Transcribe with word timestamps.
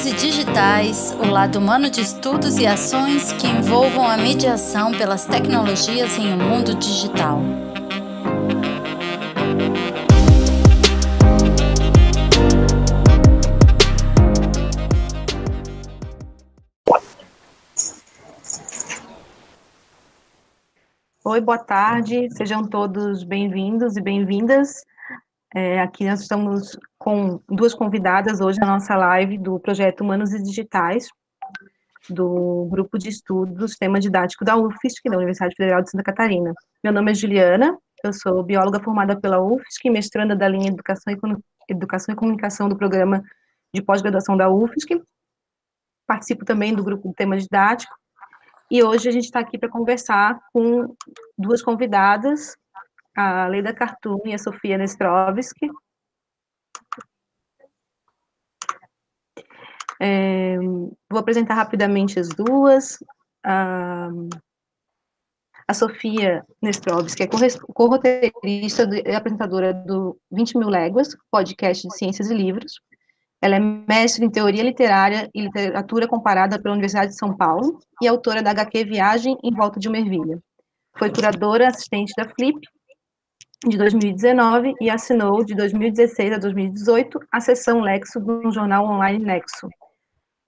Humanos 0.00 0.06
e 0.06 0.12
Digitais, 0.14 1.16
o 1.18 1.26
lado 1.26 1.58
humano 1.58 1.90
de 1.90 2.00
estudos 2.00 2.56
e 2.56 2.66
ações 2.66 3.32
que 3.34 3.46
envolvam 3.46 4.06
a 4.06 4.16
mediação 4.16 4.92
pelas 4.92 5.26
tecnologias 5.26 6.16
em 6.16 6.32
um 6.32 6.38
mundo 6.38 6.74
digital. 6.74 7.40
Oi, 21.24 21.40
boa 21.42 21.58
tarde, 21.58 22.28
sejam 22.34 22.66
todos 22.66 23.22
bem-vindos 23.22 23.98
e 23.98 24.00
bem-vindas. 24.00 24.82
É, 25.54 25.80
aqui 25.80 26.08
nós 26.08 26.22
estamos 26.22 26.78
com 27.00 27.40
duas 27.48 27.74
convidadas 27.74 28.42
hoje 28.42 28.60
na 28.60 28.66
nossa 28.66 28.94
live 28.94 29.38
do 29.38 29.58
projeto 29.58 30.02
Humanos 30.02 30.34
e 30.34 30.42
Digitais, 30.42 31.08
do 32.10 32.68
grupo 32.70 32.98
de 32.98 33.08
estudos 33.08 33.70
Sistema 33.70 33.98
Didático 33.98 34.44
da 34.44 34.54
UFSC, 34.54 35.08
da 35.08 35.16
Universidade 35.16 35.54
Federal 35.56 35.82
de 35.82 35.90
Santa 35.90 36.04
Catarina. 36.04 36.52
Meu 36.84 36.92
nome 36.92 37.10
é 37.10 37.14
Juliana, 37.14 37.74
eu 38.04 38.12
sou 38.12 38.42
bióloga 38.42 38.80
formada 38.80 39.18
pela 39.18 39.40
UFSC, 39.40 39.88
mestranda 39.88 40.36
da 40.36 40.46
linha 40.46 40.68
Educação 40.68 41.14
e, 41.14 41.72
Educação 41.72 42.12
e 42.12 42.16
Comunicação 42.16 42.68
do 42.68 42.76
programa 42.76 43.22
de 43.74 43.80
pós-graduação 43.80 44.36
da 44.36 44.50
UFSC. 44.50 45.02
Participo 46.06 46.44
também 46.44 46.74
do 46.74 46.84
grupo 46.84 47.08
do 47.08 47.14
tema 47.14 47.38
didático. 47.38 47.94
E 48.70 48.82
hoje 48.82 49.08
a 49.08 49.12
gente 49.12 49.24
está 49.24 49.40
aqui 49.40 49.56
para 49.56 49.70
conversar 49.70 50.38
com 50.52 50.94
duas 51.38 51.62
convidadas, 51.62 52.58
a 53.16 53.46
Leida 53.46 53.72
Cartoon 53.72 54.20
e 54.26 54.34
a 54.34 54.38
Sofia 54.38 54.76
Nestrovski, 54.76 55.70
É, 60.00 60.56
vou 61.10 61.20
apresentar 61.20 61.54
rapidamente 61.54 62.18
as 62.18 62.30
duas. 62.30 62.98
A, 63.44 64.08
a 65.68 65.74
Sofia 65.74 66.44
Nestrovski 66.60 67.22
é 67.22 67.28
co-roteirista 67.72 68.88
e 69.06 69.14
apresentadora 69.14 69.72
do 69.72 70.18
20 70.32 70.58
Mil 70.58 70.68
Léguas, 70.68 71.16
podcast 71.30 71.86
de 71.86 71.96
ciências 71.96 72.30
e 72.30 72.34
livros. 72.34 72.80
Ela 73.42 73.56
é 73.56 73.60
mestre 73.60 74.24
em 74.24 74.30
teoria 74.30 74.62
literária 74.62 75.30
e 75.34 75.42
literatura 75.42 76.08
comparada 76.08 76.60
pela 76.60 76.74
Universidade 76.74 77.12
de 77.12 77.18
São 77.18 77.36
Paulo 77.36 77.78
e 78.02 78.08
autora 78.08 78.42
da 78.42 78.50
HQ 78.50 78.84
Viagem 78.84 79.36
em 79.44 79.54
Volta 79.54 79.78
de 79.78 79.88
uma 79.88 79.98
Ervilha. 79.98 80.38
Foi 80.98 81.10
curadora 81.10 81.68
assistente 81.68 82.12
da 82.16 82.28
Flip 82.28 82.58
de 83.66 83.76
2019 83.78 84.74
e 84.80 84.90
assinou 84.90 85.44
de 85.44 85.54
2016 85.54 86.32
a 86.32 86.38
2018 86.38 87.20
a 87.30 87.40
seção 87.40 87.80
Lexo 87.80 88.18
do 88.18 88.50
jornal 88.50 88.86
online 88.86 89.24
Nexo, 89.24 89.68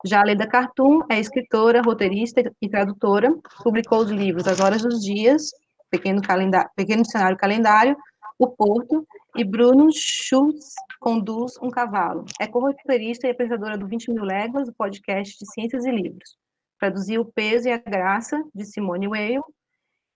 já 0.04 0.22
Leda 0.22 0.46
Cartoon 0.46 1.00
é 1.10 1.18
escritora, 1.18 1.82
roteirista 1.82 2.42
e 2.60 2.68
tradutora, 2.68 3.32
publicou 3.62 4.00
os 4.00 4.10
livros 4.10 4.46
As 4.48 4.60
Horas 4.60 4.82
dos 4.82 5.00
Dias, 5.00 5.50
Pequeno, 5.90 6.20
calendário, 6.22 6.70
Pequeno 6.74 7.02
Dicionário 7.02 7.36
Calendário, 7.36 7.96
O 8.38 8.48
Porto, 8.48 9.06
e 9.36 9.44
Bruno 9.44 9.88
Schultz 9.92 10.74
conduz 11.00 11.54
Um 11.62 11.70
Cavalo. 11.70 12.24
É 12.40 12.46
co-roteirista 12.46 13.26
e 13.26 13.30
apresentadora 13.30 13.78
do 13.78 13.86
20 13.86 14.10
Mil 14.12 14.24
Léguas, 14.24 14.68
o 14.68 14.74
podcast 14.74 15.38
de 15.38 15.50
ciências 15.52 15.84
e 15.84 15.90
livros. 15.90 16.36
Traduziu 16.78 17.22
O 17.22 17.32
Peso 17.32 17.68
e 17.68 17.72
a 17.72 17.78
Graça, 17.78 18.42
de 18.54 18.64
Simone 18.64 19.08
Weil, 19.08 19.42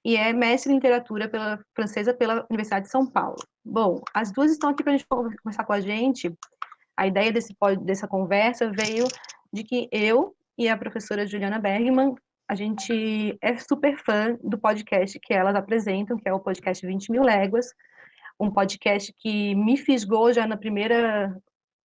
e 0.04 0.16
é 0.16 0.32
mestre 0.32 0.70
em 0.70 0.76
literatura 0.76 1.28
pela, 1.28 1.58
francesa 1.74 2.14
pela 2.14 2.46
Universidade 2.50 2.86
de 2.86 2.92
São 2.92 3.06
Paulo. 3.06 3.36
Bom, 3.64 4.00
as 4.14 4.30
duas 4.30 4.52
estão 4.52 4.70
aqui 4.70 4.82
para 4.82 4.92
a 4.92 4.96
gente 4.96 5.08
conversar 5.08 5.64
com 5.64 5.72
a 5.72 5.80
gente. 5.80 6.32
A 6.96 7.06
ideia 7.06 7.32
desse, 7.32 7.54
dessa 7.82 8.06
conversa 8.06 8.70
veio 8.70 9.06
de 9.52 9.64
que 9.64 9.88
eu 9.92 10.34
e 10.58 10.68
a 10.68 10.76
professora 10.76 11.26
Juliana 11.26 11.58
Bergman, 11.58 12.14
a 12.48 12.54
gente 12.54 13.36
é 13.42 13.56
super 13.56 13.98
fã 13.98 14.38
do 14.42 14.58
podcast 14.58 15.18
que 15.20 15.34
elas 15.34 15.56
apresentam, 15.56 16.16
que 16.16 16.28
é 16.28 16.32
o 16.32 16.40
podcast 16.40 16.86
20 16.86 17.10
Mil 17.10 17.22
Léguas, 17.22 17.72
um 18.38 18.50
podcast 18.50 19.12
que 19.18 19.54
me 19.54 19.76
fisgou 19.76 20.32
já 20.32 20.46
na 20.46 20.56
primeira, 20.56 21.36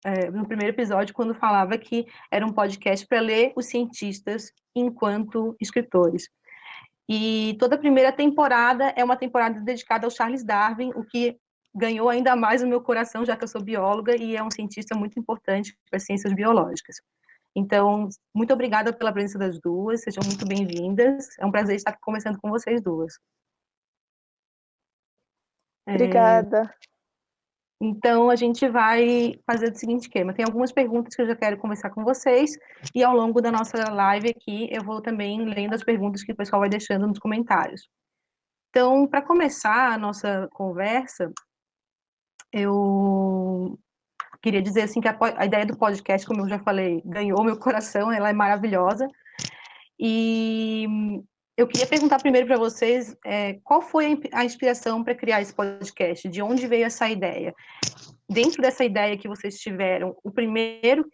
é, 0.05 0.29
no 0.29 0.45
primeiro 0.45 0.73
episódio, 0.73 1.15
quando 1.15 1.33
falava 1.33 1.77
que 1.77 2.05
era 2.29 2.45
um 2.45 2.53
podcast 2.53 3.07
para 3.07 3.19
ler 3.19 3.53
os 3.55 3.65
cientistas 3.65 4.51
enquanto 4.75 5.55
escritores. 5.59 6.29
E 7.09 7.57
toda 7.59 7.75
a 7.75 7.79
primeira 7.79 8.11
temporada 8.11 8.93
é 8.95 9.03
uma 9.03 9.17
temporada 9.17 9.59
dedicada 9.59 10.05
ao 10.05 10.11
Charles 10.11 10.43
Darwin, 10.43 10.91
o 10.95 11.03
que 11.03 11.37
ganhou 11.73 12.09
ainda 12.09 12.35
mais 12.35 12.61
o 12.61 12.67
meu 12.67 12.81
coração, 12.81 13.25
já 13.25 13.35
que 13.35 13.43
eu 13.43 13.47
sou 13.47 13.63
bióloga 13.63 14.15
e 14.15 14.35
é 14.35 14.43
um 14.43 14.51
cientista 14.51 14.95
muito 14.95 15.19
importante 15.19 15.75
para 15.89 15.97
as 15.97 16.03
ciências 16.03 16.33
biológicas. 16.33 16.97
Então, 17.55 18.07
muito 18.33 18.53
obrigada 18.53 18.93
pela 18.93 19.11
presença 19.11 19.37
das 19.37 19.59
duas, 19.59 20.01
sejam 20.01 20.23
muito 20.25 20.45
bem-vindas. 20.47 21.27
É 21.37 21.45
um 21.45 21.51
prazer 21.51 21.75
estar 21.75 21.97
conversando 21.99 22.39
com 22.39 22.49
vocês 22.49 22.81
duas. 22.81 23.19
É, 25.85 25.95
obrigada. 25.95 26.63
É... 26.63 26.91
Então, 27.83 28.29
a 28.29 28.35
gente 28.35 28.69
vai 28.69 29.39
fazer 29.45 29.71
o 29.71 29.75
seguinte 29.75 30.03
esquema. 30.03 30.33
Tem 30.33 30.45
algumas 30.45 30.71
perguntas 30.71 31.15
que 31.15 31.21
eu 31.23 31.27
já 31.27 31.35
quero 31.35 31.57
conversar 31.57 31.89
com 31.89 32.03
vocês, 32.03 32.51
e 32.93 33.03
ao 33.03 33.15
longo 33.15 33.41
da 33.41 33.51
nossa 33.51 33.89
live 33.91 34.29
aqui, 34.29 34.69
eu 34.71 34.83
vou 34.83 35.01
também 35.01 35.43
lendo 35.43 35.73
as 35.73 35.83
perguntas 35.83 36.23
que 36.23 36.31
o 36.31 36.35
pessoal 36.35 36.59
vai 36.59 36.69
deixando 36.69 37.07
nos 37.07 37.17
comentários. 37.17 37.89
Então, 38.69 39.07
para 39.07 39.21
começar 39.21 39.93
a 39.93 39.97
nossa 39.97 40.47
conversa, 40.53 41.33
eu 42.53 43.77
queria 44.41 44.61
dizer 44.61 44.81
assim 44.81 44.99
que 44.99 45.07
a, 45.07 45.17
a, 45.37 45.45
ideia 45.45 45.65
do 45.65 45.77
podcast, 45.77 46.25
como 46.25 46.41
eu 46.41 46.49
já 46.49 46.59
falei, 46.59 47.01
ganhou 47.05 47.43
meu 47.43 47.57
coração, 47.57 48.11
ela 48.11 48.29
é 48.29 48.33
maravilhosa. 48.33 49.07
E 49.99 50.87
eu 51.55 51.67
queria 51.67 51.85
perguntar 51.85 52.19
primeiro 52.19 52.47
para 52.47 52.57
vocês 52.57 53.15
é, 53.25 53.59
qual 53.63 53.81
foi 53.81 54.19
a 54.33 54.43
inspiração 54.43 55.03
para 55.03 55.13
criar 55.13 55.41
esse 55.41 55.53
podcast? 55.53 56.27
De 56.27 56.41
onde 56.41 56.67
veio 56.67 56.85
essa 56.85 57.07
ideia? 57.07 57.53
Dentro 58.27 58.61
dessa 58.61 58.83
ideia 58.83 59.17
que 59.17 59.27
vocês 59.27 59.59
tiveram, 59.59 60.15
o 60.23 60.31
primeiro 60.31 61.05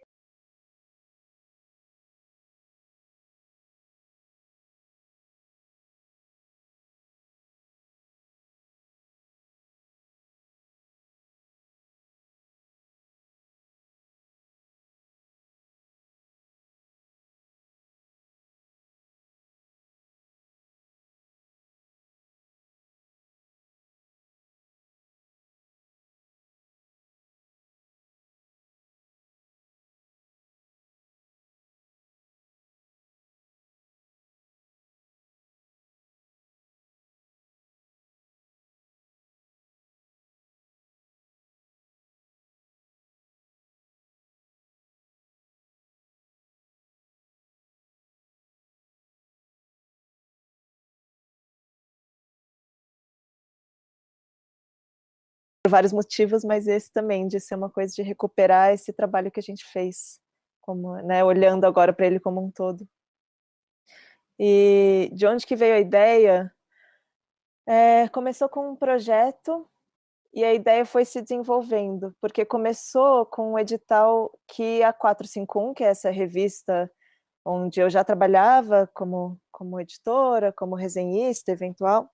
por 55.68 55.70
vários 55.70 55.92
motivos, 55.92 56.44
mas 56.44 56.66
esse 56.66 56.90
também 56.90 57.28
de 57.28 57.38
ser 57.38 57.54
uma 57.54 57.70
coisa 57.70 57.94
de 57.94 58.02
recuperar 58.02 58.72
esse 58.72 58.92
trabalho 58.92 59.30
que 59.30 59.38
a 59.38 59.42
gente 59.42 59.64
fez, 59.66 60.18
como, 60.62 60.96
né, 61.02 61.22
olhando 61.22 61.66
agora 61.66 61.92
para 61.92 62.06
ele 62.06 62.18
como 62.18 62.42
um 62.42 62.50
todo. 62.50 62.88
E 64.38 65.10
de 65.12 65.26
onde 65.26 65.46
que 65.46 65.54
veio 65.54 65.74
a 65.74 65.80
ideia? 65.80 66.50
É, 67.66 68.08
começou 68.08 68.48
com 68.48 68.70
um 68.70 68.76
projeto 68.76 69.68
e 70.32 70.42
a 70.42 70.54
ideia 70.54 70.86
foi 70.86 71.04
se 71.04 71.20
desenvolvendo, 71.20 72.14
porque 72.20 72.44
começou 72.46 73.26
com 73.26 73.52
um 73.52 73.58
edital 73.58 74.30
que 74.46 74.82
a 74.82 74.92
451, 74.92 75.74
que 75.74 75.84
é 75.84 75.88
essa 75.88 76.10
revista 76.10 76.90
onde 77.44 77.80
eu 77.80 77.90
já 77.90 78.04
trabalhava 78.04 78.88
como, 78.94 79.38
como 79.50 79.80
editora, 79.80 80.52
como 80.52 80.76
resenhista 80.76 81.52
eventual, 81.52 82.10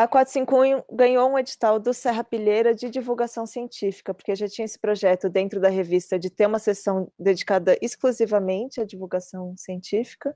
a 0.00 0.08
451 0.08 0.82
ganhou 0.90 1.30
um 1.30 1.38
edital 1.38 1.78
do 1.78 1.92
Serra 1.92 2.24
Pilheira 2.24 2.74
de 2.74 2.88
divulgação 2.88 3.44
científica, 3.44 4.14
porque 4.14 4.34
já 4.34 4.48
tinha 4.48 4.64
esse 4.64 4.78
projeto 4.78 5.28
dentro 5.28 5.60
da 5.60 5.68
revista 5.68 6.18
de 6.18 6.30
ter 6.30 6.46
uma 6.46 6.58
sessão 6.58 7.12
dedicada 7.18 7.76
exclusivamente 7.82 8.80
à 8.80 8.84
divulgação 8.86 9.54
científica. 9.58 10.34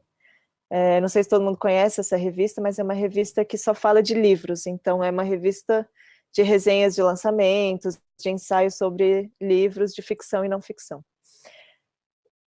É, 0.69 1.01
não 1.01 1.09
sei 1.09 1.23
se 1.23 1.31
todo 1.31 1.43
mundo 1.43 1.57
conhece 1.57 1.99
essa 1.99 2.15
revista, 2.15 2.61
mas 2.61 2.79
é 2.79 2.83
uma 2.83 2.93
revista 2.93 3.43
que 3.43 3.57
só 3.57 3.75
fala 3.75 4.03
de 4.03 4.13
livros, 4.13 4.67
então 4.67 5.03
é 5.03 5.11
uma 5.11 5.23
revista 5.23 5.89
de 6.31 6.43
resenhas 6.43 6.95
de 6.95 7.03
lançamentos, 7.03 7.99
de 8.21 8.29
ensaios 8.29 8.75
sobre 8.75 9.33
livros 9.41 9.95
de 9.95 10.03
ficção 10.03 10.45
e 10.45 10.49
não 10.49 10.61
ficção. 10.61 11.03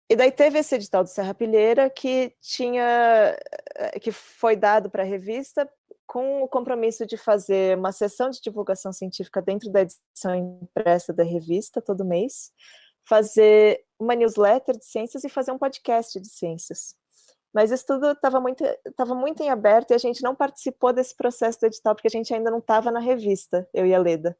e 0.09 0.15
daí 0.15 0.31
teve 0.31 0.59
esse 0.59 0.75
edital 0.75 1.03
do 1.03 1.09
Serra 1.09 1.33
Pilheira 1.33 1.89
que 1.89 2.33
tinha 2.39 3.37
eh, 3.75 3.99
que 3.99 4.13
foi 4.13 4.55
dado 4.55 4.89
para 4.89 5.03
a 5.03 5.05
revista 5.05 5.69
com 6.11 6.43
o 6.43 6.47
compromisso 6.49 7.05
de 7.05 7.15
fazer 7.15 7.77
uma 7.77 7.93
sessão 7.93 8.29
de 8.29 8.41
divulgação 8.41 8.91
científica 8.91 9.41
dentro 9.41 9.71
da 9.71 9.83
edição 9.83 10.35
impressa 10.35 11.13
da 11.13 11.23
revista 11.23 11.81
todo 11.81 12.03
mês, 12.03 12.51
fazer 13.07 13.81
uma 13.97 14.13
newsletter 14.13 14.77
de 14.77 14.83
ciências 14.83 15.23
e 15.23 15.29
fazer 15.29 15.53
um 15.53 15.57
podcast 15.57 16.19
de 16.19 16.27
ciências. 16.27 16.97
Mas 17.53 17.71
isso 17.71 17.85
tudo 17.87 18.11
estava 18.11 18.41
muito, 18.41 18.61
tava 18.97 19.15
muito 19.15 19.41
em 19.41 19.49
aberto 19.49 19.91
e 19.91 19.93
a 19.93 19.97
gente 19.97 20.21
não 20.21 20.35
participou 20.35 20.91
desse 20.91 21.15
processo 21.15 21.61
do 21.61 21.67
edital 21.67 21.95
porque 21.95 22.09
a 22.09 22.11
gente 22.11 22.33
ainda 22.33 22.51
não 22.51 22.59
estava 22.59 22.91
na 22.91 22.99
revista, 22.99 23.65
eu 23.73 23.85
e 23.85 23.95
a 23.95 23.99
Leda. 23.99 24.37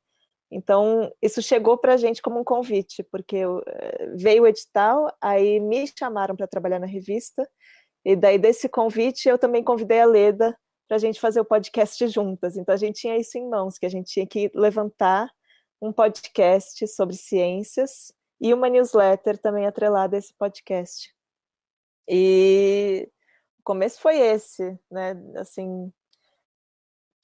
Então, 0.52 1.10
isso 1.22 1.42
chegou 1.42 1.78
para 1.78 1.94
a 1.94 1.98
gente 1.98 2.22
como 2.22 2.38
um 2.38 2.44
convite, 2.44 3.02
porque 3.04 3.38
eh, 3.38 4.12
veio 4.18 4.44
o 4.44 4.48
edital, 4.48 5.10
aí 5.22 5.58
me 5.62 5.88
chamaram 5.98 6.36
para 6.36 6.48
trabalhar 6.48 6.80
na 6.80 6.86
revista, 6.86 7.50
e 8.04 8.14
daí 8.14 8.38
desse 8.38 8.68
convite 8.68 9.30
eu 9.30 9.38
também 9.38 9.64
convidei 9.64 10.02
a 10.02 10.06
Leda 10.06 10.54
para 10.92 10.98
a 10.98 11.00
gente 11.00 11.22
fazer 11.22 11.40
o 11.40 11.46
podcast 11.46 12.06
juntas. 12.10 12.58
Então, 12.58 12.76
a 12.76 12.78
gente 12.78 13.00
tinha 13.00 13.18
isso 13.18 13.38
em 13.38 13.48
mãos, 13.50 13.78
que 13.78 13.86
a 13.86 13.90
gente 13.90 14.12
tinha 14.12 14.28
que 14.28 14.52
levantar 14.54 15.32
um 15.82 15.90
podcast 15.90 16.86
sobre 16.86 17.16
ciências 17.16 18.14
e 18.42 18.54
uma 18.54 18.68
newsletter 18.68 19.38
também 19.38 19.66
atrelada 19.66 20.18
a 20.18 20.20
esse 20.20 20.34
podcast. 20.34 21.16
E 22.10 23.10
o 23.58 23.64
começo 23.64 24.02
foi 24.02 24.18
esse, 24.20 24.78
né? 24.92 25.14
Assim, 25.38 25.94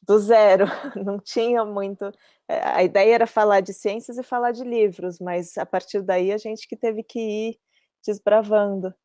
do 0.01 0.17
zero, 0.17 0.63
não 1.03 1.19
tinha 1.19 1.65
muito. 1.65 2.05
É, 2.47 2.65
a 2.69 2.83
ideia 2.83 3.15
era 3.15 3.27
falar 3.27 3.59
de 3.59 3.73
ciências 3.73 4.17
e 4.17 4.23
falar 4.23 4.53
de 4.53 4.63
livros, 4.63 5.19
mas 5.19 5.57
a 5.57 5.65
partir 5.65 6.01
daí 6.01 6.31
a 6.31 6.37
gente 6.37 6.69
que 6.69 6.77
teve 6.77 7.03
que 7.03 7.19
ir 7.19 7.59
desbravando. 8.01 8.95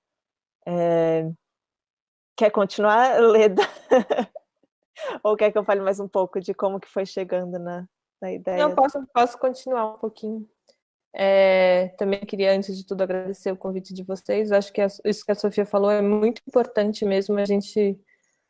É... 0.64 1.28
Quer 2.36 2.50
continuar, 2.52 3.18
Leda? 3.18 3.62
Ou 5.22 5.36
quer 5.36 5.50
que 5.50 5.58
eu 5.58 5.64
fale 5.64 5.80
mais 5.80 6.00
um 6.00 6.08
pouco 6.08 6.40
de 6.40 6.54
como 6.54 6.80
que 6.80 6.88
foi 6.88 7.06
chegando 7.06 7.58
na, 7.58 7.86
na 8.20 8.32
ideia? 8.32 8.58
Não, 8.58 8.74
posso, 8.74 9.04
posso 9.12 9.38
continuar 9.38 9.94
um 9.94 9.98
pouquinho. 9.98 10.48
É, 11.14 11.88
também 11.98 12.20
queria, 12.20 12.52
antes 12.52 12.76
de 12.76 12.86
tudo, 12.86 13.02
agradecer 13.02 13.52
o 13.52 13.56
convite 13.56 13.92
de 13.92 14.02
vocês. 14.02 14.50
Acho 14.50 14.72
que 14.72 14.80
isso 15.04 15.24
que 15.24 15.32
a 15.32 15.34
Sofia 15.34 15.66
falou 15.66 15.90
é 15.90 16.00
muito 16.00 16.40
importante 16.46 17.04
mesmo. 17.04 17.38
A 17.38 17.44
gente 17.44 17.98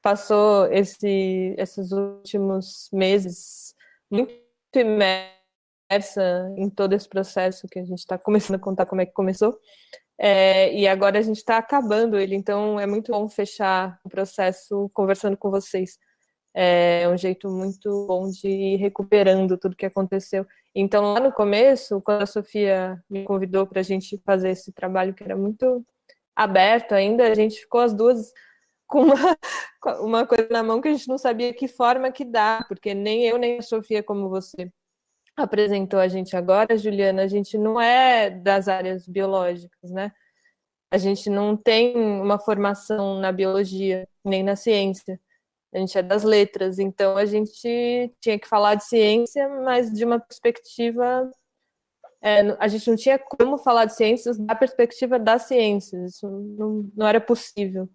passou 0.00 0.66
esse, 0.72 1.54
esses 1.58 1.92
últimos 1.92 2.88
meses 2.92 3.74
muito 4.10 4.32
imersa 4.74 6.52
em 6.56 6.68
todo 6.70 6.92
esse 6.92 7.08
processo 7.08 7.68
que 7.68 7.78
a 7.78 7.84
gente 7.84 7.98
está 7.98 8.18
começando 8.18 8.56
a 8.56 8.60
contar 8.60 8.86
como 8.86 9.00
é 9.00 9.06
que 9.06 9.12
começou. 9.12 9.58
É, 10.18 10.72
e 10.72 10.86
agora 10.86 11.18
a 11.18 11.22
gente 11.22 11.38
está 11.38 11.58
acabando 11.58 12.18
ele, 12.18 12.36
então 12.36 12.78
é 12.78 12.86
muito 12.86 13.10
bom 13.10 13.28
fechar 13.28 13.98
o 14.04 14.08
processo 14.08 14.90
conversando 14.92 15.36
com 15.36 15.50
vocês. 15.50 15.98
É 16.54 17.08
um 17.08 17.16
jeito 17.16 17.48
muito 17.50 18.06
bom 18.06 18.28
de 18.28 18.48
ir 18.48 18.76
recuperando 18.76 19.56
tudo 19.56 19.76
que 19.76 19.86
aconteceu. 19.86 20.46
Então, 20.74 21.12
lá 21.12 21.20
no 21.20 21.32
começo, 21.32 22.00
quando 22.02 22.22
a 22.22 22.26
Sofia 22.26 23.02
me 23.08 23.24
convidou 23.24 23.66
para 23.66 23.80
a 23.80 23.82
gente 23.82 24.18
fazer 24.24 24.50
esse 24.50 24.72
trabalho 24.72 25.14
que 25.14 25.22
era 25.24 25.36
muito 25.36 25.84
aberto 26.36 26.92
ainda, 26.92 27.26
a 27.30 27.34
gente 27.34 27.60
ficou 27.60 27.80
as 27.80 27.94
duas 27.94 28.32
com 28.86 29.02
uma, 29.02 29.14
uma 30.00 30.26
coisa 30.26 30.48
na 30.50 30.62
mão 30.62 30.80
que 30.80 30.88
a 30.88 30.92
gente 30.92 31.08
não 31.08 31.18
sabia 31.18 31.54
que 31.54 31.68
forma 31.68 32.12
que 32.12 32.24
dá, 32.24 32.64
porque 32.68 32.94
nem 32.94 33.24
eu 33.24 33.38
nem 33.38 33.58
a 33.58 33.62
Sofia, 33.62 34.02
como 34.02 34.28
você 34.28 34.70
apresentou 35.36 35.98
a 35.98 36.08
gente 36.08 36.36
agora, 36.36 36.76
Juliana, 36.76 37.22
a 37.22 37.26
gente 37.28 37.56
não 37.58 37.80
é 37.80 38.30
das 38.30 38.68
áreas 38.68 39.06
biológicas, 39.08 39.90
né? 39.90 40.12
A 40.90 40.98
gente 40.98 41.30
não 41.30 41.56
tem 41.56 41.96
uma 41.96 42.38
formação 42.38 43.18
na 43.18 43.32
biologia, 43.32 44.06
nem 44.24 44.42
na 44.42 44.56
ciência. 44.56 45.18
A 45.74 45.78
gente 45.78 45.96
é 45.96 46.02
das 46.02 46.22
letras, 46.22 46.78
então 46.78 47.16
a 47.16 47.24
gente 47.24 48.12
tinha 48.20 48.38
que 48.38 48.46
falar 48.46 48.74
de 48.74 48.84
ciência, 48.84 49.48
mas 49.48 49.90
de 49.90 50.04
uma 50.04 50.20
perspectiva. 50.20 51.30
É, 52.20 52.56
a 52.60 52.68
gente 52.68 52.88
não 52.88 52.96
tinha 52.96 53.18
como 53.18 53.58
falar 53.58 53.86
de 53.86 53.96
ciências 53.96 54.38
da 54.38 54.54
perspectiva 54.54 55.18
das 55.18 55.42
ciências, 55.42 56.14
isso 56.14 56.28
não, 56.28 56.90
não 56.94 57.06
era 57.06 57.20
possível. 57.20 57.88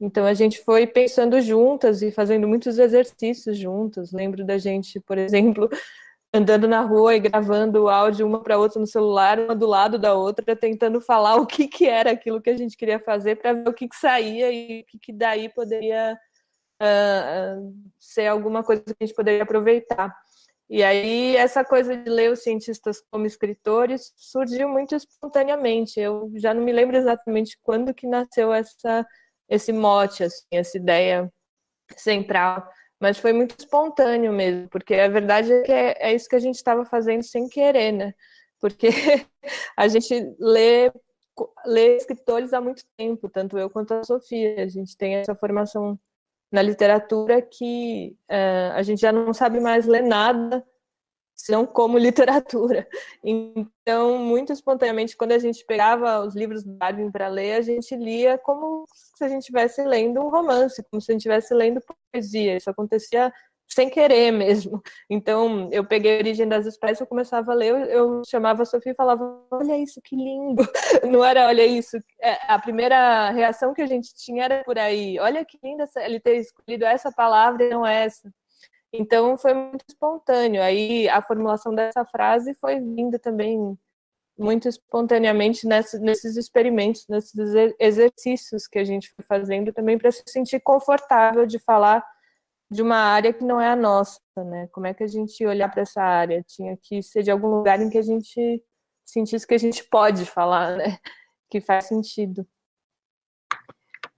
Então 0.00 0.26
a 0.26 0.34
gente 0.34 0.60
foi 0.64 0.84
pensando 0.84 1.40
juntas 1.40 2.02
e 2.02 2.10
fazendo 2.10 2.48
muitos 2.48 2.76
exercícios 2.78 3.56
juntas. 3.56 4.10
Lembro 4.10 4.44
da 4.44 4.58
gente, 4.58 4.98
por 4.98 5.16
exemplo, 5.16 5.68
andando 6.34 6.66
na 6.66 6.80
rua 6.80 7.14
e 7.14 7.20
gravando 7.20 7.84
o 7.84 7.88
áudio 7.88 8.26
uma 8.26 8.42
para 8.42 8.58
outra 8.58 8.80
no 8.80 8.86
celular, 8.86 9.38
uma 9.38 9.54
do 9.54 9.66
lado 9.66 9.98
da 9.98 10.14
outra, 10.14 10.56
tentando 10.56 11.00
falar 11.00 11.36
o 11.36 11.46
que, 11.46 11.68
que 11.68 11.86
era 11.86 12.10
aquilo 12.10 12.40
que 12.42 12.50
a 12.50 12.56
gente 12.56 12.76
queria 12.76 12.98
fazer 12.98 13.36
para 13.36 13.52
ver 13.52 13.68
o 13.68 13.72
que, 13.72 13.86
que 13.88 13.96
saía 13.96 14.50
e 14.50 14.80
o 14.80 14.86
que, 14.86 14.98
que 14.98 15.12
daí 15.12 15.48
poderia 15.50 16.18
uh, 16.82 17.72
ser 17.98 18.26
alguma 18.26 18.62
coisa 18.64 18.82
que 18.82 18.96
a 19.00 19.06
gente 19.06 19.14
poderia 19.14 19.44
aproveitar. 19.44 20.14
E 20.68 20.82
aí 20.82 21.36
essa 21.36 21.64
coisa 21.64 21.96
de 21.96 22.08
ler 22.08 22.32
os 22.32 22.42
cientistas 22.42 23.02
como 23.10 23.26
escritores 23.26 24.12
surgiu 24.16 24.68
muito 24.68 24.94
espontaneamente. 24.94 26.00
Eu 26.00 26.30
já 26.36 26.54
não 26.54 26.62
me 26.62 26.72
lembro 26.72 26.96
exatamente 26.96 27.58
quando 27.62 27.94
que 27.94 28.06
nasceu 28.06 28.52
essa 28.52 29.06
esse 29.48 29.72
mote, 29.72 30.24
assim, 30.24 30.46
essa 30.50 30.78
ideia 30.78 31.30
central. 31.96 32.66
Mas 33.00 33.18
foi 33.18 33.32
muito 33.32 33.56
espontâneo 33.58 34.32
mesmo, 34.32 34.68
porque 34.70 34.94
a 34.94 35.08
verdade 35.08 35.52
é 35.52 35.62
que 35.62 35.72
é, 35.72 35.96
é 36.10 36.14
isso 36.14 36.28
que 36.28 36.36
a 36.36 36.40
gente 36.40 36.54
estava 36.56 36.84
fazendo 36.86 37.22
sem 37.22 37.48
querer, 37.48 37.92
né? 37.92 38.14
Porque 38.60 38.88
a 39.76 39.88
gente 39.88 40.14
lê, 40.38 40.90
lê 41.66 41.96
escritores 41.96 42.52
há 42.54 42.60
muito 42.60 42.84
tempo, 42.96 43.28
tanto 43.28 43.58
eu 43.58 43.68
quanto 43.68 43.92
a 43.94 44.04
Sofia. 44.04 44.62
A 44.62 44.68
gente 44.68 44.96
tem 44.96 45.16
essa 45.16 45.34
formação 45.34 45.98
na 46.52 46.60
literatura 46.60 47.40
que 47.40 48.14
uh, 48.30 48.74
a 48.74 48.82
gente 48.82 49.00
já 49.00 49.10
não 49.10 49.32
sabe 49.32 49.58
mais 49.58 49.86
ler 49.86 50.02
nada 50.02 50.64
senão 51.34 51.66
como 51.66 51.96
literatura. 51.98 52.86
Então, 53.24 54.18
muito 54.18 54.52
espontaneamente, 54.52 55.16
quando 55.16 55.32
a 55.32 55.38
gente 55.38 55.64
pegava 55.64 56.20
os 56.20 56.34
livros 56.34 56.62
do 56.62 56.74
Darwin 56.74 57.10
para 57.10 57.28
ler, 57.28 57.54
a 57.54 57.62
gente 57.62 57.96
lia 57.96 58.38
como 58.38 58.84
se 58.92 59.24
a 59.24 59.28
gente 59.28 59.40
estivesse 59.40 59.82
lendo 59.82 60.20
um 60.20 60.28
romance, 60.28 60.84
como 60.90 61.00
se 61.00 61.10
a 61.10 61.12
gente 61.14 61.20
estivesse 61.20 61.54
lendo 61.54 61.82
poesia. 62.12 62.56
Isso 62.56 62.70
acontecia 62.70 63.32
sem 63.68 63.88
querer 63.88 64.30
mesmo. 64.30 64.82
Então, 65.08 65.68
eu 65.72 65.84
peguei 65.84 66.16
a 66.16 66.18
origem 66.18 66.46
das 66.46 66.66
espécies, 66.66 67.00
eu 67.00 67.06
começava 67.06 67.52
a 67.52 67.54
ler, 67.54 67.88
eu, 67.88 68.22
chamava 68.26 68.62
a 68.62 68.66
Sofia 68.66 68.92
e 68.92 68.96
falava: 68.96 69.24
Olha 69.50 69.76
isso, 69.78 70.00
que 70.02 70.16
lindo! 70.16 70.62
Não 71.10 71.24
era, 71.24 71.46
olha 71.46 71.64
isso. 71.64 71.96
É, 72.20 72.38
a 72.52 72.58
primeira 72.58 73.30
reação 73.30 73.74
que 73.74 73.82
a 73.82 73.86
gente 73.86 74.14
tinha 74.14 74.44
era 74.44 74.64
por 74.64 74.78
aí: 74.78 75.18
Olha 75.18 75.44
que 75.44 75.58
linda 75.62 75.88
ele 75.96 76.20
ter 76.20 76.36
escolhido 76.36 76.84
essa 76.84 77.10
palavra 77.10 77.64
e 77.64 77.70
não 77.70 77.86
essa. 77.86 78.32
Então 78.92 79.36
foi 79.38 79.54
muito 79.54 79.84
espontâneo. 79.88 80.62
Aí 80.62 81.08
a 81.08 81.22
formulação 81.22 81.74
dessa 81.74 82.04
frase 82.04 82.54
foi 82.54 82.78
vinda 82.78 83.18
também 83.18 83.76
muito 84.38 84.68
espontaneamente 84.68 85.66
nesses 85.66 86.36
experimentos, 86.36 87.06
nesses 87.08 87.34
exercícios 87.78 88.66
que 88.66 88.78
a 88.78 88.84
gente 88.84 89.10
foi 89.14 89.24
fazendo 89.24 89.72
também 89.72 89.98
para 89.98 90.10
se 90.10 90.22
sentir 90.26 90.60
confortável 90.60 91.46
de 91.46 91.58
falar 91.58 92.04
de 92.72 92.82
uma 92.82 92.96
área 92.96 93.32
que 93.32 93.44
não 93.44 93.60
é 93.60 93.68
a 93.68 93.76
nossa, 93.76 94.18
né? 94.36 94.66
Como 94.72 94.86
é 94.86 94.94
que 94.94 95.04
a 95.04 95.06
gente 95.06 95.44
olhar 95.46 95.68
para 95.68 95.82
essa 95.82 96.02
área? 96.02 96.42
Tinha 96.42 96.76
que 96.76 97.02
ser 97.02 97.22
de 97.22 97.30
algum 97.30 97.48
lugar 97.48 97.80
em 97.80 97.90
que 97.90 97.98
a 97.98 98.02
gente 98.02 98.62
sentisse 99.04 99.46
que 99.46 99.54
a 99.54 99.58
gente 99.58 99.84
pode 99.84 100.24
falar, 100.24 100.76
né? 100.76 100.84
Que 101.50 101.60
faz 101.60 101.84
sentido. 101.84 102.48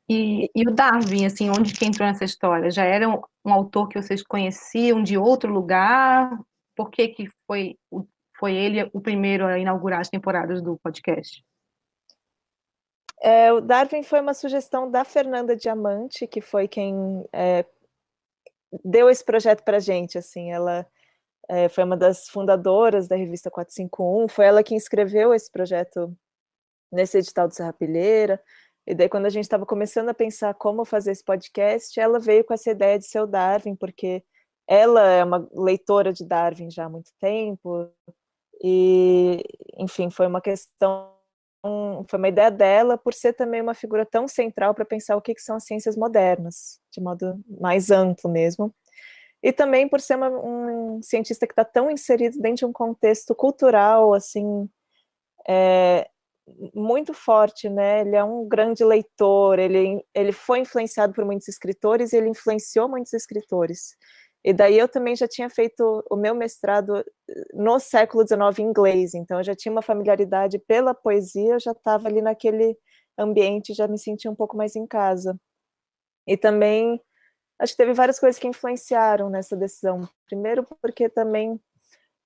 E, 0.09 0.49
e, 0.55 0.69
o 0.69 0.73
Darwin, 0.73 1.27
assim, 1.27 1.51
onde 1.51 1.75
que 1.75 1.85
entrou 1.85 2.07
nessa 2.07 2.25
história? 2.25 2.71
Já 2.71 2.85
era 2.85 3.09
um, 3.09 3.21
um, 3.45 3.53
autor 3.53 3.89
que 3.89 4.01
vocês 4.01 4.23
conheciam 4.23 5.03
de 5.03 5.19
outro 5.19 5.53
lugar? 5.53 6.31
Por 6.77 6.91
que, 6.91 7.09
que 7.09 7.29
foi, 7.45 7.77
foi 8.39 8.55
ele 8.55 8.89
o 8.93 9.01
primeiro 9.01 9.47
a 9.47 9.59
inaugurar 9.59 10.01
as 10.01 10.09
temporadas 10.09 10.63
do 10.63 10.79
podcast? 10.79 11.45
É, 13.21 13.53
o 13.53 13.61
Darwin 13.61 14.05
foi 14.05 14.21
uma 14.21 14.35
sugestão 14.35 14.89
da 14.89 15.05
Fernanda 15.05 15.57
Diamante, 15.57 16.27
que 16.29 16.41
foi 16.41 16.69
quem 16.69 17.25
é, 17.33 17.65
deu 18.85 19.11
esse 19.11 19.25
projeto 19.25 19.63
para 19.63 19.79
gente. 19.79 20.17
Assim, 20.17 20.53
ela 20.53 20.87
é, 21.49 21.69
foi 21.69 21.85
uma 21.85 21.97
das 21.97 22.29
fundadoras 22.29 23.09
da 23.09 23.17
revista 23.17 23.51
451, 23.51 24.29
foi 24.29 24.47
ela 24.47 24.63
quem 24.63 24.77
escreveu 24.77 25.35
esse 25.35 25.51
projeto 25.51 26.17
nesse 26.93 27.19
edital 27.19 27.49
do 27.49 27.55
Serrapilheira. 27.55 28.41
E 28.87 28.95
daí, 28.95 29.09
quando 29.09 29.27
a 29.27 29.31
gente 29.31 29.45
estava 29.45 29.67
começando 29.67 30.11
a 30.11 30.15
pensar 30.15 30.55
como 30.55 30.85
fazer 30.85 31.13
esse 31.13 31.25
podcast, 31.25 31.99
ela 31.99 32.19
veio 32.19 32.45
com 32.45 32.55
essa 32.55 32.71
ideia 32.71 32.99
de 32.99 33.07
ser 33.07 33.21
o 33.21 33.27
Darwin, 33.27 33.77
porque 33.77 34.23
ela 34.67 35.03
é 35.03 35.25
uma 35.25 35.49
leitora 35.53 36.13
de 36.13 36.25
Darwin 36.27 36.71
já 36.71 36.85
há 36.85 36.89
muito 36.89 37.11
tempo, 37.21 37.91
e, 38.63 39.43
enfim, 39.79 40.11
foi 40.11 40.27
uma 40.27 40.41
questão, 40.41 41.14
foi 42.09 42.19
uma 42.19 42.29
ideia 42.29 42.51
dela 42.51 42.99
por 42.99 43.15
ser 43.15 43.33
também 43.33 43.61
uma 43.61 43.75
figura 43.75 44.05
tão 44.05 44.29
central 44.29 44.75
para 44.75 44.85
pensar 44.85 45.17
o 45.17 45.23
que, 45.23 45.35
que 45.35 45.41
são 45.43 45.57
as 45.57 45.65
ciências 45.65 45.97
modernas, 45.97 46.79
de 46.93 47.01
modo 47.01 47.41
mais 47.61 47.91
amplo 47.91 48.31
mesmo. 48.31 48.75
E 49.43 49.53
também 49.53 49.89
por 49.89 50.01
ser 50.01 50.17
uma, 50.17 50.31
um 50.31 51.03
cientista 51.03 51.47
que 51.47 51.53
está 51.53 51.65
tão 51.65 51.91
inserido 51.91 52.39
dentro 52.41 52.59
de 52.59 52.67
um 52.67 52.73
contexto 52.73 53.35
cultural, 53.35 54.15
assim, 54.15 54.69
é, 55.49 56.09
muito 56.75 57.15
forte, 57.15 57.69
né? 57.69 58.01
Ele 58.03 58.17
é 58.17 58.25
um 58.25 58.47
grande 58.47 58.85
leitor, 58.85 59.59
ele, 59.59 60.05
ele 60.15 60.33
foi 60.33 60.61
influenciado 60.61 61.13
por 61.13 61.25
muitos 61.25 61.49
escritores 61.49 62.13
e 62.13 62.17
ele 62.17 62.29
influenciou 62.29 62.89
muitos 62.89 63.13
escritores. 63.13 63.97
E 64.45 64.53
daí 64.53 64.79
eu 64.79 64.87
também 64.89 65.17
já 65.17 65.27
tinha 65.27 65.49
feito 65.49 66.05
o 66.11 66.17
meu 66.17 66.35
mestrado 66.35 67.03
no 67.55 67.79
século 67.81 68.27
XIX 68.27 68.59
em 68.59 68.63
inglês, 68.65 69.15
então 69.15 69.39
eu 69.39 69.45
já 69.45 69.55
tinha 69.55 69.73
uma 69.73 69.81
familiaridade 69.83 70.59
pela 70.59 70.95
poesia, 70.95 71.55
eu 71.55 71.61
já 71.61 71.73
estava 71.73 72.09
ali 72.09 72.21
naquele 72.21 72.77
ambiente, 73.19 73.73
já 73.73 73.89
me 73.89 73.99
sentia 73.99 74.31
um 74.31 74.35
pouco 74.35 74.57
mais 74.57 74.77
em 74.77 74.87
casa. 74.87 75.39
E 76.27 76.37
também 76.37 77.01
acho 77.59 77.73
que 77.73 77.79
teve 77.79 77.95
várias 77.95 78.21
coisas 78.21 78.39
que 78.39 78.49
influenciaram 78.49 79.31
nessa 79.31 79.57
decisão. 79.57 80.09
Primeiro 80.27 80.67
porque 80.83 81.09
também 81.09 81.59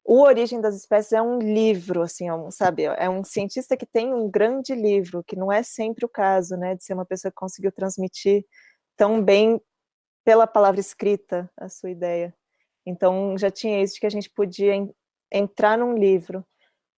o 0.05 0.23
Origem 0.23 0.61
das 0.61 0.75
Espécies 0.75 1.13
é 1.13 1.23
um 1.23 1.39
livro, 1.39 2.03
assim, 2.03 2.29
é 2.29 2.35
um, 2.35 2.51
sabe, 2.51 2.85
é 2.85 3.11
um 3.11 3.23
cientista 3.23 3.77
que 3.77 3.87
tem 3.87 4.13
um 4.13 4.31
grande 4.31 4.75
livro, 4.75 5.23
que 5.23 5.37
não 5.37 5.53
é 5.53 5.63
sempre 5.63 6.07
o 6.07 6.09
caso, 6.09 6.57
né, 6.57 6.75
de 6.75 6.83
ser 6.83 6.95
uma 6.95 7.05
pessoa 7.05 7.31
que 7.31 7.37
conseguiu 7.37 7.71
transmitir 7.71 8.45
tão 8.97 9.23
bem 9.23 9.61
pela 10.29 10.47
palavra 10.47 10.79
escrita 10.79 11.51
a 11.57 11.71
sua 11.71 11.89
ideia. 11.89 12.35
Então, 12.85 13.39
já 13.39 13.51
tinha 13.51 13.83
isso 13.83 13.95
de 13.95 14.01
que 14.01 14.07
a 14.07 14.11
gente 14.11 14.29
podia 14.29 14.75
entrar 15.33 15.79
num 15.79 15.97
livro. 15.97 16.45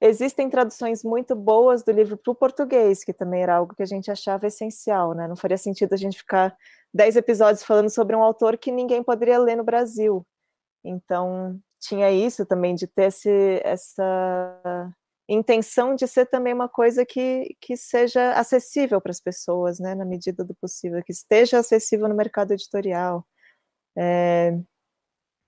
Existem 0.01 0.51
traduções 0.51 1.05
muito 1.05 1.37
boas 1.37 1.85
do 1.85 1.93
livro 1.93 2.17
para 2.17 2.33
o 2.33 2.35
português, 2.35 3.05
que 3.05 3.13
também 3.13 3.45
era 3.45 3.55
algo 3.55 3.73
que 3.73 3.85
a 3.85 3.87
gente 3.87 4.11
achava 4.11 4.49
essencial, 4.49 5.15
né? 5.15 5.29
Não 5.29 5.37
faria 5.37 5.57
sentido 5.57 5.93
a 5.93 5.97
gente 5.97 6.19
ficar 6.19 6.57
dez 6.93 7.15
episódios 7.15 7.63
falando 7.63 7.89
sobre 7.89 8.17
um 8.17 8.23
autor 8.25 8.59
que 8.59 8.73
ninguém 8.73 9.01
poderia 9.01 9.39
ler 9.39 9.55
no 9.55 9.63
Brasil. 9.63 10.27
Então, 10.85 11.57
tinha 11.79 12.11
isso 12.11 12.45
também, 12.45 12.75
de 12.75 12.89
ter 12.89 13.05
esse, 13.05 13.61
essa 13.63 14.93
intenção 15.35 15.95
de 15.95 16.07
ser 16.09 16.27
também 16.27 16.53
uma 16.53 16.69
coisa 16.69 17.07
que, 17.07 17.57
que 17.61 17.77
seja 17.77 18.33
acessível 18.33 19.01
para 19.01 19.11
as 19.11 19.21
pessoas, 19.21 19.79
né, 19.79 19.95
na 19.95 20.05
medida 20.05 20.45
do 20.45 20.55
possível, 20.55 21.03
que 21.05 21.13
esteja 21.13 21.59
acessível 21.59 22.09
no 22.09 22.15
mercado 22.15 22.53
editorial. 22.53 23.25
É, 23.97 24.59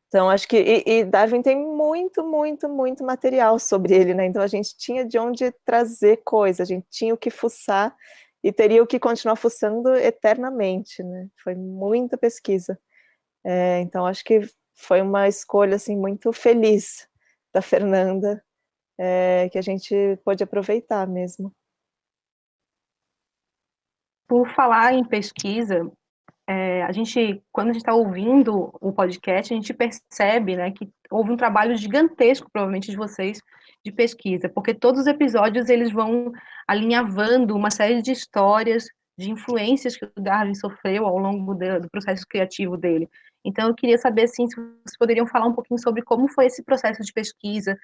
então, 0.08 0.28
acho 0.28 0.46
que. 0.46 0.58
E, 0.58 0.84
e, 0.86 1.04
Darwin 1.04 1.40
tem 1.40 1.56
muito, 1.56 2.22
muito, 2.22 2.68
muito 2.68 3.02
material 3.02 3.58
sobre 3.58 3.94
ele, 3.94 4.12
né? 4.12 4.26
Então, 4.26 4.42
a 4.42 4.46
gente 4.46 4.76
tinha 4.76 5.06
de 5.06 5.18
onde 5.18 5.50
trazer 5.64 6.18
coisa, 6.18 6.62
a 6.62 6.66
gente 6.66 6.86
tinha 6.90 7.14
o 7.14 7.16
que 7.16 7.30
fuçar 7.30 7.96
e 8.44 8.52
teria 8.52 8.82
o 8.82 8.86
que 8.86 9.00
continuar 9.00 9.36
fuçando 9.36 9.94
eternamente, 9.96 11.02
né? 11.02 11.28
Foi 11.42 11.54
muita 11.54 12.18
pesquisa. 12.18 12.78
É, 13.44 13.80
então, 13.80 14.06
acho 14.06 14.22
que 14.24 14.40
foi 14.74 15.00
uma 15.00 15.28
escolha 15.28 15.76
assim 15.76 15.96
muito 15.96 16.32
feliz 16.32 17.08
da 17.54 17.62
Fernanda, 17.62 18.44
é, 18.98 19.48
que 19.50 19.58
a 19.58 19.62
gente 19.62 19.94
pôde 20.24 20.42
aproveitar 20.42 21.06
mesmo. 21.06 21.52
Por 24.26 24.48
falar 24.48 24.94
em 24.94 25.04
pesquisa, 25.04 25.90
é, 26.46 26.82
a 26.82 26.92
gente, 26.92 27.42
quando 27.52 27.70
a 27.70 27.72
gente 27.72 27.82
está 27.82 27.94
ouvindo 27.94 28.72
o 28.80 28.92
podcast, 28.92 29.52
a 29.52 29.56
gente 29.56 29.72
percebe 29.72 30.56
né, 30.56 30.70
que 30.70 30.90
houve 31.10 31.30
um 31.30 31.36
trabalho 31.36 31.76
gigantesco, 31.76 32.50
provavelmente, 32.50 32.90
de 32.90 32.96
vocês, 32.96 33.40
de 33.84 33.92
pesquisa, 33.92 34.48
porque 34.48 34.74
todos 34.74 35.02
os 35.02 35.06
episódios 35.06 35.68
eles 35.68 35.92
vão 35.92 36.32
alinhavando 36.66 37.54
uma 37.54 37.70
série 37.70 38.02
de 38.02 38.12
histórias, 38.12 38.86
de 39.16 39.30
influências 39.30 39.96
que 39.96 40.04
o 40.04 40.20
Darwin 40.20 40.54
sofreu 40.54 41.06
ao 41.06 41.18
longo 41.18 41.54
do, 41.54 41.80
do 41.80 41.90
processo 41.90 42.26
criativo 42.26 42.76
dele. 42.76 43.08
Então, 43.44 43.68
eu 43.68 43.74
queria 43.74 43.98
saber 43.98 44.24
assim, 44.24 44.46
se 44.46 44.56
vocês 44.56 44.96
poderiam 44.98 45.26
falar 45.26 45.46
um 45.46 45.54
pouquinho 45.54 45.80
sobre 45.80 46.02
como 46.02 46.28
foi 46.28 46.46
esse 46.46 46.62
processo 46.62 47.02
de 47.02 47.12
pesquisa, 47.12 47.76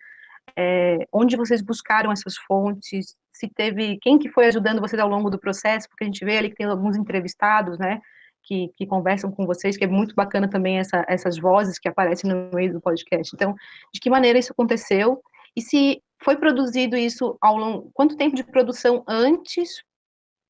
é, 0.56 1.06
onde 1.12 1.36
vocês 1.36 1.62
buscaram 1.62 2.10
essas 2.10 2.36
fontes, 2.36 3.16
se 3.32 3.48
teve 3.48 3.98
quem 4.02 4.18
que 4.18 4.28
foi 4.28 4.46
ajudando 4.46 4.80
vocês 4.80 5.00
ao 5.00 5.08
longo 5.08 5.30
do 5.30 5.38
processo, 5.38 5.88
porque 5.88 6.04
a 6.04 6.06
gente 6.06 6.24
vê 6.24 6.38
ali 6.38 6.50
que 6.50 6.56
tem 6.56 6.66
alguns 6.66 6.96
entrevistados, 6.96 7.78
né, 7.78 8.00
que, 8.42 8.72
que 8.76 8.86
conversam 8.86 9.30
com 9.30 9.46
vocês, 9.46 9.76
que 9.76 9.84
é 9.84 9.88
muito 9.88 10.14
bacana 10.14 10.48
também 10.48 10.78
essa, 10.78 11.04
essas 11.08 11.38
vozes 11.38 11.78
que 11.78 11.88
aparecem 11.88 12.30
no 12.30 12.50
meio 12.52 12.72
do 12.72 12.80
podcast. 12.80 13.34
Então, 13.34 13.54
de 13.92 14.00
que 14.00 14.10
maneira 14.10 14.38
isso 14.38 14.52
aconteceu 14.52 15.22
e 15.54 15.62
se 15.62 16.02
foi 16.22 16.36
produzido 16.36 16.96
isso 16.96 17.36
ao 17.40 17.56
longo, 17.56 17.90
quanto 17.92 18.16
tempo 18.16 18.34
de 18.34 18.44
produção 18.44 19.04
antes 19.06 19.82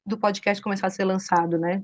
do 0.05 0.17
podcast 0.17 0.61
começar 0.63 0.87
a 0.87 0.91
ser 0.91 1.03
lançado, 1.03 1.57
né? 1.57 1.83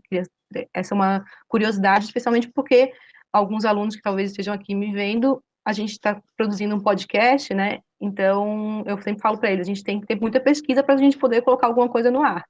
Essa 0.73 0.93
é 0.93 0.95
uma 0.95 1.25
curiosidade, 1.47 2.05
especialmente 2.05 2.49
porque 2.51 2.91
alguns 3.31 3.65
alunos 3.65 3.95
que 3.95 4.01
talvez 4.01 4.31
estejam 4.31 4.53
aqui 4.53 4.73
me 4.73 4.93
vendo, 4.93 5.43
a 5.65 5.73
gente 5.73 5.91
está 5.91 6.21
produzindo 6.37 6.75
um 6.75 6.79
podcast, 6.79 7.53
né? 7.53 7.79
Então, 7.99 8.83
eu 8.85 9.01
sempre 9.01 9.21
falo 9.21 9.37
para 9.39 9.51
eles, 9.51 9.65
a 9.65 9.69
gente 9.69 9.83
tem 9.83 9.99
que 9.99 10.05
ter 10.05 10.19
muita 10.19 10.39
pesquisa 10.39 10.83
para 10.83 10.93
a 10.93 10.97
gente 10.97 11.17
poder 11.17 11.41
colocar 11.41 11.65
alguma 11.65 11.89
coisa 11.89 12.11
no 12.11 12.21
ar. 12.21 12.45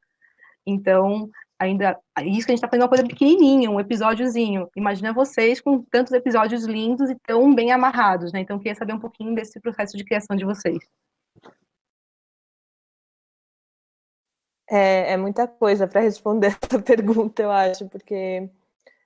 Então, 0.65 1.29
ainda 1.57 1.97
isso 2.23 2.45
que 2.45 2.51
a 2.51 2.55
gente 2.55 2.57
está 2.57 2.67
fazendo 2.67 2.81
é 2.81 2.83
uma 2.83 2.89
coisa 2.89 3.05
pequenininha, 3.05 3.71
um 3.71 3.79
episódiozinho. 3.79 4.69
Imagina 4.75 5.13
vocês 5.13 5.61
com 5.61 5.81
tantos 5.83 6.11
episódios 6.11 6.65
lindos 6.65 7.09
e 7.09 7.15
tão 7.25 7.55
bem 7.55 7.71
amarrados, 7.71 8.33
né? 8.33 8.41
Então, 8.41 8.57
queria 8.57 8.75
saber 8.75 8.93
um 8.93 8.99
pouquinho 8.99 9.33
desse 9.33 9.59
processo 9.61 9.95
de 9.95 10.03
criação 10.03 10.35
de 10.35 10.43
vocês. 10.43 10.79
É, 14.69 15.13
é 15.13 15.17
muita 15.17 15.47
coisa 15.47 15.87
para 15.87 16.01
responder 16.01 16.47
essa 16.61 16.81
pergunta, 16.81 17.43
eu 17.43 17.51
acho, 17.51 17.87
porque 17.87 18.49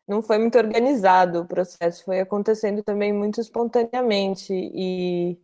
não 0.09 0.21
foi 0.21 0.39
muito 0.39 0.57
organizado 0.57 1.41
o 1.41 1.45
processo, 1.45 2.03
foi 2.03 2.19
acontecendo 2.19 2.83
também 2.83 3.13
muito 3.13 3.39
espontaneamente 3.39 4.51
e 4.53 5.39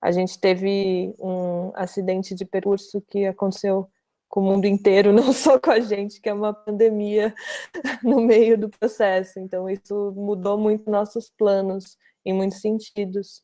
a 0.00 0.10
gente 0.10 0.38
teve 0.38 1.14
um 1.18 1.72
acidente 1.74 2.34
de 2.34 2.44
percurso 2.44 3.00
que 3.00 3.26
aconteceu 3.26 3.88
com 4.28 4.40
o 4.40 4.42
mundo 4.44 4.66
inteiro, 4.66 5.12
não 5.14 5.32
só 5.32 5.58
com 5.58 5.70
a 5.70 5.80
gente, 5.80 6.20
que 6.20 6.28
é 6.28 6.32
uma 6.32 6.52
pandemia 6.52 7.34
no 8.02 8.20
meio 8.20 8.58
do 8.58 8.68
processo. 8.68 9.38
Então, 9.40 9.68
isso 9.68 10.12
mudou 10.16 10.58
muito 10.58 10.90
nossos 10.90 11.30
planos 11.30 11.96
em 12.24 12.32
muitos 12.32 12.60
sentidos. 12.60 13.42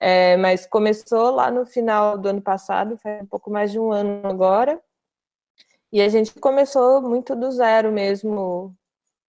É, 0.00 0.36
mas 0.36 0.66
começou 0.66 1.30
lá 1.30 1.50
no 1.50 1.66
final 1.66 2.18
do 2.18 2.28
ano 2.28 2.42
passado, 2.42 2.98
faz 2.98 3.22
um 3.22 3.26
pouco 3.26 3.50
mais 3.50 3.72
de 3.72 3.80
um 3.80 3.90
ano 3.90 4.20
agora, 4.24 4.80
e 5.90 6.00
a 6.02 6.08
gente 6.08 6.34
começou 6.34 7.00
muito 7.00 7.34
do 7.34 7.50
zero 7.50 7.90
mesmo, 7.90 8.76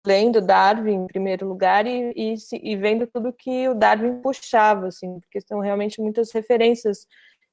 lendo 0.08 0.40
Darwin 0.40 1.04
em 1.04 1.06
primeiro 1.06 1.46
lugar 1.46 1.86
e, 1.86 2.12
e, 2.16 2.34
e, 2.62 2.76
vendo 2.76 3.06
tudo 3.06 3.32
que 3.32 3.68
o 3.68 3.74
Darwin 3.74 4.22
puxava, 4.22 4.88
assim, 4.88 5.20
porque 5.20 5.40
são 5.42 5.60
realmente 5.60 6.00
muitas 6.00 6.32
referências 6.32 7.06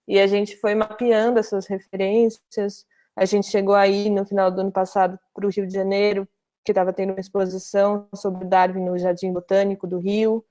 e 0.08 0.20
a 0.20 0.26
gente 0.26 0.56
foi 0.58 0.74
mapeando 0.74 1.38
essas 1.38 1.68
referências. 1.68 2.86
A 3.16 3.26
gente 3.26 3.48
chegou 3.48 3.76
aí 3.76 4.10
no 4.10 4.26
final 4.26 4.50
do 4.50 4.62
ano 4.62 4.72
passado 4.72 5.20
para 5.34 5.46
o 5.46 5.50
Rio 5.50 5.68
de 5.68 5.74
Janeiro, 5.74 6.28
que 6.64 6.72
estava 6.72 6.94
tendo 6.94 7.12
uma 7.12 7.20
exposição 7.20 8.08
sobre 8.16 8.46
Darwin 8.46 8.86
no 8.86 8.98
Jardim 8.98 9.34
Botânico 9.34 9.86
do 9.86 10.00
Rio, 10.00 10.44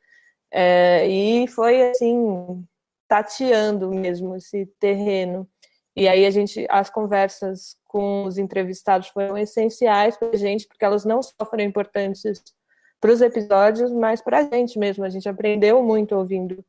é, 0.50 1.08
e 1.08 1.48
foi 1.48 1.90
assim 1.90 2.64
tateando 3.08 3.90
mesmo 3.90 4.36
esse 4.36 4.66
terreno. 4.78 5.48
E 5.96 6.08
aí 6.08 6.26
a 6.26 6.30
gente, 6.30 6.66
as 6.68 6.90
conversas 6.90 7.76
com 7.86 8.24
os 8.24 8.36
entrevistados 8.38 9.08
foram 9.08 9.38
essenciais 9.38 10.16
para 10.16 10.30
a 10.30 10.36
gente, 10.36 10.66
porque 10.66 10.84
elas 10.84 11.04
não 11.04 11.22
só 11.22 11.44
foram 11.48 11.62
importantes 11.62 12.42
para 13.00 13.12
os 13.12 13.20
episódios, 13.20 13.92
mas 13.92 14.20
para 14.20 14.38
a 14.38 14.42
gente 14.42 14.78
mesmo. 14.78 15.04
A 15.04 15.08
gente 15.08 15.28
aprendeu 15.28 15.82
muito 15.82 16.16
ouvindo 16.16 16.64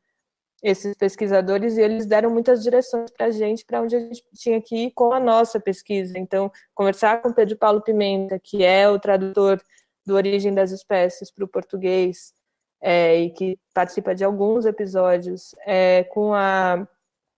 esses 0.61 0.95
pesquisadores 0.95 1.77
e 1.77 1.81
eles 1.81 2.05
deram 2.05 2.29
muitas 2.29 2.61
direções 2.61 3.11
para 3.11 3.27
a 3.27 3.31
gente, 3.31 3.65
para 3.65 3.81
onde 3.81 3.95
a 3.95 3.99
gente 3.99 4.23
tinha 4.33 4.61
que 4.61 4.75
ir 4.75 4.91
com 4.91 5.13
a 5.13 5.19
nossa 5.19 5.59
pesquisa. 5.59 6.17
Então, 6.17 6.51
conversar 6.73 7.21
com 7.21 7.33
Pedro 7.33 7.57
Paulo 7.57 7.81
Pimenta, 7.81 8.39
que 8.39 8.63
é 8.63 8.89
o 8.89 8.99
tradutor 8.99 9.61
do 10.05 10.15
Origem 10.15 10.53
das 10.53 10.71
Espécies 10.71 11.31
para 11.31 11.45
o 11.45 11.47
português, 11.47 12.33
é, 12.81 13.19
e 13.19 13.29
que 13.31 13.57
participa 13.73 14.13
de 14.13 14.23
alguns 14.23 14.65
episódios, 14.65 15.55
é, 15.65 16.03
com 16.05 16.33
a 16.33 16.87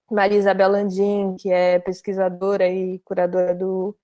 Maria 0.09 0.37
Isabel 0.37 0.71
Landim, 0.71 1.35
que 1.37 1.51
é 1.51 1.79
pesquisadora 1.79 2.67
e 2.67 2.99
curadora 2.99 3.53
do 3.53 3.95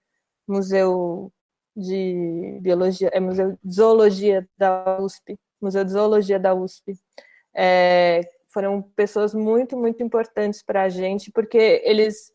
Museu 0.47 1.31
de 1.75 2.59
Biologia, 2.61 3.09
é 3.13 3.19
Museu 3.19 3.57
de 3.63 3.75
Zoologia 3.75 4.47
da 4.57 4.99
USP, 4.99 5.39
Museu 5.61 5.83
de 5.83 5.91
Zoologia 5.91 6.39
da 6.39 6.53
USP. 6.53 6.93
É, 7.55 8.21
foram 8.49 8.81
pessoas 8.81 9.33
muito, 9.33 9.77
muito 9.77 10.03
importantes 10.03 10.61
para 10.61 10.83
a 10.83 10.89
gente, 10.89 11.31
porque 11.31 11.81
eles 11.85 12.31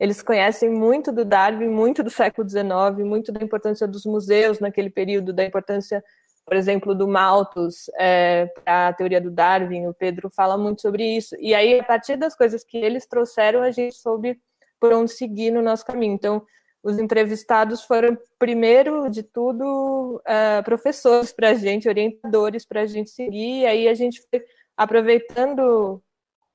eles 0.00 0.22
conhecem 0.22 0.70
muito 0.70 1.12
do 1.12 1.26
Darwin, 1.26 1.68
muito 1.68 2.02
do 2.02 2.08
século 2.08 2.48
XIX, 2.48 3.06
muito 3.06 3.30
da 3.30 3.44
importância 3.44 3.86
dos 3.86 4.06
museus 4.06 4.58
naquele 4.58 4.88
período, 4.88 5.30
da 5.30 5.44
importância 5.44 6.02
por 6.50 6.56
exemplo, 6.56 6.96
do 6.96 7.06
Malthus 7.06 7.88
é, 7.96 8.46
para 8.64 8.88
a 8.88 8.92
teoria 8.92 9.20
do 9.20 9.30
Darwin, 9.30 9.86
o 9.86 9.94
Pedro 9.94 10.28
fala 10.28 10.58
muito 10.58 10.82
sobre 10.82 11.04
isso. 11.04 11.36
E 11.38 11.54
aí, 11.54 11.78
a 11.78 11.84
partir 11.84 12.16
das 12.16 12.34
coisas 12.34 12.64
que 12.64 12.76
eles 12.76 13.06
trouxeram, 13.06 13.62
a 13.62 13.70
gente 13.70 13.94
soube 13.94 14.36
por 14.80 14.92
onde 14.92 15.12
seguir 15.12 15.52
no 15.52 15.62
nosso 15.62 15.86
caminho. 15.86 16.12
Então, 16.12 16.44
os 16.82 16.98
entrevistados 16.98 17.84
foram, 17.84 18.18
primeiro 18.36 19.08
de 19.08 19.22
tudo, 19.22 20.20
uh, 20.26 20.64
professores 20.64 21.32
para 21.32 21.50
a 21.50 21.54
gente, 21.54 21.88
orientadores 21.88 22.66
para 22.66 22.80
a 22.80 22.86
gente 22.86 23.10
seguir, 23.10 23.60
e 23.60 23.66
aí 23.66 23.86
a 23.86 23.94
gente 23.94 24.20
foi 24.28 24.44
aproveitando 24.76 26.02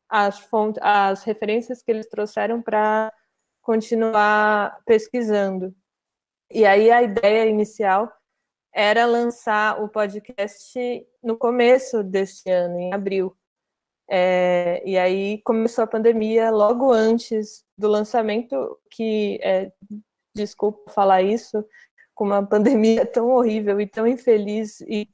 as, 0.09 0.39
fontes, 0.39 0.81
as 0.83 1.23
referências 1.23 1.81
que 1.81 1.89
eles 1.89 2.09
trouxeram 2.09 2.61
para 2.61 3.13
continuar 3.61 4.77
pesquisando. 4.85 5.73
E 6.51 6.65
aí 6.65 6.91
a 6.91 7.01
ideia 7.01 7.45
inicial 7.45 8.11
era 8.75 9.05
lançar 9.05 9.81
o 9.81 9.87
podcast 9.87 10.77
no 11.23 11.37
começo 11.37 12.03
desse 12.03 12.51
ano, 12.51 12.77
em 12.77 12.93
abril. 12.93 13.33
É, 14.09 14.83
e 14.85 14.97
aí 14.97 15.41
começou 15.43 15.85
a 15.85 15.87
pandemia 15.87 16.51
logo 16.51 16.91
antes 16.91 17.63
do 17.77 17.87
lançamento, 17.87 18.77
que, 18.91 19.39
é, 19.41 19.71
desculpa 20.35 20.91
falar 20.91 21.21
isso, 21.21 21.65
com 22.13 22.25
uma 22.25 22.43
pandemia 22.45 23.05
tão 23.05 23.29
horrível 23.29 23.79
e 23.79 23.87
tão 23.87 24.05
infeliz 24.05 24.81
e 24.81 25.09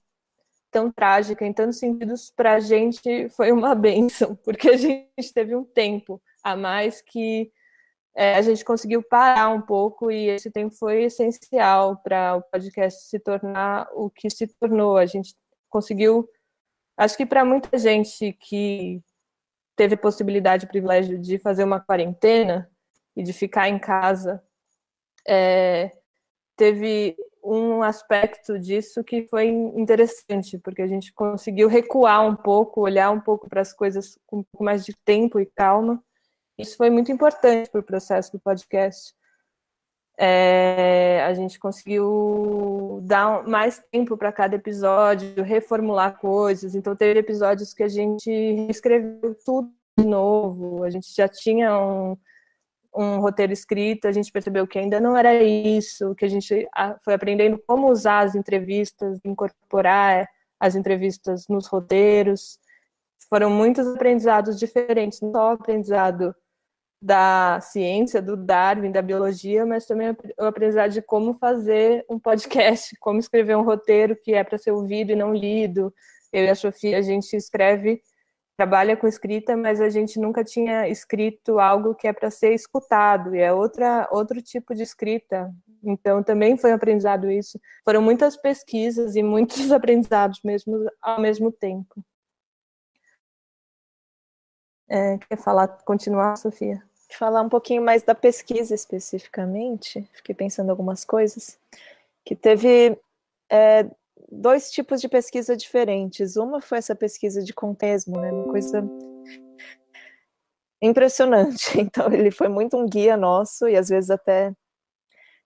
tão 0.72 0.92
trágica 0.92 1.46
em 1.46 1.54
tantos 1.54 1.78
sentidos, 1.78 2.32
para 2.36 2.56
a 2.56 2.60
gente 2.60 3.30
foi 3.30 3.52
uma 3.52 3.76
benção, 3.76 4.36
porque 4.38 4.70
a 4.70 4.78
gente 4.78 5.34
teve 5.36 5.56
um 5.56 5.64
tempo 5.64 6.20
a 6.44 6.56
mais 6.56 7.00
que 7.00 7.52
é, 8.16 8.36
a 8.36 8.42
gente 8.42 8.64
conseguiu 8.66 9.02
parar 9.02 9.50
um 9.50 9.62
pouco 9.62 10.12
e 10.12 10.28
esse 10.28 10.52
tempo 10.52 10.76
foi 10.76 11.04
essencial 11.04 11.98
para 11.98 12.36
o 12.36 12.42
podcast 12.42 13.04
se 13.08 13.20
tornar 13.20 13.88
o 13.94 14.10
que 14.10 14.30
se 14.30 14.48
tornou. 14.48 14.98
A 14.98 15.06
gente 15.06 15.36
conseguiu, 15.70 16.30
acho 16.98 17.16
que 17.16 17.26
para 17.26 17.46
muita 17.46 17.78
gente 17.78 18.34
que 18.34 19.02
teve 19.76 19.96
possibilidade, 19.96 20.68
privilégio 20.68 21.18
de 21.18 21.40
fazer 21.40 21.64
uma 21.64 21.80
quarentena 21.80 22.70
e 23.16 23.24
de 23.24 23.34
ficar 23.34 23.70
em 23.70 23.80
casa, 23.80 24.44
é, 25.28 25.92
teve 26.58 27.16
um 27.44 27.82
aspecto 27.82 28.60
disso 28.60 29.04
que 29.04 29.28
foi 29.28 29.48
interessante, 29.48 30.58
porque 30.60 30.82
a 30.82 30.88
gente 30.88 31.12
conseguiu 31.14 31.68
recuar 31.68 32.26
um 32.26 32.36
pouco, 32.36 32.82
olhar 32.82 33.10
um 33.10 33.20
pouco 33.20 33.50
para 33.50 33.62
as 33.62 33.74
coisas 33.74 34.20
com 34.28 34.40
um 34.40 34.44
pouco 34.44 34.64
mais 34.64 34.86
de 34.86 34.94
tempo 35.04 35.40
e 35.40 35.46
calma. 35.46 36.04
Isso 36.62 36.78
foi 36.78 36.92
muito 36.92 37.12
importante 37.12 37.70
para 37.72 37.82
o 37.82 37.84
processo 37.84 38.32
do 38.32 38.40
podcast. 38.40 39.16
É, 40.16 41.24
a 41.26 41.34
gente 41.34 41.58
conseguiu 41.58 43.00
dar 43.02 43.44
mais 43.48 43.84
tempo 43.92 44.16
para 44.16 44.32
cada 44.32 44.56
episódio, 44.56 45.42
reformular 45.42 46.20
coisas. 46.20 46.76
Então, 46.76 46.96
teve 46.96 47.20
episódios 47.20 47.74
que 47.74 47.82
a 47.82 47.88
gente 47.88 48.30
escreveu 48.70 49.36
tudo 49.44 49.72
de 49.98 50.06
novo. 50.06 50.84
A 50.84 50.92
gente 50.92 51.12
já 51.12 51.28
tinha 51.28 51.76
um, 51.76 52.16
um 52.96 53.20
roteiro 53.20 53.52
escrito, 53.52 54.08
a 54.08 54.12
gente 54.12 54.32
percebeu 54.32 54.68
que 54.68 54.78
ainda 54.78 55.00
não 55.00 55.18
era 55.18 55.34
isso, 55.42 56.14
que 56.14 56.26
a 56.26 56.30
gente 56.30 56.68
foi 57.04 57.16
aprendendo 57.16 57.58
como 57.66 57.90
usar 57.90 58.20
as 58.20 58.36
entrevistas, 58.36 59.20
incorporar 59.26 60.28
as 60.60 60.76
entrevistas 60.76 61.48
nos 61.48 61.66
roteiros. 61.66 62.60
Foram 63.28 63.50
muitos 63.50 63.88
aprendizados 63.88 64.60
diferentes, 64.60 65.22
não 65.22 65.32
só 65.32 65.46
o 65.50 65.54
aprendizado 65.54 66.36
da 67.02 67.60
ciência, 67.62 68.22
do 68.22 68.38
Darwin, 68.38 68.92
da 68.92 69.02
biologia, 69.02 69.66
mas 69.66 69.88
também 69.88 70.16
o 70.40 70.46
aprendizado 70.46 70.92
de 70.92 71.02
como 71.02 71.34
fazer 71.34 72.06
um 72.08 72.20
podcast, 72.20 72.96
como 73.02 73.20
escrever 73.20 73.58
um 73.58 73.64
roteiro 73.64 74.16
que 74.16 74.34
é 74.34 74.44
para 74.44 74.58
ser 74.58 74.72
ouvido 74.72 75.12
e 75.12 75.16
não 75.16 75.34
lido. 75.34 75.94
Eu 76.32 76.46
e 76.46 76.50
a 76.50 76.56
Sofia, 76.56 76.98
a 77.00 77.02
gente 77.02 77.36
escreve, 77.36 78.04
trabalha 78.56 78.96
com 78.96 79.08
escrita, 79.08 79.58
mas 79.58 79.82
a 79.82 79.90
gente 79.90 80.20
nunca 80.20 80.44
tinha 80.44 80.88
escrito 80.88 81.60
algo 81.60 81.96
que 81.96 82.08
é 82.08 82.14
para 82.14 82.30
ser 82.30 82.54
escutado, 82.54 83.36
e 83.36 83.40
é 83.40 83.52
outra, 83.52 84.08
outro 84.12 84.42
tipo 84.42 84.76
de 84.76 84.84
escrita. 84.84 85.52
Então, 85.84 86.22
também 86.22 86.56
foi 86.56 86.72
um 86.72 86.76
aprendizado 86.76 87.32
isso. 87.32 87.60
Foram 87.84 88.02
muitas 88.02 88.38
pesquisas 88.38 89.16
e 89.16 89.24
muitos 89.24 89.72
aprendizados 89.74 90.40
mesmo 90.44 90.88
ao 91.02 91.20
mesmo 91.20 91.52
tempo. 91.52 92.04
É, 94.88 95.18
quer 95.18 95.38
falar, 95.38 95.68
continuar, 95.86 96.36
Sofia? 96.36 96.84
Falar 97.16 97.42
um 97.42 97.50
pouquinho 97.50 97.82
mais 97.82 98.04
da 98.04 98.16
pesquisa 98.16 98.74
especificamente, 98.74 100.08
fiquei 100.14 100.36
pensando 100.36 100.70
algumas 100.70 101.06
coisas, 101.06 101.58
que 102.26 102.36
teve 102.36 102.98
é, 103.50 103.90
dois 104.32 104.72
tipos 104.72 105.02
de 105.02 105.10
pesquisa 105.10 105.56
diferentes. 105.56 106.36
Uma 106.36 106.62
foi 106.62 106.78
essa 106.78 106.96
pesquisa 106.96 107.44
de 107.44 107.54
contexto, 107.54 108.12
né, 108.12 108.32
uma 108.32 108.52
coisa 108.52 108.84
impressionante. 110.82 111.72
Então, 111.80 112.12
ele 112.12 112.32
foi 112.32 112.48
muito 112.48 112.78
um 112.78 112.88
guia 112.88 113.18
nosso, 113.18 113.68
e 113.68 113.76
às 113.76 113.90
vezes 113.90 114.10
até 114.10 114.54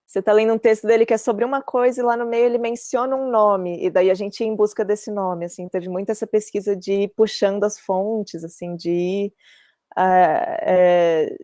você 0.06 0.20
está 0.20 0.32
lendo 0.32 0.54
um 0.54 0.58
texto 0.58 0.86
dele 0.86 1.04
que 1.04 1.14
é 1.14 1.18
sobre 1.18 1.44
uma 1.44 1.60
coisa 1.60 2.00
e 2.00 2.04
lá 2.04 2.16
no 2.16 2.24
meio 2.26 2.46
ele 2.46 2.58
menciona 2.58 3.16
um 3.16 3.28
nome, 3.28 3.84
e 3.84 3.90
daí 3.90 4.08
a 4.10 4.14
gente 4.14 4.40
ia 4.40 4.46
em 4.46 4.54
busca 4.54 4.84
desse 4.84 5.10
nome, 5.10 5.46
assim, 5.46 5.68
teve 5.68 5.88
muito 5.88 6.10
essa 6.10 6.26
pesquisa 6.26 6.76
de 6.76 6.92
ir 6.92 7.08
puxando 7.16 7.64
as 7.64 7.78
fontes, 7.78 8.44
assim, 8.44 8.76
de 8.76 8.90
ir 8.90 9.32
uh, 9.98 10.56
é, 10.62 11.36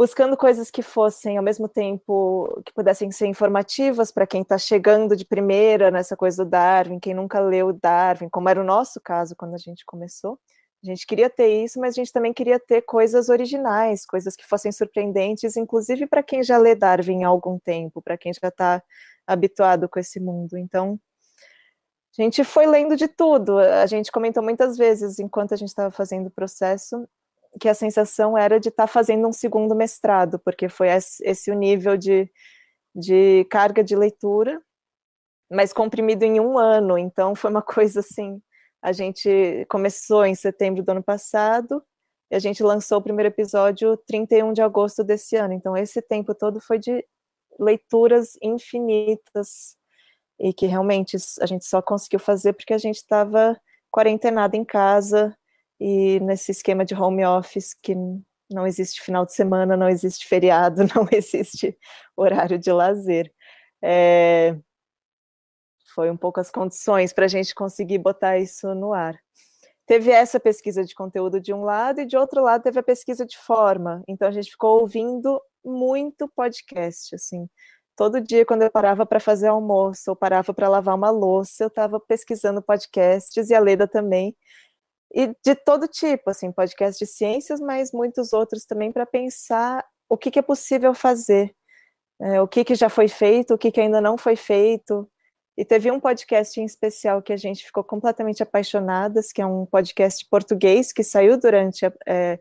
buscando 0.00 0.34
coisas 0.34 0.70
que 0.70 0.80
fossem 0.80 1.36
ao 1.36 1.44
mesmo 1.44 1.68
tempo 1.68 2.62
que 2.64 2.72
pudessem 2.72 3.10
ser 3.10 3.26
informativas 3.26 4.10
para 4.10 4.26
quem 4.26 4.40
está 4.40 4.56
chegando 4.56 5.14
de 5.14 5.26
primeira 5.26 5.90
nessa 5.90 6.16
coisa 6.16 6.42
do 6.42 6.50
Darwin, 6.50 6.98
quem 6.98 7.12
nunca 7.12 7.38
leu 7.38 7.70
Darwin, 7.70 8.30
como 8.30 8.48
era 8.48 8.58
o 8.58 8.64
nosso 8.64 8.98
caso 8.98 9.36
quando 9.36 9.52
a 9.52 9.58
gente 9.58 9.84
começou. 9.84 10.38
A 10.82 10.86
gente 10.86 11.06
queria 11.06 11.28
ter 11.28 11.48
isso, 11.62 11.78
mas 11.78 11.92
a 11.92 11.96
gente 11.96 12.14
também 12.14 12.32
queria 12.32 12.58
ter 12.58 12.80
coisas 12.80 13.28
originais, 13.28 14.06
coisas 14.06 14.34
que 14.34 14.46
fossem 14.46 14.72
surpreendentes, 14.72 15.54
inclusive 15.54 16.06
para 16.06 16.22
quem 16.22 16.42
já 16.42 16.56
lê 16.56 16.74
Darwin 16.74 17.24
há 17.24 17.28
algum 17.28 17.58
tempo, 17.58 18.00
para 18.00 18.16
quem 18.16 18.32
já 18.32 18.48
está 18.48 18.82
habituado 19.26 19.86
com 19.86 20.00
esse 20.00 20.18
mundo. 20.18 20.56
Então, 20.56 20.98
a 22.18 22.22
gente 22.22 22.42
foi 22.42 22.66
lendo 22.66 22.96
de 22.96 23.06
tudo. 23.06 23.58
A 23.58 23.84
gente 23.84 24.10
comentou 24.10 24.42
muitas 24.42 24.78
vezes, 24.78 25.18
enquanto 25.18 25.52
a 25.52 25.58
gente 25.58 25.68
estava 25.68 25.90
fazendo 25.90 26.28
o 26.28 26.30
processo, 26.30 27.06
que 27.58 27.68
a 27.68 27.74
sensação 27.74 28.36
era 28.36 28.60
de 28.60 28.68
estar 28.68 28.86
tá 28.86 28.92
fazendo 28.92 29.26
um 29.26 29.32
segundo 29.32 29.74
mestrado, 29.74 30.38
porque 30.38 30.68
foi 30.68 30.88
esse 30.88 31.50
o 31.50 31.54
nível 31.54 31.96
de, 31.96 32.30
de 32.94 33.44
carga 33.50 33.82
de 33.82 33.96
leitura, 33.96 34.60
mas 35.50 35.72
comprimido 35.72 36.24
em 36.24 36.38
um 36.38 36.58
ano, 36.58 36.96
então 36.96 37.34
foi 37.34 37.50
uma 37.50 37.62
coisa 37.62 38.00
assim, 38.00 38.40
a 38.82 38.92
gente 38.92 39.66
começou 39.68 40.24
em 40.24 40.34
setembro 40.34 40.82
do 40.82 40.90
ano 40.90 41.02
passado, 41.02 41.82
e 42.30 42.36
a 42.36 42.38
gente 42.38 42.62
lançou 42.62 42.98
o 42.98 43.02
primeiro 43.02 43.28
episódio 43.28 43.96
31 44.06 44.52
de 44.52 44.62
agosto 44.62 45.02
desse 45.02 45.36
ano, 45.36 45.52
então 45.52 45.76
esse 45.76 46.00
tempo 46.00 46.34
todo 46.34 46.60
foi 46.60 46.78
de 46.78 47.04
leituras 47.58 48.38
infinitas, 48.40 49.76
e 50.38 50.54
que 50.54 50.66
realmente 50.66 51.16
a 51.40 51.46
gente 51.46 51.66
só 51.66 51.82
conseguiu 51.82 52.18
fazer 52.18 52.54
porque 52.54 52.72
a 52.72 52.78
gente 52.78 52.96
estava 52.96 53.60
quarentenado 53.90 54.56
em 54.56 54.64
casa, 54.64 55.36
e 55.80 56.20
nesse 56.20 56.50
esquema 56.52 56.84
de 56.84 56.94
home 56.94 57.24
office 57.24 57.74
que 57.74 57.94
não 58.50 58.66
existe 58.66 59.00
final 59.00 59.24
de 59.24 59.32
semana, 59.32 59.76
não 59.76 59.88
existe 59.88 60.26
feriado, 60.26 60.82
não 60.94 61.08
existe 61.10 61.76
horário 62.16 62.58
de 62.58 62.70
lazer. 62.70 63.32
É, 63.82 64.56
foi 65.94 66.10
um 66.10 66.16
pouco 66.16 66.38
as 66.40 66.50
condições 66.50 67.12
para 67.12 67.24
a 67.24 67.28
gente 67.28 67.54
conseguir 67.54 67.98
botar 67.98 68.38
isso 68.38 68.74
no 68.74 68.92
ar. 68.92 69.18
Teve 69.86 70.10
essa 70.10 70.38
pesquisa 70.38 70.84
de 70.84 70.94
conteúdo 70.94 71.40
de 71.40 71.52
um 71.52 71.62
lado, 71.62 72.00
e 72.00 72.06
de 72.06 72.16
outro 72.16 72.42
lado 72.42 72.62
teve 72.62 72.78
a 72.78 72.82
pesquisa 72.82 73.26
de 73.26 73.36
forma. 73.38 74.04
Então 74.06 74.28
a 74.28 74.30
gente 74.30 74.50
ficou 74.50 74.80
ouvindo 74.80 75.40
muito 75.64 76.28
podcast, 76.28 77.14
assim. 77.14 77.48
Todo 77.96 78.20
dia, 78.20 78.46
quando 78.46 78.62
eu 78.62 78.70
parava 78.70 79.04
para 79.04 79.18
fazer 79.18 79.48
almoço, 79.48 80.10
ou 80.10 80.16
parava 80.16 80.54
para 80.54 80.68
lavar 80.68 80.94
uma 80.94 81.10
louça, 81.10 81.64
eu 81.64 81.68
estava 81.68 81.98
pesquisando 81.98 82.62
podcasts, 82.62 83.50
e 83.50 83.54
a 83.54 83.60
Leda 83.60 83.86
também 83.88 84.36
e 85.12 85.34
de 85.44 85.54
todo 85.54 85.88
tipo, 85.88 86.30
assim, 86.30 86.52
podcast 86.52 87.04
de 87.04 87.10
ciências, 87.10 87.60
mas 87.60 87.92
muitos 87.92 88.32
outros 88.32 88.64
também 88.64 88.92
para 88.92 89.04
pensar 89.04 89.84
o 90.08 90.16
que, 90.16 90.30
que, 90.30 90.38
é 90.38 90.42
possível 90.42 90.94
fazer, 90.94 91.54
é, 92.20 92.40
o 92.40 92.48
que, 92.48 92.64
que 92.64 92.74
já 92.74 92.88
foi 92.88 93.08
feito, 93.08 93.54
o 93.54 93.58
que, 93.58 93.70
que 93.72 93.80
ainda 93.80 94.00
não 94.00 94.16
foi 94.16 94.36
feito. 94.36 95.10
E 95.56 95.64
teve 95.64 95.90
um 95.90 96.00
podcast 96.00 96.60
em 96.60 96.64
especial 96.64 97.22
que 97.22 97.32
a 97.32 97.36
gente 97.36 97.64
ficou 97.64 97.84
completamente 97.84 98.42
apaixonadas, 98.42 99.32
que 99.32 99.42
é 99.42 99.46
um 99.46 99.66
podcast 99.66 100.26
português 100.30 100.92
que 100.92 101.02
saiu 101.02 101.38
durante 101.38 101.84
é, 102.06 102.38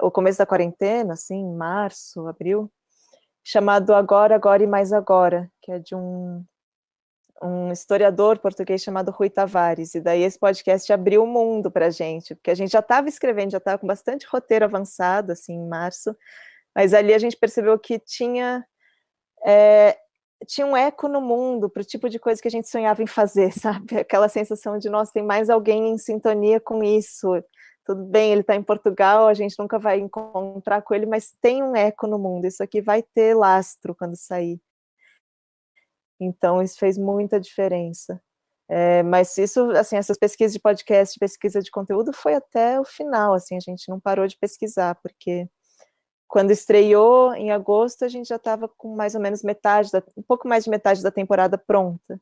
o 0.00 0.10
começo 0.10 0.38
da 0.38 0.46
quarentena, 0.46 1.14
assim, 1.14 1.44
março, 1.54 2.26
abril, 2.28 2.70
chamado 3.42 3.94
Agora, 3.94 4.34
Agora 4.34 4.62
e 4.62 4.66
Mais 4.66 4.92
Agora, 4.92 5.50
que 5.62 5.72
é 5.72 5.78
de 5.78 5.94
um 5.94 6.44
um 7.42 7.72
historiador 7.72 8.38
português 8.38 8.82
chamado 8.82 9.10
Rui 9.10 9.28
Tavares, 9.28 9.94
e 9.94 10.00
daí 10.00 10.22
esse 10.22 10.38
podcast 10.38 10.92
abriu 10.92 11.24
o 11.24 11.26
mundo 11.26 11.70
para 11.70 11.86
a 11.86 11.90
gente, 11.90 12.34
porque 12.34 12.50
a 12.50 12.54
gente 12.54 12.70
já 12.70 12.78
estava 12.78 13.08
escrevendo, 13.08 13.52
já 13.52 13.58
estava 13.58 13.78
com 13.78 13.86
bastante 13.86 14.26
roteiro 14.26 14.64
avançado, 14.64 15.32
assim, 15.32 15.54
em 15.54 15.68
março, 15.68 16.16
mas 16.74 16.94
ali 16.94 17.12
a 17.12 17.18
gente 17.18 17.36
percebeu 17.36 17.78
que 17.78 17.98
tinha, 17.98 18.64
é, 19.44 19.96
tinha 20.46 20.66
um 20.66 20.76
eco 20.76 21.08
no 21.08 21.20
mundo 21.20 21.68
para 21.68 21.82
o 21.82 21.84
tipo 21.84 22.08
de 22.08 22.18
coisa 22.18 22.40
que 22.40 22.48
a 22.48 22.50
gente 22.50 22.68
sonhava 22.68 23.02
em 23.02 23.06
fazer, 23.06 23.52
sabe? 23.58 23.98
Aquela 23.98 24.28
sensação 24.28 24.78
de, 24.78 24.88
nossa, 24.88 25.12
tem 25.12 25.22
mais 25.22 25.50
alguém 25.50 25.90
em 25.90 25.98
sintonia 25.98 26.60
com 26.60 26.82
isso, 26.82 27.42
tudo 27.84 28.04
bem, 28.04 28.32
ele 28.32 28.40
está 28.40 28.54
em 28.54 28.62
Portugal, 28.62 29.28
a 29.28 29.34
gente 29.34 29.58
nunca 29.58 29.78
vai 29.78 29.98
encontrar 29.98 30.80
com 30.82 30.94
ele, 30.94 31.04
mas 31.04 31.32
tem 31.42 31.62
um 31.62 31.76
eco 31.76 32.06
no 32.06 32.18
mundo, 32.18 32.46
isso 32.46 32.62
aqui 32.62 32.80
vai 32.80 33.02
ter 33.02 33.34
lastro 33.34 33.94
quando 33.94 34.16
sair. 34.16 34.58
Então, 36.20 36.62
isso 36.62 36.78
fez 36.78 36.96
muita 36.98 37.40
diferença. 37.40 38.20
É, 38.68 39.02
mas 39.02 39.36
isso, 39.36 39.70
assim, 39.72 39.96
essas 39.96 40.16
pesquisas 40.16 40.54
de 40.54 40.60
podcast, 40.60 41.18
pesquisa 41.18 41.60
de 41.60 41.70
conteúdo, 41.70 42.12
foi 42.12 42.34
até 42.34 42.80
o 42.80 42.84
final, 42.84 43.34
assim, 43.34 43.56
a 43.56 43.60
gente 43.60 43.88
não 43.88 44.00
parou 44.00 44.26
de 44.26 44.38
pesquisar, 44.38 44.94
porque 44.96 45.48
quando 46.26 46.50
estreou 46.50 47.34
em 47.34 47.52
agosto, 47.52 48.04
a 48.04 48.08
gente 48.08 48.28
já 48.28 48.36
estava 48.36 48.68
com 48.68 48.94
mais 48.96 49.14
ou 49.14 49.20
menos 49.20 49.42
metade, 49.42 49.92
da, 49.92 50.02
um 50.16 50.22
pouco 50.22 50.48
mais 50.48 50.64
de 50.64 50.70
metade 50.70 51.02
da 51.02 51.10
temporada 51.10 51.58
pronta. 51.58 52.20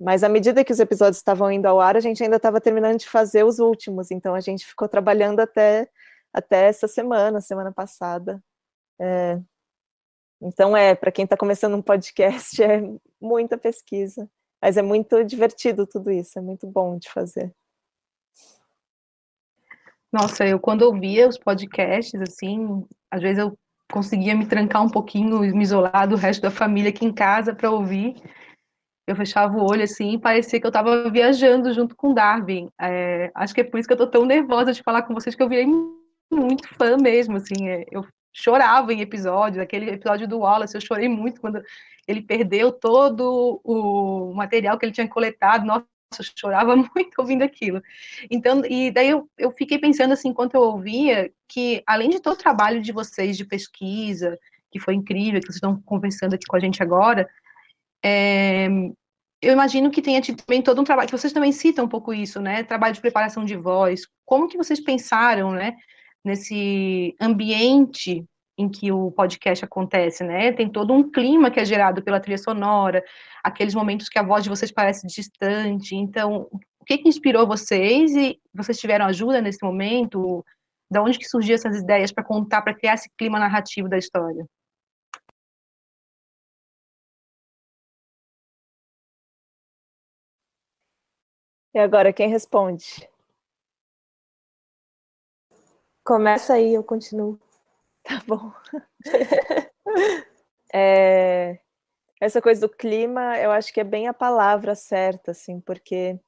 Mas 0.00 0.22
à 0.24 0.28
medida 0.28 0.64
que 0.64 0.72
os 0.72 0.80
episódios 0.80 1.18
estavam 1.18 1.50
indo 1.50 1.66
ao 1.66 1.80
ar, 1.80 1.96
a 1.96 2.00
gente 2.00 2.22
ainda 2.22 2.36
estava 2.36 2.60
terminando 2.60 2.98
de 2.98 3.08
fazer 3.08 3.44
os 3.44 3.58
últimos, 3.58 4.10
então 4.10 4.34
a 4.34 4.40
gente 4.40 4.66
ficou 4.66 4.88
trabalhando 4.88 5.40
até, 5.40 5.88
até 6.32 6.68
essa 6.68 6.88
semana, 6.88 7.40
semana 7.40 7.72
passada. 7.72 8.42
É, 9.00 9.40
então 10.40 10.76
é, 10.76 10.94
para 10.94 11.12
quem 11.12 11.24
está 11.24 11.36
começando 11.36 11.74
um 11.76 11.82
podcast, 11.82 12.60
é 12.62 12.82
muita 13.20 13.56
pesquisa. 13.56 14.28
Mas 14.60 14.76
é 14.76 14.82
muito 14.82 15.22
divertido 15.24 15.86
tudo 15.86 16.10
isso, 16.10 16.38
é 16.38 16.42
muito 16.42 16.66
bom 16.66 16.98
de 16.98 17.10
fazer. 17.10 17.52
Nossa, 20.12 20.46
eu 20.46 20.58
quando 20.58 20.82
ouvia 20.82 21.28
os 21.28 21.38
podcasts, 21.38 22.20
assim, 22.20 22.84
às 23.10 23.20
vezes 23.20 23.38
eu 23.38 23.56
conseguia 23.90 24.34
me 24.34 24.46
trancar 24.46 24.82
um 24.82 24.88
pouquinho, 24.88 25.40
me 25.40 25.62
isolar 25.62 26.08
do 26.08 26.16
resto 26.16 26.42
da 26.42 26.50
família 26.50 26.90
aqui 26.90 27.04
em 27.04 27.12
casa 27.12 27.54
para 27.54 27.70
ouvir. 27.70 28.16
Eu 29.06 29.16
fechava 29.16 29.56
o 29.56 29.70
olho 29.70 29.84
assim 29.84 30.12
e 30.12 30.18
parecia 30.18 30.60
que 30.60 30.66
eu 30.66 30.70
estava 30.70 31.08
viajando 31.10 31.72
junto 31.72 31.96
com 31.96 32.12
Darwin. 32.12 32.68
É, 32.80 33.30
acho 33.34 33.54
que 33.54 33.62
é 33.62 33.64
por 33.64 33.78
isso 33.78 33.86
que 33.86 33.92
eu 33.92 33.96
estou 33.96 34.10
tão 34.10 34.26
nervosa 34.26 34.72
de 34.72 34.82
falar 34.82 35.02
com 35.02 35.14
vocês, 35.14 35.34
que 35.34 35.42
eu 35.42 35.48
virei 35.48 35.66
muito 36.30 36.68
fã 36.76 36.96
mesmo, 36.96 37.36
assim. 37.36 37.68
É, 37.68 37.86
eu 37.90 38.04
chorava 38.32 38.92
em 38.92 39.00
episódios, 39.00 39.62
aquele 39.62 39.90
episódio 39.90 40.28
do 40.28 40.38
Wallace, 40.38 40.74
eu 40.74 40.80
chorei 40.80 41.08
muito 41.08 41.40
quando 41.40 41.62
ele 42.06 42.22
perdeu 42.22 42.72
todo 42.72 43.60
o 43.64 44.32
material 44.34 44.78
que 44.78 44.86
ele 44.86 44.92
tinha 44.92 45.08
coletado. 45.08 45.66
Nossa, 45.66 45.84
eu 46.18 46.24
chorava 46.36 46.74
muito 46.76 47.18
ouvindo 47.18 47.42
aquilo. 47.42 47.82
Então, 48.30 48.62
e 48.64 48.90
daí 48.90 49.10
eu, 49.10 49.28
eu 49.36 49.52
fiquei 49.52 49.78
pensando 49.78 50.12
assim, 50.12 50.28
enquanto 50.28 50.54
eu 50.54 50.62
ouvia, 50.62 51.30
que 51.48 51.82
além 51.86 52.10
de 52.10 52.20
todo 52.20 52.34
o 52.34 52.42
trabalho 52.42 52.80
de 52.80 52.92
vocês 52.92 53.36
de 53.36 53.44
pesquisa, 53.44 54.38
que 54.70 54.78
foi 54.78 54.94
incrível, 54.94 55.40
que 55.40 55.46
vocês 55.46 55.56
estão 55.56 55.80
conversando 55.82 56.34
aqui 56.34 56.46
com 56.46 56.56
a 56.56 56.60
gente 56.60 56.82
agora, 56.82 57.28
é, 58.04 58.68
eu 59.40 59.52
imagino 59.52 59.90
que 59.90 60.02
tenha 60.02 60.20
tido 60.20 60.42
também 60.42 60.62
todo 60.62 60.80
um 60.80 60.84
trabalho, 60.84 61.08
que 61.08 61.16
vocês 61.16 61.32
também 61.32 61.52
citam 61.52 61.84
um 61.84 61.88
pouco 61.88 62.12
isso, 62.12 62.40
né? 62.40 62.62
Trabalho 62.64 62.94
de 62.94 63.00
preparação 63.00 63.44
de 63.44 63.56
voz. 63.56 64.02
Como 64.24 64.48
que 64.48 64.56
vocês 64.56 64.80
pensaram, 64.80 65.52
né? 65.52 65.76
Nesse 66.28 67.16
ambiente 67.18 68.22
em 68.58 68.68
que 68.68 68.92
o 68.92 69.10
podcast 69.10 69.64
acontece, 69.64 70.22
né? 70.22 70.52
Tem 70.52 70.68
todo 70.70 70.92
um 70.92 71.10
clima 71.10 71.50
que 71.50 71.58
é 71.58 71.64
gerado 71.64 72.02
pela 72.02 72.20
trilha 72.20 72.36
sonora, 72.36 73.02
aqueles 73.42 73.74
momentos 73.74 74.10
que 74.10 74.18
a 74.18 74.22
voz 74.22 74.44
de 74.44 74.50
vocês 74.50 74.70
parece 74.70 75.06
distante. 75.06 75.96
Então, 75.96 76.46
o 76.78 76.84
que, 76.84 76.98
que 76.98 77.08
inspirou 77.08 77.46
vocês 77.46 78.14
e 78.14 78.38
vocês 78.52 78.78
tiveram 78.78 79.06
ajuda 79.06 79.40
nesse 79.40 79.64
momento? 79.64 80.44
Da 80.90 81.02
onde 81.02 81.18
que 81.18 81.26
surgiam 81.26 81.54
essas 81.54 81.78
ideias 81.78 82.12
para 82.12 82.22
contar, 82.22 82.60
para 82.60 82.74
criar 82.74 82.92
esse 82.94 83.08
clima 83.16 83.38
narrativo 83.38 83.88
da 83.88 83.96
história? 83.96 84.44
E 91.74 91.78
agora, 91.78 92.12
quem 92.12 92.28
responde? 92.28 93.08
Começa 96.08 96.54
aí, 96.54 96.72
eu 96.72 96.82
continuo. 96.82 97.38
Tá 98.02 98.22
bom. 98.26 98.50
é, 100.72 101.58
essa 102.18 102.40
coisa 102.40 102.62
do 102.62 102.74
clima, 102.74 103.36
eu 103.38 103.50
acho 103.50 103.70
que 103.70 103.80
é 103.80 103.84
bem 103.84 104.08
a 104.08 104.14
palavra 104.14 104.74
certa, 104.74 105.32
assim, 105.32 105.60
porque 105.60 106.18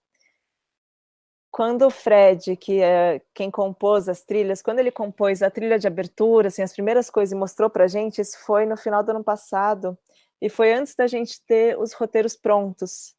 quando 1.50 1.86
o 1.86 1.90
Fred, 1.90 2.58
que 2.58 2.82
é 2.82 3.22
quem 3.32 3.50
compôs 3.50 4.06
as 4.06 4.22
trilhas, 4.22 4.60
quando 4.60 4.80
ele 4.80 4.90
compôs 4.90 5.42
a 5.42 5.50
trilha 5.50 5.78
de 5.78 5.86
abertura, 5.86 6.48
assim, 6.48 6.60
as 6.60 6.74
primeiras 6.74 7.08
coisas 7.08 7.32
e 7.32 7.40
mostrou 7.40 7.70
pra 7.70 7.86
gente, 7.86 8.20
isso 8.20 8.38
foi 8.44 8.66
no 8.66 8.76
final 8.76 9.02
do 9.02 9.12
ano 9.12 9.24
passado, 9.24 9.96
e 10.42 10.50
foi 10.50 10.74
antes 10.74 10.94
da 10.94 11.06
gente 11.06 11.40
ter 11.46 11.78
os 11.78 11.94
roteiros 11.94 12.36
prontos. 12.36 13.14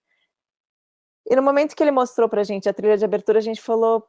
E 1.28 1.36
no 1.36 1.42
momento 1.42 1.76
que 1.76 1.82
ele 1.82 1.90
mostrou 1.90 2.30
pra 2.30 2.44
gente 2.44 2.70
a 2.70 2.74
trilha 2.74 2.98
de 2.98 3.06
abertura, 3.06 3.40
a 3.40 3.42
gente 3.42 3.62
falou, 3.62 4.08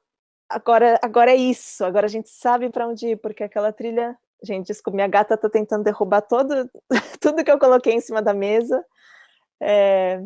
agora, 0.54 0.98
agora 1.02 1.30
é 1.32 1.36
isso, 1.36 1.84
agora 1.84 2.06
a 2.06 2.10
gente 2.10 2.30
sabe 2.30 2.70
para 2.70 2.86
onde 2.86 3.08
ir, 3.08 3.16
porque 3.16 3.44
aquela 3.44 3.72
trilha 3.72 4.16
Gente, 4.42 4.66
desculpa, 4.66 4.96
minha 4.96 5.06
gata 5.06 5.36
tá 5.36 5.48
tentando 5.48 5.84
derrubar 5.84 6.20
todo, 6.22 6.68
tudo 7.20 7.44
que 7.44 7.50
eu 7.50 7.58
coloquei 7.58 7.94
em 7.94 8.00
cima 8.00 8.20
da 8.20 8.34
mesa. 8.34 8.84
É... 9.60 10.20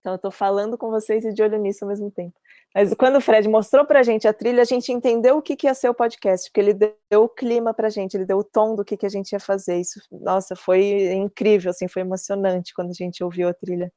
Então, 0.00 0.14
eu 0.14 0.18
tô 0.18 0.30
falando 0.30 0.78
com 0.78 0.90
vocês 0.90 1.24
e 1.24 1.32
de 1.32 1.42
olho 1.42 1.58
nisso 1.58 1.84
ao 1.84 1.88
mesmo 1.88 2.10
tempo. 2.10 2.34
Mas 2.74 2.92
quando 2.94 3.16
o 3.16 3.20
Fred 3.20 3.46
mostrou 3.48 3.84
pra 3.84 4.02
gente 4.02 4.26
a 4.26 4.32
trilha, 4.32 4.62
a 4.62 4.64
gente 4.64 4.90
entendeu 4.90 5.36
o 5.36 5.42
que, 5.42 5.54
que 5.54 5.66
ia 5.66 5.74
ser 5.74 5.90
o 5.90 5.94
podcast, 5.94 6.48
porque 6.48 6.60
ele 6.60 6.72
deu 6.72 7.24
o 7.24 7.28
clima 7.28 7.74
pra 7.74 7.90
gente, 7.90 8.16
ele 8.16 8.24
deu 8.24 8.38
o 8.38 8.44
tom 8.44 8.74
do 8.74 8.84
que, 8.84 8.96
que 8.96 9.04
a 9.04 9.10
gente 9.10 9.32
ia 9.32 9.38
fazer. 9.38 9.78
Isso, 9.78 10.00
nossa, 10.10 10.56
foi 10.56 11.12
incrível, 11.12 11.70
assim, 11.70 11.86
foi 11.86 12.00
emocionante 12.02 12.72
quando 12.74 12.90
a 12.90 12.94
gente 12.94 13.22
ouviu 13.22 13.48
a 13.48 13.54
trilha. 13.54 13.92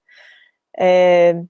É... 0.77 1.41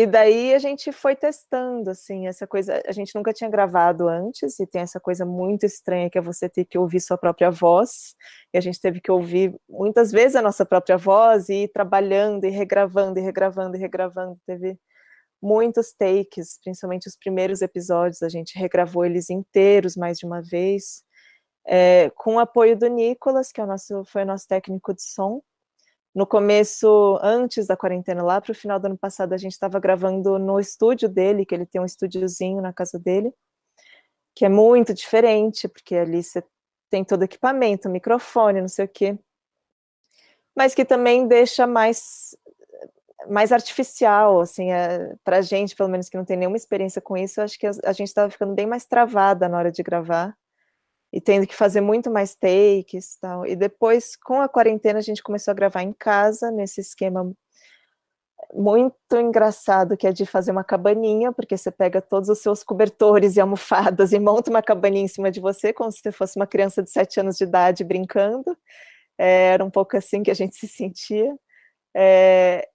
E 0.00 0.06
daí 0.06 0.54
a 0.54 0.58
gente 0.58 0.90
foi 0.92 1.14
testando, 1.14 1.90
assim, 1.90 2.26
essa 2.26 2.46
coisa, 2.46 2.80
a 2.86 2.90
gente 2.90 3.14
nunca 3.14 3.34
tinha 3.34 3.50
gravado 3.50 4.08
antes, 4.08 4.58
e 4.58 4.66
tem 4.66 4.80
essa 4.80 4.98
coisa 4.98 5.26
muito 5.26 5.66
estranha 5.66 6.08
que 6.08 6.16
é 6.16 6.22
você 6.22 6.48
ter 6.48 6.64
que 6.64 6.78
ouvir 6.78 7.00
sua 7.00 7.18
própria 7.18 7.50
voz, 7.50 8.14
e 8.54 8.56
a 8.56 8.62
gente 8.62 8.80
teve 8.80 8.98
que 8.98 9.12
ouvir 9.12 9.54
muitas 9.68 10.10
vezes 10.10 10.36
a 10.36 10.40
nossa 10.40 10.64
própria 10.64 10.96
voz, 10.96 11.50
e 11.50 11.64
ir 11.64 11.68
trabalhando, 11.68 12.46
e 12.46 12.48
regravando, 12.48 13.18
e 13.18 13.22
regravando, 13.22 13.76
e 13.76 13.78
regravando, 13.78 14.38
teve 14.46 14.78
muitos 15.42 15.92
takes, 15.92 16.58
principalmente 16.64 17.06
os 17.06 17.16
primeiros 17.18 17.60
episódios, 17.60 18.22
a 18.22 18.30
gente 18.30 18.58
regravou 18.58 19.04
eles 19.04 19.28
inteiros 19.28 19.96
mais 19.96 20.16
de 20.16 20.24
uma 20.24 20.40
vez, 20.40 21.04
é, 21.66 22.10
com 22.16 22.36
o 22.36 22.38
apoio 22.38 22.74
do 22.74 22.86
Nicolas, 22.86 23.52
que 23.52 23.60
é 23.60 23.64
o 23.64 23.66
nosso, 23.66 24.02
foi 24.06 24.22
o 24.22 24.26
nosso 24.26 24.48
técnico 24.48 24.94
de 24.94 25.02
som, 25.02 25.42
no 26.14 26.26
começo, 26.26 27.18
antes 27.22 27.66
da 27.66 27.76
quarentena, 27.76 28.22
lá 28.22 28.40
para 28.40 28.52
o 28.52 28.54
final 28.54 28.80
do 28.80 28.86
ano 28.86 28.98
passado, 28.98 29.32
a 29.32 29.36
gente 29.36 29.52
estava 29.52 29.78
gravando 29.78 30.38
no 30.38 30.58
estúdio 30.58 31.08
dele, 31.08 31.46
que 31.46 31.54
ele 31.54 31.66
tem 31.66 31.80
um 31.80 31.84
estúdiozinho 31.84 32.60
na 32.60 32.72
casa 32.72 32.98
dele, 32.98 33.32
que 34.34 34.44
é 34.44 34.48
muito 34.48 34.92
diferente, 34.92 35.68
porque 35.68 35.94
ali 35.94 36.22
você 36.22 36.42
tem 36.90 37.04
todo 37.04 37.22
equipamento, 37.22 37.88
microfone, 37.88 38.60
não 38.60 38.68
sei 38.68 38.84
o 38.86 38.88
quê, 38.88 39.18
mas 40.56 40.74
que 40.74 40.84
também 40.84 41.26
deixa 41.26 41.66
mais 41.66 42.36
mais 43.28 43.52
artificial, 43.52 44.40
assim, 44.40 44.72
é, 44.72 45.14
para 45.22 45.38
a 45.38 45.42
gente, 45.42 45.76
pelo 45.76 45.90
menos 45.90 46.08
que 46.08 46.16
não 46.16 46.24
tem 46.24 46.38
nenhuma 46.38 46.56
experiência 46.56 47.02
com 47.02 47.16
isso, 47.18 47.40
acho 47.42 47.58
que 47.58 47.66
a 47.66 47.92
gente 47.92 48.08
estava 48.08 48.30
ficando 48.30 48.54
bem 48.54 48.66
mais 48.66 48.86
travada 48.86 49.46
na 49.48 49.58
hora 49.58 49.70
de 49.70 49.82
gravar 49.82 50.34
e 51.12 51.20
tendo 51.20 51.46
que 51.46 51.54
fazer 51.54 51.80
muito 51.80 52.10
mais 52.10 52.34
takes 52.34 53.16
tal. 53.20 53.46
E 53.46 53.56
depois, 53.56 54.16
com 54.16 54.40
a 54.40 54.48
quarentena, 54.48 54.98
a 54.98 55.02
gente 55.02 55.22
começou 55.22 55.50
a 55.52 55.54
gravar 55.54 55.82
em 55.82 55.92
casa, 55.92 56.50
nesse 56.50 56.80
esquema 56.80 57.32
muito 58.52 59.16
engraçado, 59.16 59.96
que 59.96 60.06
é 60.06 60.12
de 60.12 60.26
fazer 60.26 60.50
uma 60.50 60.64
cabaninha, 60.64 61.32
porque 61.32 61.56
você 61.56 61.70
pega 61.70 62.00
todos 62.00 62.28
os 62.28 62.38
seus 62.40 62.62
cobertores 62.62 63.36
e 63.36 63.40
almofadas 63.40 64.12
e 64.12 64.18
monta 64.18 64.50
uma 64.50 64.62
cabaninha 64.62 65.04
em 65.04 65.08
cima 65.08 65.30
de 65.30 65.40
você, 65.40 65.72
como 65.72 65.90
se 65.92 65.98
você 66.00 66.12
fosse 66.12 66.36
uma 66.36 66.46
criança 66.46 66.82
de 66.82 66.90
sete 66.90 67.20
anos 67.20 67.36
de 67.36 67.44
idade 67.44 67.84
brincando. 67.84 68.56
É, 69.18 69.52
era 69.52 69.64
um 69.64 69.70
pouco 69.70 69.96
assim 69.96 70.22
que 70.22 70.30
a 70.30 70.34
gente 70.34 70.56
se 70.56 70.66
sentia. 70.68 71.32
É, 71.94 72.66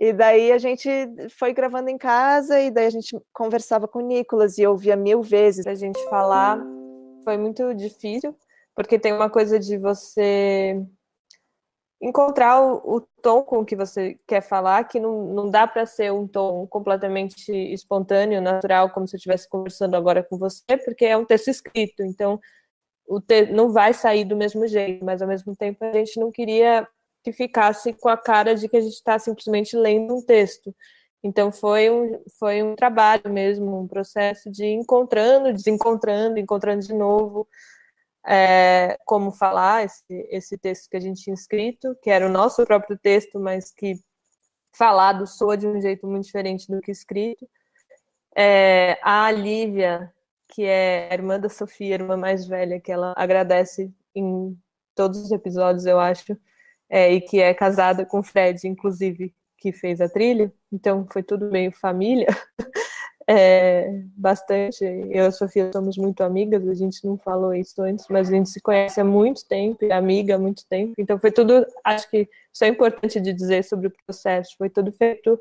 e 0.00 0.12
daí 0.12 0.52
a 0.52 0.58
gente 0.58 0.88
foi 1.30 1.52
gravando 1.52 1.90
em 1.90 1.98
casa, 1.98 2.60
e 2.60 2.70
daí 2.70 2.86
a 2.86 2.90
gente 2.90 3.16
conversava 3.32 3.88
com 3.88 3.98
o 4.00 4.06
Nicolas 4.06 4.58
e 4.58 4.66
ouvia 4.66 4.96
mil 4.96 5.22
vezes 5.22 5.66
a 5.66 5.74
gente 5.74 5.98
falar 6.08 6.60
foi 7.28 7.36
muito 7.36 7.74
difícil, 7.74 8.34
porque 8.74 8.98
tem 8.98 9.12
uma 9.12 9.28
coisa 9.28 9.58
de 9.58 9.76
você 9.76 10.82
encontrar 12.00 12.62
o, 12.62 12.96
o 12.96 13.00
tom 13.20 13.42
com 13.42 13.66
que 13.66 13.76
você 13.76 14.18
quer 14.26 14.40
falar, 14.40 14.84
que 14.84 14.98
não, 14.98 15.34
não 15.34 15.50
dá 15.50 15.66
para 15.66 15.84
ser 15.84 16.10
um 16.10 16.26
tom 16.26 16.66
completamente 16.66 17.52
espontâneo, 17.52 18.40
natural, 18.40 18.88
como 18.88 19.06
se 19.06 19.14
eu 19.14 19.18
estivesse 19.18 19.46
conversando 19.46 19.94
agora 19.94 20.22
com 20.22 20.38
você, 20.38 20.78
porque 20.82 21.04
é 21.04 21.18
um 21.18 21.24
texto 21.26 21.48
escrito, 21.48 22.02
então 22.02 22.40
o 23.06 23.20
te 23.20 23.44
não 23.52 23.70
vai 23.74 23.92
sair 23.92 24.24
do 24.24 24.34
mesmo 24.34 24.66
jeito, 24.66 25.04
mas 25.04 25.20
ao 25.20 25.28
mesmo 25.28 25.54
tempo 25.54 25.84
a 25.84 25.92
gente 25.92 26.18
não 26.18 26.32
queria 26.32 26.88
que 27.22 27.30
ficasse 27.30 27.92
com 27.92 28.08
a 28.08 28.16
cara 28.16 28.54
de 28.54 28.70
que 28.70 28.76
a 28.78 28.80
gente 28.80 28.94
está 28.94 29.18
simplesmente 29.18 29.76
lendo 29.76 30.16
um 30.16 30.22
texto. 30.22 30.74
Então 31.22 31.50
foi 31.50 31.90
um, 31.90 32.22
foi 32.38 32.62
um 32.62 32.76
trabalho 32.76 33.30
mesmo, 33.30 33.80
um 33.80 33.88
processo 33.88 34.50
de 34.50 34.66
encontrando, 34.66 35.52
desencontrando, 35.52 36.38
encontrando 36.38 36.86
de 36.86 36.94
novo 36.94 37.48
é, 38.26 38.98
como 39.04 39.32
falar 39.32 39.84
esse, 39.84 40.28
esse 40.30 40.58
texto 40.58 40.90
que 40.90 40.96
a 40.96 41.00
gente 41.00 41.22
tinha 41.22 41.34
escrito, 41.34 41.96
que 42.02 42.10
era 42.10 42.26
o 42.26 42.30
nosso 42.30 42.64
próprio 42.66 42.98
texto, 42.98 43.40
mas 43.40 43.70
que 43.70 43.98
falado 44.72 45.26
soa 45.26 45.56
de 45.56 45.66
um 45.66 45.80
jeito 45.80 46.06
muito 46.06 46.24
diferente 46.26 46.70
do 46.70 46.80
que 46.80 46.92
escrito. 46.92 47.48
É, 48.36 48.98
a 49.02 49.30
Lívia, 49.30 50.12
que 50.46 50.64
é 50.64 51.08
a 51.10 51.14
irmã 51.14 51.40
da 51.40 51.48
Sofia, 51.48 51.94
irmã 51.94 52.16
mais 52.16 52.46
velha, 52.46 52.80
que 52.80 52.92
ela 52.92 53.14
agradece 53.16 53.92
em 54.14 54.56
todos 54.94 55.20
os 55.20 55.32
episódios, 55.32 55.86
eu 55.86 55.98
acho, 55.98 56.36
é, 56.88 57.12
e 57.12 57.20
que 57.20 57.40
é 57.40 57.54
casada 57.54 58.04
com 58.04 58.20
o 58.20 58.22
Fred, 58.22 58.66
inclusive, 58.68 59.34
que 59.58 59.72
fez 59.72 60.00
a 60.00 60.08
trilha, 60.08 60.52
então 60.72 61.06
foi 61.10 61.22
tudo 61.22 61.50
meio 61.50 61.72
família. 61.72 62.26
é, 63.28 64.02
bastante. 64.16 64.82
Eu 64.84 65.10
e 65.10 65.18
a 65.18 65.30
Sofia 65.30 65.70
somos 65.72 65.98
muito 65.98 66.22
amigas, 66.22 66.66
a 66.66 66.74
gente 66.74 67.04
não 67.04 67.18
falou 67.18 67.54
isso 67.54 67.82
antes, 67.82 68.06
mas 68.08 68.28
a 68.28 68.32
gente 68.32 68.48
se 68.48 68.60
conhece 68.60 69.00
há 69.00 69.04
muito 69.04 69.46
tempo, 69.46 69.84
é 69.84 69.92
amiga 69.92 70.36
há 70.36 70.38
muito 70.38 70.66
tempo. 70.66 70.94
Então 70.98 71.18
foi 71.18 71.30
tudo, 71.30 71.66
acho 71.84 72.08
que 72.10 72.28
isso 72.52 72.64
é 72.64 72.68
importante 72.68 73.20
de 73.20 73.32
dizer 73.32 73.64
sobre 73.64 73.88
o 73.88 73.92
processo, 74.06 74.54
foi 74.56 74.70
tudo 74.70 74.92
feito 74.92 75.38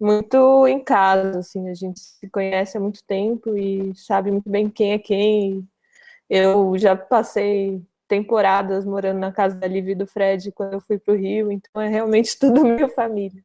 muito 0.00 0.66
em 0.66 0.82
casa, 0.82 1.40
assim, 1.40 1.68
a 1.68 1.74
gente 1.74 2.00
se 2.00 2.28
conhece 2.30 2.76
há 2.76 2.80
muito 2.80 3.04
tempo 3.04 3.56
e 3.56 3.94
sabe 3.94 4.30
muito 4.30 4.48
bem 4.50 4.70
quem 4.70 4.92
é 4.92 4.98
quem. 4.98 5.68
Eu 6.28 6.76
já 6.78 6.96
passei 6.96 7.82
temporadas 8.08 8.84
morando 8.84 9.20
na 9.20 9.30
casa 9.32 9.56
da 9.56 9.66
Liv 9.68 9.90
e 9.90 9.94
do 9.94 10.06
Fred 10.06 10.50
quando 10.52 10.74
eu 10.74 10.80
fui 10.80 10.98
para 10.98 11.14
o 11.14 11.16
Rio, 11.16 11.52
então 11.52 11.80
é 11.80 11.88
realmente 11.88 12.36
tudo 12.40 12.64
minha 12.64 12.88
família. 12.88 13.44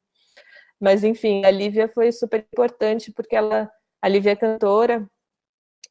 Mas 0.79 1.03
enfim, 1.03 1.45
a 1.45 1.51
Lívia 1.51 1.87
foi 1.87 2.11
super 2.11 2.45
importante 2.53 3.11
porque 3.11 3.35
ela, 3.35 3.71
a 4.01 4.07
Lívia 4.07 4.31
é 4.31 4.35
cantora 4.35 5.07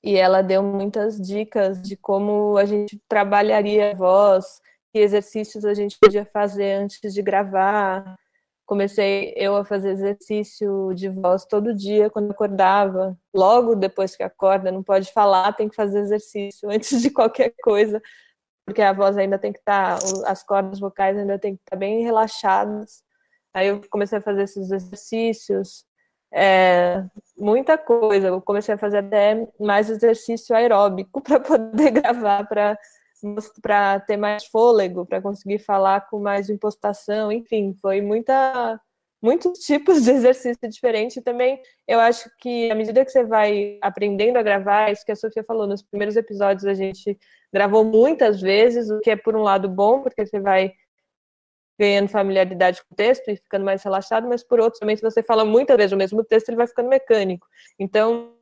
e 0.03 0.17
ela 0.17 0.43
deu 0.43 0.63
muitas 0.63 1.19
dicas 1.21 1.81
de 1.81 1.97
como 1.97 2.57
a 2.59 2.65
gente 2.65 3.01
trabalharia 3.09 3.93
a 3.93 3.95
voz, 3.95 4.61
que 4.93 4.99
exercícios 4.99 5.65
a 5.65 5.75
gente 5.75 5.99
podia 5.99 6.25
fazer 6.27 6.75
antes 6.75 7.13
de 7.13 7.23
gravar, 7.23 8.17
comecei 8.67 9.33
eu 9.37 9.57
a 9.57 9.65
fazer 9.65 9.91
exercício 9.91 10.93
de 10.95 11.09
voz 11.09 11.45
todo 11.45 11.75
dia 11.75 12.11
quando 12.11 12.31
acordava. 12.31 13.19
Logo 13.35 13.75
depois 13.75 14.17
que 14.17 14.23
acorda, 14.23 14.73
não 14.73 14.83
pode 14.83 15.13
falar, 15.13 15.53
tem 15.55 15.69
que 15.69 15.77
fazer 15.77 16.01
exercício 16.01 16.71
antes 16.71 17.01
de 17.03 17.11
qualquer 17.11 17.55
coisa, 17.63 18.01
porque 18.67 18.83
a 18.83 18.93
voz 18.93 19.17
ainda 19.17 19.39
tem 19.39 19.53
que 19.53 19.59
estar, 19.59 19.99
tá, 19.99 20.31
as 20.31 20.43
cordas 20.43 20.81
vocais 20.81 21.17
ainda 21.17 21.39
tem 21.39 21.57
que 21.57 21.63
estar 21.63 21.77
tá 21.77 21.81
bem 21.81 22.03
relaxadas. 22.03 23.03
Aí 23.55 23.69
eu 23.69 23.81
comecei 23.89 24.19
a 24.19 24.21
fazer 24.21 24.43
esses 24.43 24.71
exercícios, 24.71 25.87
é, 26.33 27.05
muita 27.39 27.79
coisa. 27.79 28.29
Eu 28.29 28.43
comecei 28.43 28.75
a 28.75 28.79
fazer 28.79 28.99
até 28.99 29.47
mais 29.59 29.89
exercício 29.89 30.55
aeróbico 30.55 31.21
para 31.23 31.39
poder 31.39 31.91
gravar, 31.93 32.47
para 32.49 34.01
ter 34.01 34.17
mais 34.17 34.45
fôlego, 34.47 35.07
para 35.07 35.23
conseguir 35.23 35.61
falar 35.61 36.09
com 36.09 36.19
mais 36.19 36.51
impostação, 36.51 37.31
enfim, 37.33 37.75
foi 37.81 38.01
muita 38.01 38.81
muitos 39.23 39.61
tipos 39.65 40.03
de 40.03 40.11
exercício 40.11 40.69
diferente. 40.69 41.23
Também 41.23 41.59
eu 41.89 42.01
acho 42.01 42.29
que 42.41 42.71
à 42.71 42.75
medida 42.75 43.05
que 43.05 43.11
você 43.11 43.25
vai 43.25 43.79
aprendendo 43.81 44.37
a 44.37 44.43
gravar, 44.43 44.91
isso 44.91 45.05
que 45.05 45.13
a 45.13 45.17
Sofia 45.17 45.45
falou, 45.45 45.67
nos 45.67 45.83
primeiros 45.83 46.17
episódios 46.17 46.67
a 46.67 46.75
gente 46.75 47.17
gravou 47.53 47.85
muitas 47.85 48.41
vezes, 48.41 48.91
o 48.91 49.01
que 49.01 49.11
é 49.11 49.17
por 49.17 49.37
um 49.37 49.43
lado 49.43 49.69
bom, 49.69 50.03
porque 50.03 50.27
você 50.27 50.41
vai 50.41 50.73
ganhando 51.79 52.09
familiaridade 52.09 52.83
com 52.83 52.95
o 52.95 52.97
texto 52.97 53.29
e 53.29 53.37
ficando 53.37 53.65
mais 53.65 53.83
relaxado, 53.83 54.29
mas 54.29 54.43
por 54.45 54.61
outro 54.61 54.79
também 54.81 54.97
se 54.97 55.03
você 55.03 55.23
fala 55.23 55.45
muitas 55.45 55.77
vezes 55.77 55.93
o 55.93 55.97
mesmo 55.97 56.25
texto, 56.25 56.49
ele 56.49 56.57
vai 56.57 56.67
ficando 56.67 56.89
mecânico. 56.89 57.47
Então, 57.79 58.33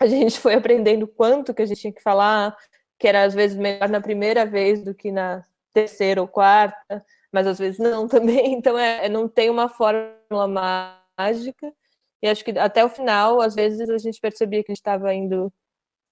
a 0.00 0.06
gente 0.06 0.38
foi 0.38 0.54
aprendendo 0.54 1.06
quanto 1.06 1.54
que 1.54 1.62
a 1.62 1.66
gente 1.66 1.80
tinha 1.80 1.92
que 1.92 2.02
falar, 2.02 2.56
que 2.98 3.08
era 3.08 3.24
às 3.24 3.34
vezes 3.34 3.56
melhor 3.56 3.88
na 3.88 4.00
primeira 4.00 4.46
vez 4.46 4.82
do 4.82 4.94
que 4.94 5.10
na 5.10 5.44
terceira 5.72 6.20
ou 6.20 6.28
quarta, 6.28 7.04
mas 7.32 7.46
às 7.46 7.58
vezes 7.58 7.78
não 7.78 8.06
também. 8.08 8.52
Então 8.54 8.78
é, 8.78 9.08
não 9.08 9.28
tem 9.28 9.50
uma 9.50 9.68
fórmula 9.68 10.46
mágica. 11.18 11.72
E 12.22 12.28
acho 12.28 12.44
que 12.44 12.58
até 12.58 12.84
o 12.84 12.88
final, 12.88 13.40
às 13.40 13.54
vezes 13.54 13.88
a 13.88 13.98
gente 13.98 14.20
percebia 14.20 14.62
que 14.62 14.70
a 14.70 14.74
gente 14.74 14.80
estava 14.80 15.12
indo 15.14 15.52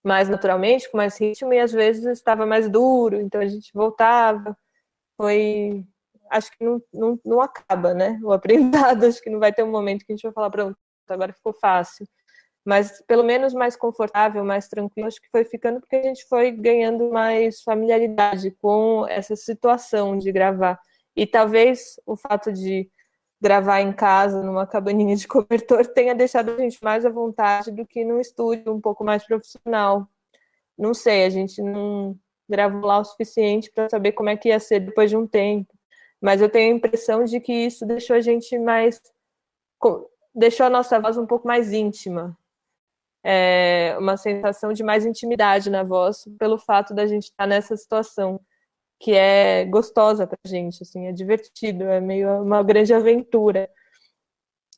mais 0.04 0.28
naturalmente, 0.28 0.90
com 0.90 0.96
mais 0.96 1.18
ritmo, 1.20 1.52
e 1.52 1.58
às 1.60 1.72
vezes 1.72 2.04
estava 2.06 2.46
mais 2.46 2.70
duro, 2.70 3.20
então 3.20 3.40
a 3.40 3.46
gente 3.46 3.70
voltava. 3.74 4.56
Foi. 5.16 5.84
Acho 6.30 6.50
que 6.52 6.64
não, 6.64 6.82
não, 6.92 7.20
não 7.24 7.40
acaba, 7.40 7.94
né? 7.94 8.18
O 8.22 8.32
aprendizado, 8.32 9.04
acho 9.04 9.22
que 9.22 9.30
não 9.30 9.38
vai 9.38 9.52
ter 9.52 9.62
um 9.62 9.70
momento 9.70 10.04
que 10.04 10.12
a 10.12 10.16
gente 10.16 10.22
vai 10.22 10.32
falar, 10.32 10.50
pronto, 10.50 10.76
agora 11.08 11.32
ficou 11.32 11.52
fácil 11.54 12.06
mas 12.68 13.02
pelo 13.06 13.24
menos 13.24 13.54
mais 13.54 13.76
confortável, 13.76 14.44
mais 14.44 14.68
tranquilo, 14.68 15.08
acho 15.08 15.22
que 15.22 15.30
foi 15.30 15.42
ficando 15.42 15.80
porque 15.80 15.96
a 15.96 16.02
gente 16.02 16.26
foi 16.26 16.50
ganhando 16.50 17.10
mais 17.10 17.62
familiaridade 17.62 18.50
com 18.60 19.06
essa 19.08 19.34
situação 19.34 20.18
de 20.18 20.30
gravar. 20.30 20.78
E 21.16 21.26
talvez 21.26 21.98
o 22.04 22.14
fato 22.14 22.52
de 22.52 22.86
gravar 23.40 23.80
em 23.80 23.90
casa, 23.90 24.42
numa 24.42 24.66
cabaninha 24.66 25.16
de 25.16 25.26
cobertor, 25.26 25.86
tenha 25.86 26.14
deixado 26.14 26.50
a 26.50 26.58
gente 26.58 26.78
mais 26.82 27.06
à 27.06 27.08
vontade 27.08 27.70
do 27.72 27.86
que 27.86 28.04
num 28.04 28.20
estúdio 28.20 28.74
um 28.74 28.80
pouco 28.82 29.02
mais 29.02 29.24
profissional. 29.24 30.06
Não 30.76 30.92
sei, 30.92 31.24
a 31.24 31.30
gente 31.30 31.62
não 31.62 32.18
gravou 32.46 32.82
lá 32.82 32.98
o 32.98 33.04
suficiente 33.04 33.70
para 33.72 33.88
saber 33.88 34.12
como 34.12 34.28
é 34.28 34.36
que 34.36 34.50
ia 34.50 34.60
ser 34.60 34.80
depois 34.80 35.08
de 35.08 35.16
um 35.16 35.26
tempo. 35.26 35.72
Mas 36.20 36.40
eu 36.40 36.50
tenho 36.50 36.72
a 36.72 36.76
impressão 36.76 37.24
de 37.24 37.40
que 37.40 37.52
isso 37.52 37.86
deixou 37.86 38.16
a 38.16 38.20
gente 38.20 38.58
mais. 38.58 39.00
deixou 40.34 40.66
a 40.66 40.70
nossa 40.70 40.98
voz 41.00 41.16
um 41.16 41.26
pouco 41.26 41.46
mais 41.46 41.72
íntima, 41.72 42.36
é, 43.24 43.96
uma 43.98 44.16
sensação 44.16 44.72
de 44.72 44.82
mais 44.82 45.04
intimidade 45.04 45.70
na 45.70 45.82
voz 45.82 46.24
pelo 46.38 46.58
fato 46.58 46.94
da 46.94 47.06
gente 47.06 47.24
estar 47.24 47.46
nessa 47.46 47.76
situação 47.76 48.40
que 49.00 49.12
é 49.14 49.64
gostosa 49.64 50.26
para 50.26 50.38
a 50.44 50.48
gente, 50.48 50.82
assim, 50.82 51.06
é 51.06 51.12
divertido, 51.12 51.84
é 51.84 52.00
meio 52.00 52.42
uma 52.42 52.62
grande 52.62 52.92
aventura 52.92 53.70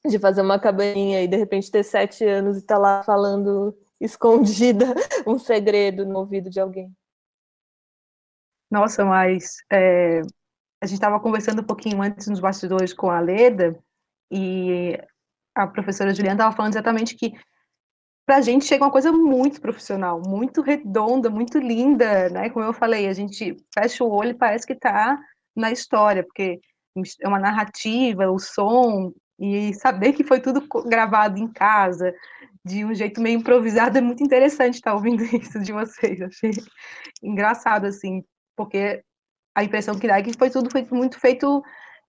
de 0.07 0.18
fazer 0.18 0.42
uma 0.42 0.59
cabaninha 0.59 1.22
e 1.22 1.29
de 1.29 1.37
repente 1.37 1.70
ter 1.70 1.83
sete 1.83 2.24
anos 2.24 2.57
e 2.57 2.61
estar 2.61 2.76
tá 2.76 2.81
lá 2.81 3.03
falando 3.03 3.76
escondida 4.00 4.87
um 5.26 5.38
segredo 5.38 6.07
no 6.07 6.18
ouvido 6.18 6.50
de 6.50 6.61
alguém. 6.61 6.94
Nossa, 8.70 9.05
mas 9.05 9.57
é, 9.70 10.20
a 10.81 10.87
gente 10.87 10.97
estava 10.97 11.21
conversando 11.21 11.61
um 11.61 11.64
pouquinho 11.64 12.01
antes 12.03 12.27
nos 12.27 12.40
bastidores 12.40 12.93
com 12.93 13.11
a 13.11 13.21
Leda 13.21 13.79
e 14.31 14.99
a 15.55 15.66
professora 15.66 16.14
Juliana 16.14 16.37
estava 16.37 16.57
falando 16.57 16.73
exatamente 16.73 17.16
que 17.16 17.33
para 18.27 18.37
a 18.37 18.40
gente 18.40 18.64
chega 18.64 18.85
uma 18.85 18.93
coisa 18.93 19.11
muito 19.11 19.61
profissional, 19.61 20.23
muito 20.25 20.62
redonda, 20.62 21.29
muito 21.29 21.59
linda, 21.59 22.29
né? 22.31 22.49
Como 22.49 22.64
eu 22.64 22.73
falei, 22.73 23.09
a 23.09 23.12
gente 23.12 23.57
fecha 23.75 24.05
o 24.05 24.11
olho 24.11 24.31
e 24.31 24.38
parece 24.38 24.66
que 24.66 24.73
está 24.73 25.19
na 25.57 25.73
história, 25.73 26.23
porque 26.23 26.61
é 27.21 27.29
uma 27.29 27.40
narrativa, 27.40 28.31
o 28.31 28.38
som, 28.38 29.12
e 29.38 29.75
saber 29.75 30.12
que 30.12 30.23
foi 30.23 30.40
tudo 30.40 30.64
gravado 30.87 31.38
em 31.38 31.49
casa, 31.49 32.14
de 32.64 32.85
um 32.85 32.95
jeito 32.95 33.21
meio 33.21 33.38
improvisado, 33.38 33.99
é 33.99 34.01
muito 34.01 34.23
interessante 34.23 34.75
estar 34.75 34.95
ouvindo 34.95 35.25
isso 35.35 35.59
de 35.59 35.73
vocês. 35.73 36.21
Achei 36.21 36.53
engraçado, 37.23 37.87
assim, 37.87 38.23
porque 38.57 39.03
a 39.55 39.65
impressão 39.65 39.99
que 39.99 40.07
dá 40.07 40.19
é 40.19 40.23
que 40.23 40.37
foi 40.37 40.51
tudo 40.51 40.71
foi 40.71 40.87
muito 40.91 41.19
feito 41.19 41.63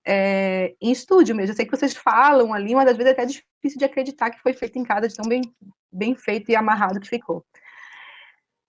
é, 0.05 0.73
em 0.81 0.91
estúdio 0.91 1.35
mesmo. 1.35 1.51
Eu 1.51 1.55
sei 1.55 1.65
que 1.65 1.75
vocês 1.75 1.95
falam 1.95 2.53
ali, 2.53 2.73
mas 2.75 2.87
às 2.87 2.97
vezes 2.97 3.11
é 3.11 3.13
até 3.13 3.25
difícil 3.25 3.77
de 3.77 3.85
acreditar 3.85 4.31
que 4.31 4.41
foi 4.41 4.53
feito 4.53 4.77
em 4.77 4.83
casa, 4.83 5.07
de 5.07 5.15
tão 5.15 5.27
bem, 5.27 5.41
bem 5.91 6.15
feito 6.15 6.49
e 6.49 6.55
amarrado 6.55 6.99
que 6.99 7.09
ficou. 7.09 7.45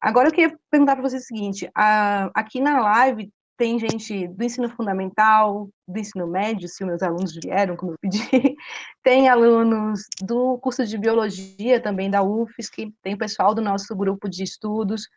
Agora 0.00 0.28
eu 0.28 0.32
queria 0.32 0.58
perguntar 0.70 0.96
para 0.96 1.08
vocês 1.08 1.24
o 1.24 1.26
seguinte: 1.26 1.70
a, 1.74 2.30
aqui 2.34 2.60
na 2.60 2.80
live 2.80 3.32
tem 3.56 3.78
gente 3.78 4.26
do 4.28 4.42
ensino 4.42 4.68
fundamental, 4.68 5.68
do 5.86 5.98
ensino 5.98 6.26
médio, 6.26 6.68
se 6.68 6.84
meus 6.84 7.02
alunos 7.02 7.32
vieram, 7.32 7.76
como 7.76 7.92
eu 7.92 7.98
pedi, 8.00 8.18
tem 9.04 9.28
alunos 9.28 10.06
do 10.20 10.58
curso 10.58 10.84
de 10.84 10.98
biologia 10.98 11.80
também 11.80 12.10
da 12.10 12.22
UFSC, 12.22 12.92
tem 13.02 13.16
pessoal 13.16 13.54
do 13.54 13.62
nosso 13.62 13.94
grupo 13.94 14.28
de 14.28 14.42
estudos, 14.42 15.08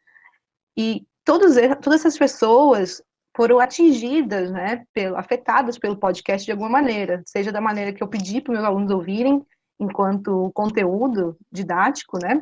e 0.77 1.07
todos, 1.23 1.55
todas 1.81 2.01
essas 2.01 2.17
pessoas 2.17 3.01
foram 3.35 3.59
atingidas, 3.59 4.51
né, 4.51 4.83
pelo, 4.93 5.17
afetadas 5.17 5.77
pelo 5.77 5.97
podcast 5.97 6.45
de 6.45 6.51
alguma 6.51 6.69
maneira, 6.69 7.21
seja 7.25 7.51
da 7.51 7.59
maneira 7.59 7.91
que 7.91 8.01
eu 8.01 8.07
pedi 8.07 8.41
para 8.41 8.53
meus 8.53 8.65
alunos 8.65 8.91
ouvirem, 8.91 9.45
enquanto 9.79 10.51
conteúdo 10.53 11.37
didático, 11.51 12.17
né, 12.17 12.41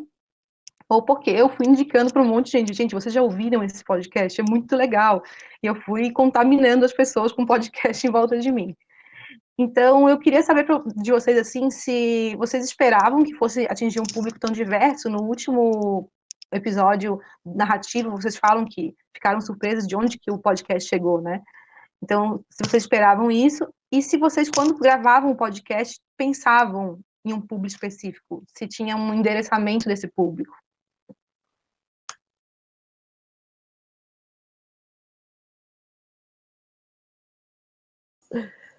ou 0.88 1.02
porque 1.02 1.32
eu 1.32 1.50
fui 1.50 1.68
indicando 1.68 2.14
para 2.14 2.22
um 2.22 2.28
monte 2.28 2.46
de 2.46 2.52
gente, 2.52 2.74
gente, 2.74 2.94
vocês 2.94 3.14
já 3.14 3.22
ouviram 3.22 3.64
esse 3.64 3.84
podcast, 3.84 4.40
é 4.40 4.44
muito 4.48 4.76
legal, 4.76 5.24
e 5.62 5.68
eu 5.68 5.76
fui 5.76 6.12
contaminando 6.12 6.86
as 6.86 6.94
pessoas 6.94 7.32
com 7.32 7.46
podcast 7.46 8.06
em 8.06 8.12
volta 8.12 8.38
de 8.38 8.52
mim. 8.52 8.76
Então, 9.58 10.10
eu 10.10 10.18
queria 10.18 10.42
saber 10.42 10.66
de 10.96 11.12
vocês, 11.12 11.38
assim, 11.38 11.70
se 11.70 12.36
vocês 12.38 12.66
esperavam 12.66 13.24
que 13.24 13.36
fosse 13.36 13.68
atingir 13.70 14.00
um 14.00 14.14
público 14.14 14.40
tão 14.40 14.52
diverso. 14.52 15.10
No 15.10 15.22
último 15.22 16.10
episódio 16.54 17.20
narrativo, 17.46 18.12
vocês 18.12 18.38
falam 18.38 18.66
que 18.66 18.96
ficaram 19.14 19.42
surpresas 19.42 19.88
de 19.88 19.96
onde 19.96 20.18
que 20.20 20.32
o 20.32 20.38
podcast 20.38 20.88
chegou, 20.88 21.22
né? 21.22 21.42
Então, 22.02 22.44
se 22.50 22.64
vocês 22.64 22.84
esperavam 22.84 23.32
isso, 23.32 23.68
e 23.92 24.02
se 24.02 24.18
vocês, 24.18 24.50
quando 24.50 24.78
gravavam 24.78 25.32
o 25.32 25.38
podcast, 25.38 26.00
pensavam 26.18 27.00
em 27.26 27.34
um 27.34 27.40
público 27.40 27.76
específico, 27.76 28.44
se 28.56 28.68
tinha 28.68 28.96
um 28.98 29.14
endereçamento 29.14 29.88
desse 29.88 30.08
público. 30.08 30.54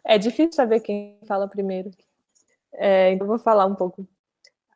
É 0.04 0.18
difícil 0.18 0.52
saber 0.52 0.80
quem 0.80 1.18
fala 1.26 1.48
primeiro. 1.48 1.90
É, 2.74 3.12
então, 3.12 3.26
vou 3.26 3.38
falar 3.38 3.66
um 3.66 3.74
pouco 3.74 4.06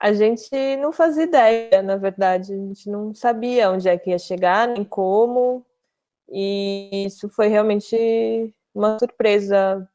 a 0.01 0.13
gente 0.13 0.51
não 0.77 0.93
fazia 0.93 1.25
ideia, 1.25 1.83
na 1.83 1.97
verdade, 1.97 2.53
a 2.53 2.57
gente 2.57 2.89
não 2.89 3.15
sabia 3.15 3.71
onde 3.71 3.89
é 3.89 3.99
que 3.99 4.11
ia 4.11 4.19
chegar, 4.19 4.69
nem 4.69 4.85
como, 4.85 5.67
e 6.29 7.05
isso 7.07 7.29
foi 7.29 7.49
realmente 7.49 8.55
uma 8.75 8.99
surpresa. 8.99 9.89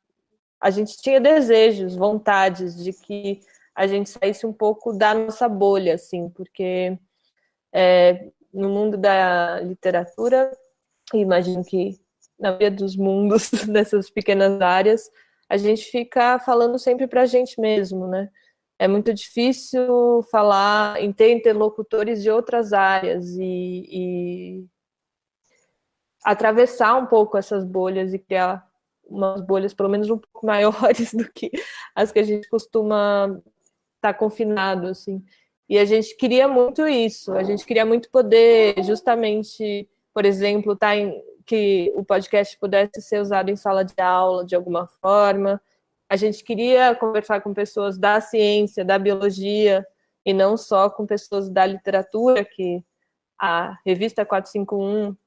A 0.59 0.69
gente 0.69 0.97
tinha 0.97 1.21
desejos, 1.21 1.95
vontades 1.95 2.83
de 2.83 2.91
que 2.91 3.39
a 3.75 3.87
gente 3.87 4.09
saísse 4.09 4.45
um 4.45 4.53
pouco 4.53 4.93
da 4.93 5.13
nossa 5.13 5.47
bolha, 5.47 5.95
assim, 5.95 6.29
porque 6.29 6.97
é, 7.71 8.29
no 8.53 8.69
mundo 8.69 8.97
da 8.97 9.59
literatura, 9.61 10.51
imagino 11.13 11.63
que 11.63 11.99
na 12.39 12.49
maioria 12.49 12.71
dos 12.71 12.95
mundos 12.95 13.49
dessas 13.67 14.09
pequenas 14.09 14.59
áreas, 14.61 15.09
a 15.49 15.57
gente 15.57 15.85
fica 15.85 16.39
falando 16.39 16.77
sempre 16.77 17.07
para 17.07 17.21
a 17.21 17.25
gente 17.25 17.59
mesmo, 17.59 18.07
né? 18.07 18.29
É 18.83 18.87
muito 18.89 19.13
difícil 19.13 20.21
falar 20.29 21.01
em 21.01 21.13
ter 21.13 21.31
interlocutores 21.31 22.21
de 22.21 22.29
outras 22.29 22.73
áreas 22.73 23.29
e, 23.37 23.85
e 23.89 24.65
atravessar 26.21 26.95
um 26.95 27.05
pouco 27.05 27.37
essas 27.37 27.63
bolhas 27.63 28.13
e 28.13 28.19
criar 28.19 28.67
umas 29.05 29.39
bolhas 29.39 29.73
pelo 29.73 29.87
menos 29.87 30.09
um 30.09 30.17
pouco 30.17 30.43
maiores 30.45 31.13
do 31.13 31.31
que 31.31 31.49
as 31.95 32.11
que 32.11 32.19
a 32.19 32.23
gente 32.23 32.49
costuma 32.49 33.27
estar 33.95 34.11
tá 34.11 34.13
confinado, 34.13 34.87
assim. 34.87 35.23
E 35.69 35.77
a 35.77 35.85
gente 35.85 36.17
queria 36.17 36.45
muito 36.49 36.85
isso, 36.85 37.31
a 37.31 37.43
gente 37.43 37.65
queria 37.65 37.85
muito 37.85 38.11
poder, 38.11 38.83
justamente, 38.83 39.87
por 40.13 40.25
exemplo, 40.25 40.75
tá 40.75 40.93
em, 40.93 41.23
que 41.45 41.89
o 41.95 42.03
podcast 42.03 42.59
pudesse 42.59 43.01
ser 43.01 43.21
usado 43.21 43.49
em 43.49 43.55
sala 43.55 43.85
de 43.85 43.93
aula 43.97 44.45
de 44.45 44.57
alguma 44.57 44.87
forma. 44.87 45.61
A 46.13 46.15
gente 46.15 46.43
queria 46.43 46.93
conversar 46.93 47.41
com 47.41 47.56
pessoas 47.56 47.97
da 47.97 48.21
ciência, 48.21 48.86
da 48.86 48.99
biologia, 48.99 49.84
e 50.23 50.32
não 50.32 50.56
só 50.56 50.88
com 50.88 51.08
pessoas 51.08 51.49
da 51.49 51.65
literatura, 51.65 52.45
que 52.45 52.84
a 53.41 53.80
revista 53.84 54.23
451 54.23 55.17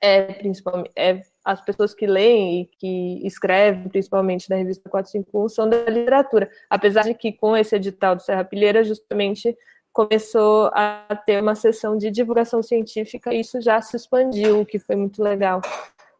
é 0.00 0.32
principalmente 0.32 0.90
é 0.96 1.20
as 1.44 1.60
pessoas 1.60 1.92
que 1.92 2.06
leem 2.06 2.62
e 2.62 2.64
que 2.64 3.26
escrevem, 3.26 3.86
principalmente 3.90 4.48
na 4.48 4.56
revista 4.56 4.88
451, 4.88 5.46
são 5.50 5.68
da 5.68 5.84
literatura. 5.90 6.50
Apesar 6.70 7.02
de 7.02 7.12
que 7.12 7.30
com 7.30 7.54
esse 7.54 7.76
edital 7.76 8.16
do 8.16 8.22
Serra 8.22 8.44
Pilheira, 8.44 8.82
justamente 8.82 9.54
começou 9.92 10.70
a 10.72 11.20
ter 11.26 11.42
uma 11.42 11.54
sessão 11.54 11.98
de 11.98 12.10
divulgação 12.10 12.62
científica 12.62 13.34
e 13.34 13.40
isso 13.40 13.60
já 13.60 13.82
se 13.82 13.94
expandiu, 13.94 14.62
o 14.62 14.64
que 14.64 14.78
foi 14.78 14.96
muito 14.96 15.22
legal. 15.22 15.60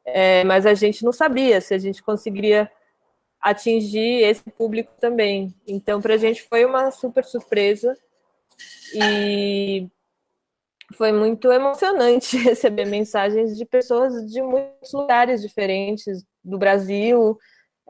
É, 0.05 0.45
mas 0.45 0.67
a 0.67 0.75
gente 0.75 1.03
não 1.03 1.13
sabia 1.13 1.59
se 1.63 1.73
a 1.73 1.79
gente 1.79 2.03
conseguiria 2.03 2.71
atingir 3.45 4.23
esse 4.23 4.51
público 4.53 4.91
também. 4.99 5.55
Então, 5.67 6.01
para 6.01 6.15
a 6.15 6.17
gente 6.17 6.43
foi 6.45 6.65
uma 6.65 6.91
super 6.91 7.23
surpresa 7.23 7.95
e 8.95 9.87
foi 10.95 11.13
muito 11.13 11.53
emocionante 11.53 12.39
receber 12.41 12.87
mensagens 12.87 13.55
de 13.55 13.67
pessoas 13.67 14.31
de 14.31 14.41
muitos 14.41 14.91
lugares 14.95 15.43
diferentes 15.43 16.25
do 16.43 16.57
Brasil, 16.57 17.39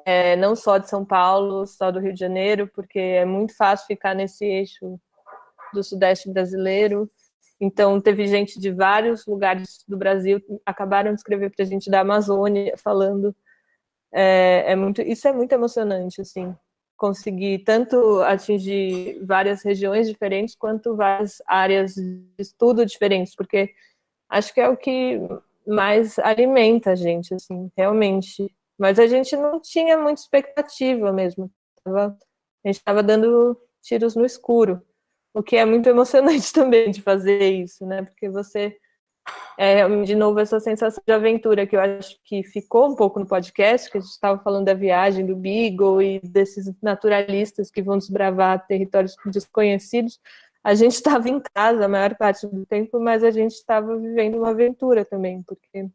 é, 0.05 0.35
não 0.35 0.57
só 0.57 0.77
de 0.79 0.89
São 0.89 1.05
Paulo, 1.05 1.65
só 1.69 1.93
do 1.93 2.01
Rio 2.01 2.13
de 2.13 2.19
Janeiro, 2.19 2.69
porque 2.75 2.99
é 2.99 3.25
muito 3.25 3.57
fácil 3.57 3.87
ficar 3.87 4.13
nesse 4.13 4.45
eixo 4.45 4.99
do 5.73 5.85
Sudeste 5.85 6.29
brasileiro. 6.29 7.09
Então, 7.61 8.01
teve 8.01 8.27
gente 8.27 8.59
de 8.59 8.73
vários 8.73 9.25
lugares 9.25 9.85
do 9.87 9.97
Brasil 9.97 10.41
acabaram 10.67 11.13
de 11.13 11.21
escrever 11.21 11.51
para 11.51 11.65
a 11.65 11.69
gente 11.69 11.89
da 11.89 12.01
Amazônia, 12.01 12.75
falando. 12.77 13.35
É, 14.15 14.73
é, 14.73 14.77
muito, 14.77 15.03
isso 15.03 15.27
é 15.27 15.33
muito 15.33 15.53
emocionante, 15.53 16.21
assim, 16.21 16.55
conseguir 16.97 17.61
tanto 17.65 18.21
atingir 18.23 19.21
várias 19.25 19.63
regiões 19.63 20.09
diferentes 20.09 20.55
quanto 20.55 20.97
várias 20.97 21.43
áreas 21.47 21.95
de 21.95 22.25
estudo 22.39 22.87
diferentes, 22.87 23.35
porque 23.35 23.75
acho 24.29 24.55
que 24.55 24.61
é 24.61 24.69
o 24.69 24.77
que 24.77 25.19
mais 25.67 26.19
alimenta 26.21 26.93
a 26.93 26.95
gente, 26.95 27.35
assim, 27.35 27.71
realmente. 27.77 28.55
Mas 28.79 28.99
a 28.99 29.07
gente 29.07 29.37
não 29.37 29.61
tinha 29.61 29.99
muita 29.99 30.21
expectativa 30.21 31.13
mesmo. 31.13 31.51
a 31.87 32.09
gente 32.67 32.77
estava 32.77 33.03
dando 33.03 33.59
tiros 33.83 34.15
no 34.17 34.25
escuro 34.25 34.83
o 35.35 35.43
que 35.43 35.57
é 35.57 35.65
muito 35.65 35.89
emocionante 35.91 36.53
também 36.53 36.91
de 36.91 37.03
fazer 37.03 37.51
isso, 37.51 37.85
né? 37.85 38.03
Porque 38.03 38.31
você, 38.31 38.79
é, 39.57 39.87
de 40.03 40.15
novo, 40.15 40.41
essa 40.41 40.59
sensação 40.59 41.03
de 41.07 41.13
aventura 41.13 41.67
que 41.67 41.77
eu 41.77 41.81
acho 41.81 42.19
que 42.25 42.43
ficou 42.43 42.91
um 42.91 42.97
pouco 42.97 43.21
no 43.21 43.27
podcast, 43.27 43.91
que 43.91 43.99
a 43.99 44.01
gente 44.01 44.11
estava 44.11 44.43
falando 44.43 44.67
da 44.67 44.75
viagem 44.75 45.25
do 45.25 45.37
Beagle 45.37 46.03
e 46.03 46.21
desses 46.21 46.71
naturalistas 46.83 47.71
que 47.71 47.83
vão 47.83 47.99
desbravar 47.99 48.67
territórios 48.67 49.17
desconhecidos. 49.27 50.21
A 50.63 50.75
gente 50.75 50.95
estava 50.95 51.29
em 51.29 51.41
casa 51.55 51.85
a 51.85 51.89
maior 51.89 52.17
parte 52.17 52.47
do 52.47 52.67
tempo, 52.67 52.99
mas 52.99 53.23
a 53.23 53.31
gente 53.31 53.53
estava 53.53 53.97
vivendo 53.97 54.39
uma 54.39 54.51
aventura 54.51 55.05
também, 55.05 55.43
porque 55.43 55.89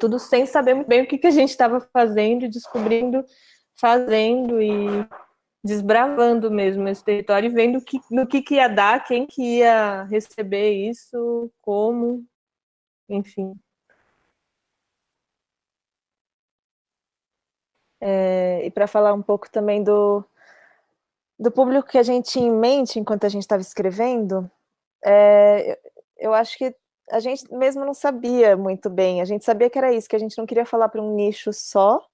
tudo 0.00 0.18
sem 0.18 0.46
saber 0.46 0.74
muito 0.74 0.88
bem 0.88 1.02
o 1.02 1.06
que, 1.06 1.18
que 1.18 1.26
a 1.26 1.32
gente 1.32 1.50
estava 1.50 1.80
fazendo, 1.80 2.48
descobrindo, 2.48 3.24
fazendo 3.76 4.62
e 4.62 5.06
desbravando 5.64 6.50
mesmo 6.50 6.86
esse 6.88 7.02
território 7.02 7.46
e 7.50 7.54
vendo 7.54 7.80
que, 7.82 7.98
no 8.10 8.26
que, 8.26 8.42
que 8.42 8.56
ia 8.56 8.68
dar, 8.68 9.02
quem 9.04 9.26
que 9.26 9.42
ia 9.58 10.02
receber 10.04 10.70
isso, 10.72 11.50
como, 11.62 12.24
enfim. 13.08 13.54
É, 18.00 18.66
e 18.66 18.70
para 18.70 18.86
falar 18.86 19.14
um 19.14 19.22
pouco 19.22 19.50
também 19.50 19.82
do, 19.82 20.22
do 21.38 21.50
público 21.50 21.88
que 21.88 21.96
a 21.98 22.02
gente 22.02 22.30
tinha 22.30 22.46
em 22.46 22.52
mente 22.54 22.98
enquanto 22.98 23.24
a 23.24 23.28
gente 23.30 23.42
estava 23.42 23.62
escrevendo, 23.62 24.50
é, 25.04 25.78
eu 26.18 26.34
acho 26.34 26.58
que 26.58 26.74
a 27.10 27.20
gente 27.20 27.50
mesmo 27.54 27.84
não 27.84 27.94
sabia 27.94 28.56
muito 28.56 28.90
bem. 28.90 29.22
A 29.22 29.24
gente 29.24 29.44
sabia 29.44 29.70
que 29.70 29.78
era 29.78 29.92
isso, 29.92 30.08
que 30.08 30.16
a 30.16 30.18
gente 30.18 30.36
não 30.36 30.46
queria 30.46 30.66
falar 30.66 30.88
para 30.90 31.02
um 31.02 31.14
nicho 31.14 31.52
só, 31.52 32.06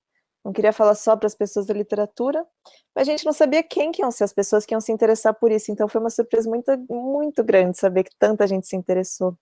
não 0.45 0.53
queria 0.53 0.73
falar 0.73 0.95
só 0.95 1.17
para 1.17 1.27
as 1.27 1.35
pessoas 1.35 1.67
da 1.67 1.75
literatura, 1.75 2.47
mas 2.95 3.07
a 3.07 3.11
gente 3.11 3.25
não 3.27 3.33
sabia 3.33 3.63
quem 3.63 3.93
que 3.93 4.03
iam 4.03 4.11
ser 4.11 4.25
as 4.25 4.33
pessoas 4.33 4.65
que 4.65 4.75
iam 4.75 4.81
se 4.81 4.91
interessar 4.91 5.35
por 5.35 5.53
isso, 5.53 5.71
então 5.71 5.87
foi 5.89 6.01
uma 6.01 6.11
surpresa 6.11 6.49
muito, 6.49 6.71
muito 6.89 7.45
grande 7.45 7.79
saber 7.79 8.05
que 8.05 8.15
tanta 8.19 8.47
gente 8.47 8.67
se 8.67 8.77
interessou. 8.77 9.37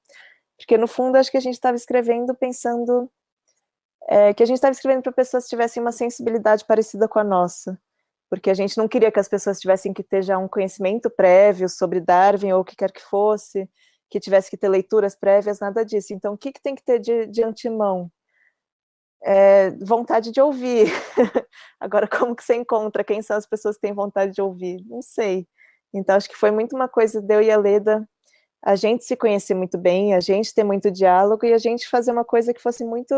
Porque, 0.57 0.77
no 0.77 0.89
fundo, 0.89 1.17
acho 1.17 1.31
que 1.31 1.37
a 1.37 1.41
gente 1.41 1.55
estava 1.55 1.77
escrevendo 1.77 2.35
pensando 2.35 3.09
é, 4.09 4.35
que 4.35 4.43
a 4.43 4.47
gente 4.47 4.57
estava 4.57 4.73
escrevendo 4.73 5.03
para 5.03 5.13
pessoas 5.13 5.45
que 5.45 5.51
tivessem 5.51 5.81
uma 5.81 5.93
sensibilidade 5.93 6.65
parecida 6.65 7.07
com 7.07 7.19
a 7.19 7.25
nossa, 7.25 7.79
porque 8.29 8.51
a 8.51 8.55
gente 8.55 8.77
não 8.77 8.89
queria 8.89 9.13
que 9.13 9.21
as 9.21 9.29
pessoas 9.29 9.61
tivessem 9.61 9.93
que 9.93 10.03
ter 10.03 10.23
já 10.23 10.37
um 10.37 10.49
conhecimento 10.49 11.09
prévio 11.09 11.69
sobre 11.69 12.01
Darwin 12.01 12.53
ou 12.53 12.61
o 12.63 12.65
que 12.65 12.75
quer 12.75 12.91
que 12.91 13.03
fosse, 13.03 13.69
que 14.11 14.19
tivesse 14.19 14.51
que 14.51 14.57
ter 14.57 14.69
leituras 14.69 15.15
prévias, 15.15 15.61
nada 15.61 15.85
disso. 15.85 16.13
Então, 16.13 16.35
o 16.35 16.39
que, 16.39 16.53
que 16.53 16.61
tem 16.63 16.75
que 16.75 16.83
ter 16.83 16.99
de, 16.99 17.27
de 17.27 17.45
antemão? 17.45 18.11
É, 19.25 19.71
vontade 19.85 20.31
de 20.31 20.41
ouvir. 20.41 20.89
Agora, 21.81 22.09
como 22.09 22.35
que 22.37 22.45
você 22.45 22.55
encontra 22.57 23.05
quem 23.05 23.23
são 23.23 23.37
as 23.37 23.47
pessoas 23.47 23.77
que 23.77 23.83
têm 23.83 23.93
vontade 23.93 24.33
de 24.33 24.43
ouvir? 24.43 24.85
Não 24.87 25.03
sei. 25.03 25.47
Então, 25.93 26.17
acho 26.17 26.29
que 26.29 26.37
foi 26.37 26.51
muito 26.51 26.77
uma 26.77 26.89
coisa 26.89 27.21
de 27.21 27.35
eu 27.35 27.43
e 27.43 27.51
a 27.51 27.59
Leda, 27.59 28.07
a 28.65 28.77
gente 28.77 29.05
se 29.05 29.17
conhecer 29.17 29.55
muito 29.55 29.79
bem, 29.79 30.15
a 30.15 30.21
gente 30.21 30.55
ter 30.55 30.65
muito 30.65 30.91
diálogo 30.91 31.47
e 31.47 31.53
a 31.53 31.59
gente 31.59 31.89
fazer 31.89 32.13
uma 32.13 32.25
coisa 32.25 32.53
que 32.53 32.61
fosse 32.61 32.85
muito 32.85 33.15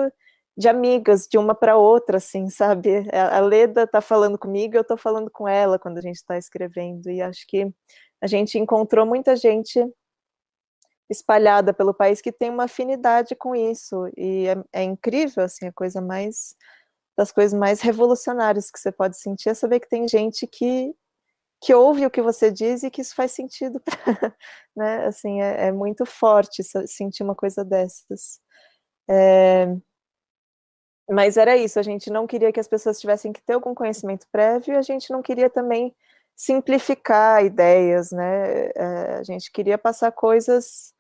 de 0.57 0.69
amigas, 0.69 1.27
de 1.27 1.39
uma 1.39 1.55
para 1.55 1.77
outra, 1.77 2.19
assim, 2.19 2.49
sabe? 2.51 3.07
A 3.13 3.41
Leda 3.41 3.87
tá 3.87 4.01
falando 4.01 4.39
comigo, 4.39 4.77
eu 4.77 4.85
tô 4.85 4.97
falando 4.97 5.31
com 5.31 5.49
ela 5.49 5.79
quando 5.79 5.99
a 5.99 6.03
gente 6.03 6.17
está 6.17 6.37
escrevendo, 6.37 7.11
e 7.11 7.23
acho 7.23 7.47
que 7.49 7.73
a 8.21 8.27
gente 8.27 8.59
encontrou 8.59 9.07
muita 9.07 9.35
gente 9.37 9.83
espalhada 11.11 11.75
pelo 11.75 11.93
país 11.93 12.21
que 12.21 12.33
tem 12.33 12.49
uma 12.51 12.65
afinidade 12.65 13.35
com 13.35 13.55
isso. 13.55 14.09
E 14.17 14.47
é, 14.49 14.81
é, 14.81 14.83
incrível 14.85 15.45
assim 15.45 15.67
a 15.67 15.73
coisa 15.73 16.01
mais 16.01 16.55
das 17.17 17.33
coisas 17.33 17.59
mais 17.59 17.81
revolucionárias 17.83 18.71
que 18.71 18.79
você 18.79 18.93
pode 18.93 19.19
sentir 19.19 19.51
é 19.51 19.55
saber 19.55 19.81
que 19.81 19.89
tem 19.89 20.09
gente 20.09 20.47
que 20.47 20.95
que 21.63 21.75
ouve 21.75 22.07
o 22.07 22.11
que 22.11 22.23
você 22.23 22.51
diz 22.51 22.83
e 22.83 22.91
que 22.91 23.03
isso 23.03 23.15
faz 23.15 23.33
sentido 23.33 23.81
pra, 23.85 24.35
né? 24.77 25.07
Assim 25.07 25.43
é, 25.43 25.67
é, 25.69 25.73
muito 25.73 26.07
forte 26.07 26.63
sentir 26.87 27.23
uma 27.23 27.35
coisa 27.35 27.65
dessas. 27.65 28.41
É, 29.11 29.67
mas 31.11 31.37
era 31.37 31.57
isso 31.57 31.79
a 31.79 31.83
gente 31.83 32.11
não 32.11 32.27
queria 32.27 32.53
que 32.53 32.61
as 32.61 32.69
pessoas 32.69 33.01
tivessem 33.01 33.33
que 33.33 33.43
ter 33.43 33.55
algum 33.55 33.75
conhecimento 33.75 34.27
prévio 34.33 34.79
a 34.79 34.83
gente 34.83 35.11
não 35.11 35.23
queria 35.23 35.51
também 35.51 35.95
simplificar 36.37 37.45
ideias, 37.45 38.13
né? 38.13 38.71
É, 38.75 39.17
a 39.19 39.23
gente 39.23 39.53
queria 39.53 39.77
passar 39.77 40.11
coisas 40.13 40.95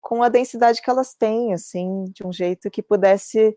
com 0.00 0.22
a 0.22 0.28
densidade 0.28 0.80
que 0.82 0.90
elas 0.90 1.14
têm, 1.14 1.52
assim, 1.52 2.04
de 2.14 2.26
um 2.26 2.32
jeito 2.32 2.70
que 2.70 2.82
pudesse 2.82 3.56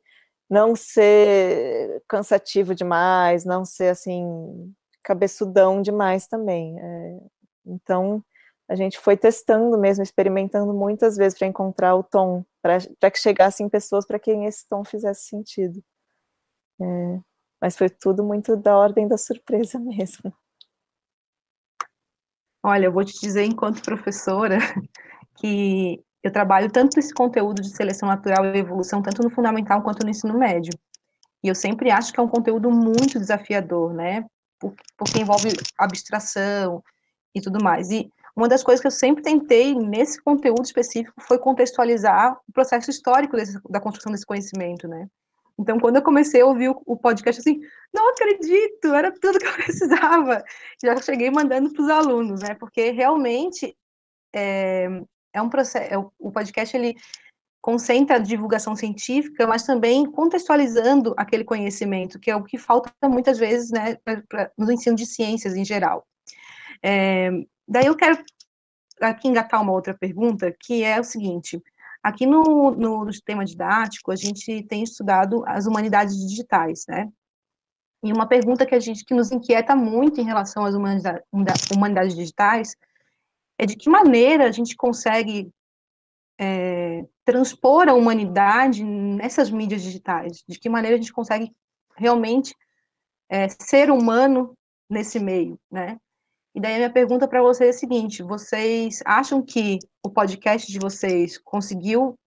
não 0.50 0.76
ser 0.76 2.04
cansativo 2.08 2.74
demais, 2.74 3.46
não 3.46 3.64
ser 3.64 3.90
assim 3.90 4.74
cabeçudão 5.04 5.82
demais 5.82 6.28
também. 6.28 6.80
É, 6.80 7.20
então 7.66 8.24
a 8.68 8.76
gente 8.76 9.00
foi 9.00 9.18
testando 9.18 9.78
mesmo, 9.78 10.04
experimentando 10.04 10.74
muitas 10.74 11.18
vezes 11.18 11.38
para 11.38 11.48
encontrar 11.48 11.96
o 11.96 12.04
tom, 12.04 12.46
para 12.62 13.12
que 13.12 13.20
chegassem 13.20 13.70
pessoas 13.70 14.06
para 14.06 14.20
quem 14.20 14.46
esse 14.46 14.68
tom 14.68 14.84
fizesse 14.84 15.28
sentido. 15.28 15.84
É, 16.82 17.20
mas 17.62 17.76
foi 17.76 17.90
tudo 17.90 18.24
muito 18.24 18.56
da 18.56 18.78
ordem 18.78 19.08
da 19.08 19.18
surpresa 19.18 19.80
mesmo. 19.80 20.34
Olha, 22.64 22.86
eu 22.86 22.92
vou 22.92 23.06
te 23.06 23.20
dizer, 23.20 23.44
enquanto 23.44 23.82
professora, 23.82 24.58
que 25.40 26.04
eu 26.24 26.32
trabalho 26.32 26.70
tanto 26.72 26.99
esse 26.99 27.13
conteúdo 27.13 27.61
de 27.61 27.70
seleção 27.70 28.07
natural 28.09 28.45
e 28.45 28.57
evolução, 28.57 29.01
tanto 29.01 29.24
no 29.24 29.30
fundamental 29.30 29.82
quanto 29.82 30.03
no 30.03 30.09
ensino 30.09 30.38
médio. 30.38 30.74
E 31.43 31.47
eu 31.47 31.55
sempre 31.55 31.89
acho 31.89 32.11
que 32.11 32.20
é 32.20 32.24
um 32.24 32.28
conteúdo 32.28 32.70
muito 32.70 33.17
desafiador, 33.17 33.93
né? 33.93 34.26
porque 34.97 35.20
envolve 35.20 35.49
abstração 35.78 36.84
e 37.34 37.41
tudo 37.41 37.63
mais. 37.63 37.89
E 37.89 38.11
uma 38.36 38.47
das 38.47 38.63
coisas 38.63 38.82
que 38.82 38.88
eu 38.88 38.91
sempre 38.91 39.24
tentei 39.24 39.74
nesse 39.74 40.22
conteúdo 40.22 40.63
específico 40.63 41.22
foi 41.22 41.38
contextualizar 41.38 42.38
o 42.47 42.51
processo 42.53 42.89
histórico 42.89 43.36
desse, 43.36 43.59
da 43.70 43.80
construção 43.80 44.11
desse 44.11 44.26
conhecimento, 44.26 44.88
né? 44.88 45.07
Então, 45.57 45.78
quando 45.78 45.97
eu 45.97 46.01
comecei 46.01 46.39
a 46.39 46.45
ouvir 46.45 46.70
o, 46.70 46.95
podcast, 46.95 47.41
assim, 47.41 47.59
não 47.93 48.11
acredito, 48.11 48.93
era 48.93 49.11
tudo 49.11 49.39
que 49.39 49.45
eu 49.45 49.53
precisava. 49.65 50.43
Já 50.82 50.95
cheguei 51.01 51.30
mandando 51.30 51.74
para 51.74 51.82
os 51.82 51.89
alunos, 51.89 52.41
né? 52.41 52.55
Porque 52.55 52.91
realmente 52.91 53.76
é, 54.34 54.88
é 55.34 55.42
um 55.42 55.50
processo. 55.50 55.94
É, 55.94 55.98
o 55.98 56.32
podcast 56.32 56.76
ele 56.76 56.96
concentra 57.62 58.16
a 58.16 58.20
divulgação 58.20 58.76
científica, 58.76 59.46
mas 59.46 59.64
também 59.64 60.10
contextualizando 60.10 61.14
aquele 61.18 61.44
conhecimento, 61.44 62.20
que 62.20 62.32
é 62.32 62.36
o 62.36 62.44
que 62.44 62.58
falta 62.58 62.92
muitas 63.04 63.38
vezes, 63.38 63.70
né, 63.70 63.98
pra, 64.28 64.50
no 64.58 64.72
ensino 64.72 64.96
de 64.96 65.06
ciências 65.06 65.56
em 65.56 65.66
geral. 65.66 66.08
É, 66.82 67.30
daí 67.68 67.86
eu 67.86 67.96
quero 67.96 68.24
aqui 69.02 69.28
engatar 69.28 69.62
uma 69.62 69.74
outra 69.74 69.94
pergunta, 69.94 70.56
que 70.60 70.84
é 70.84 71.00
o 71.00 71.04
seguinte: 71.04 71.62
aqui 72.02 72.26
no, 72.26 72.72
no 72.72 73.12
sistema 73.12 73.44
didático, 73.44 74.12
a 74.12 74.16
gente 74.16 74.64
tem 74.64 74.84
estudado 74.84 75.44
as 75.46 75.66
humanidades 75.66 76.16
digitais, 76.16 76.86
né? 76.88 77.10
E 78.02 78.14
uma 78.14 78.26
pergunta 78.26 78.66
que 78.66 78.74
a 78.74 78.80
gente 78.80 79.04
que 79.04 79.14
nos 79.14 79.30
inquieta 79.30 79.76
muito 79.76 80.22
em 80.22 80.24
relação 80.24 80.66
às 80.66 80.74
humanidades 80.74 82.16
digitais 82.16 82.78
é 83.60 83.66
de 83.66 83.76
que 83.76 83.89
maneira 83.89 84.45
a 84.45 84.51
gente 84.51 84.74
consegue 84.76 85.51
é, 86.39 87.05
transpor 87.26 87.89
a 87.89 87.93
humanidade 87.93 88.84
nessas 88.84 89.51
mídias 89.51 89.84
digitais, 89.84 90.41
de 90.47 90.57
que 90.57 90.70
maneira 90.70 90.95
a 90.95 90.99
gente 90.99 91.12
consegue 91.12 91.51
realmente 91.97 92.55
é, 93.30 93.49
ser 93.49 93.91
humano 93.91 94.57
nesse 94.89 95.20
meio, 95.20 95.60
né? 95.70 95.97
E 96.55 96.62
daí 96.62 96.76
a 96.76 96.78
minha 96.78 96.93
pergunta 96.93 97.28
para 97.28 97.41
vocês 97.41 97.68
é 97.68 97.76
a 97.76 97.80
seguinte: 97.80 98.24
vocês 98.24 99.01
acham 99.05 99.43
que 99.43 99.78
o 100.03 100.10
podcast 100.10 100.72
de 100.72 100.80
vocês 100.80 101.38
conseguiu 101.38 102.18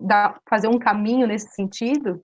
dar, 0.00 0.40
fazer 0.48 0.68
um 0.68 0.78
caminho 0.78 1.26
nesse 1.26 1.48
sentido? 1.50 2.22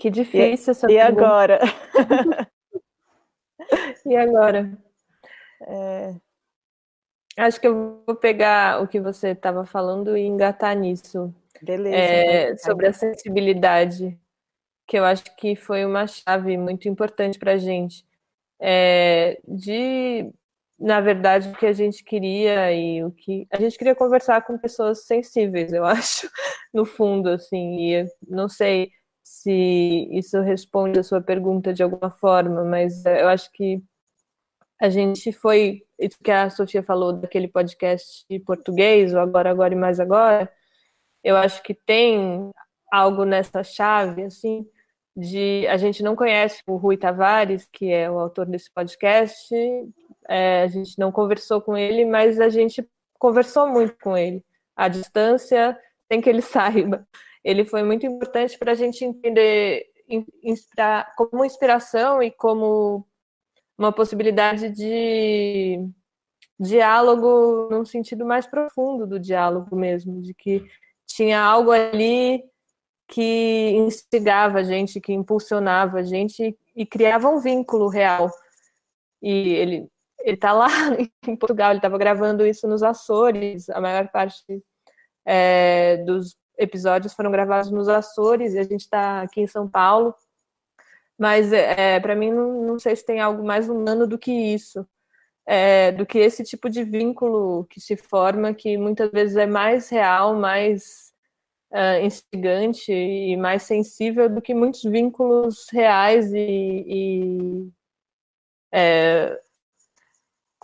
Que 0.00 0.08
difícil 0.08 0.70
e, 0.70 0.70
essa 0.70 0.90
e 0.90 0.96
pergunta. 0.96 1.26
agora? 1.26 1.60
e 4.06 4.16
agora? 4.16 4.78
É... 5.60 6.14
Acho 7.36 7.60
que 7.60 7.66
eu 7.66 8.02
vou 8.06 8.16
pegar 8.16 8.82
o 8.82 8.88
que 8.88 8.98
você 8.98 9.28
estava 9.28 9.66
falando 9.66 10.16
e 10.16 10.22
engatar 10.22 10.74
nisso. 10.74 11.34
Beleza. 11.60 11.94
É, 11.94 12.56
sobre 12.56 12.86
a 12.86 12.94
sensibilidade, 12.94 14.18
que 14.86 14.98
eu 14.98 15.04
acho 15.04 15.36
que 15.36 15.54
foi 15.54 15.84
uma 15.84 16.06
chave 16.06 16.56
muito 16.56 16.88
importante 16.88 17.38
para 17.38 17.52
a 17.52 17.58
gente. 17.58 18.02
É, 18.58 19.38
de, 19.46 20.32
na 20.78 21.02
verdade, 21.02 21.50
o 21.50 21.56
que 21.56 21.66
a 21.66 21.74
gente 21.74 22.02
queria 22.02 22.72
e 22.72 23.04
o 23.04 23.10
que. 23.10 23.46
A 23.50 23.58
gente 23.58 23.76
queria 23.76 23.94
conversar 23.94 24.46
com 24.46 24.56
pessoas 24.56 25.04
sensíveis, 25.04 25.74
eu 25.74 25.84
acho, 25.84 26.26
no 26.72 26.86
fundo, 26.86 27.28
assim, 27.28 27.92
e 27.92 28.06
não 28.26 28.48
sei 28.48 28.90
se 29.30 30.08
isso 30.10 30.40
responde 30.40 30.98
a 30.98 31.04
sua 31.04 31.20
pergunta 31.20 31.72
de 31.72 31.84
alguma 31.84 32.10
forma, 32.10 32.64
mas 32.64 33.06
eu 33.06 33.28
acho 33.28 33.50
que 33.52 33.80
a 34.78 34.88
gente 34.90 35.32
foi, 35.32 35.82
isso 35.98 36.18
que 36.18 36.32
a 36.32 36.50
Sofia 36.50 36.82
falou 36.82 37.12
daquele 37.12 37.46
podcast 37.46 38.26
português, 38.44 39.14
o 39.14 39.20
Agora, 39.20 39.50
Agora 39.50 39.72
e 39.72 39.76
Mais 39.76 40.00
Agora, 40.00 40.52
eu 41.22 41.36
acho 41.36 41.62
que 41.62 41.74
tem 41.74 42.50
algo 42.90 43.24
nessa 43.24 43.62
chave, 43.62 44.24
assim, 44.24 44.66
de 45.16 45.64
a 45.68 45.76
gente 45.76 46.02
não 46.02 46.16
conhece 46.16 46.60
o 46.66 46.76
Rui 46.76 46.96
Tavares, 46.96 47.68
que 47.72 47.90
é 47.90 48.10
o 48.10 48.18
autor 48.18 48.46
desse 48.46 48.70
podcast, 48.72 49.54
é, 50.28 50.62
a 50.62 50.66
gente 50.66 50.98
não 50.98 51.12
conversou 51.12 51.62
com 51.62 51.76
ele, 51.76 52.04
mas 52.04 52.40
a 52.40 52.48
gente 52.48 52.84
conversou 53.16 53.68
muito 53.68 53.96
com 54.02 54.16
ele. 54.16 54.44
À 54.74 54.88
distância, 54.88 55.78
sem 56.10 56.20
que 56.20 56.28
ele 56.28 56.42
saiba. 56.42 57.06
Ele 57.42 57.64
foi 57.64 57.82
muito 57.82 58.06
importante 58.06 58.58
para 58.58 58.72
a 58.72 58.74
gente 58.74 59.04
entender 59.04 59.86
inspirar, 60.42 61.14
como 61.16 61.44
inspiração 61.44 62.22
e 62.22 62.30
como 62.30 63.06
uma 63.78 63.92
possibilidade 63.92 64.70
de 64.70 65.78
diálogo 66.58 67.68
num 67.70 67.84
sentido 67.84 68.26
mais 68.26 68.46
profundo 68.46 69.06
do 69.06 69.18
diálogo 69.18 69.74
mesmo, 69.76 70.20
de 70.20 70.34
que 70.34 70.66
tinha 71.06 71.40
algo 71.40 71.70
ali 71.70 72.44
que 73.08 73.70
instigava 73.76 74.58
a 74.58 74.62
gente, 74.62 75.00
que 75.00 75.12
impulsionava 75.12 75.98
a 76.00 76.02
gente 76.02 76.56
e 76.76 76.86
criava 76.86 77.28
um 77.28 77.40
vínculo 77.40 77.88
real. 77.88 78.30
E 79.22 79.30
ele 79.30 79.88
ele 80.22 80.34
está 80.34 80.52
lá 80.52 80.66
em 81.26 81.36
Portugal, 81.36 81.70
ele 81.70 81.78
estava 81.78 81.96
gravando 81.96 82.46
isso 82.46 82.68
nos 82.68 82.82
Açores, 82.82 83.70
a 83.70 83.80
maior 83.80 84.08
parte 84.08 84.62
é, 85.24 85.98
dos 85.98 86.36
episódios 86.60 87.14
foram 87.14 87.30
gravados 87.30 87.70
nos 87.70 87.88
Açores 87.88 88.54
e 88.54 88.58
a 88.58 88.62
gente 88.62 88.82
está 88.82 89.22
aqui 89.22 89.40
em 89.40 89.46
São 89.46 89.68
Paulo. 89.68 90.14
Mas 91.18 91.52
é, 91.52 92.00
para 92.00 92.14
mim 92.14 92.30
não, 92.30 92.62
não, 92.62 92.78
sei 92.78 92.96
se 92.96 93.04
tem 93.04 93.20
algo 93.20 93.44
mais 93.44 93.68
humano 93.68 94.06
do 94.06 94.18
que 94.18 94.32
isso, 94.32 94.86
é, 95.46 95.92
do 95.92 96.06
que 96.06 96.18
esse 96.18 96.44
tipo 96.44 96.70
de 96.70 96.82
vínculo 96.84 97.66
que 97.66 97.80
se 97.80 97.96
forma, 97.96 98.54
que 98.54 98.76
muitas 98.78 99.10
vezes 99.10 99.36
é 99.36 99.46
mais 99.46 99.90
real, 99.90 100.34
mais 100.34 101.12
uh, 101.72 102.04
instigante 102.04 102.92
e 102.92 103.36
mais 103.36 103.62
sensível 103.64 104.28
do 104.28 104.42
que 104.42 104.54
muitos 104.54 104.82
vínculos 104.82 105.66
reais 105.70 106.32
e, 106.32 106.84
e 106.86 107.70
é, 108.72 109.40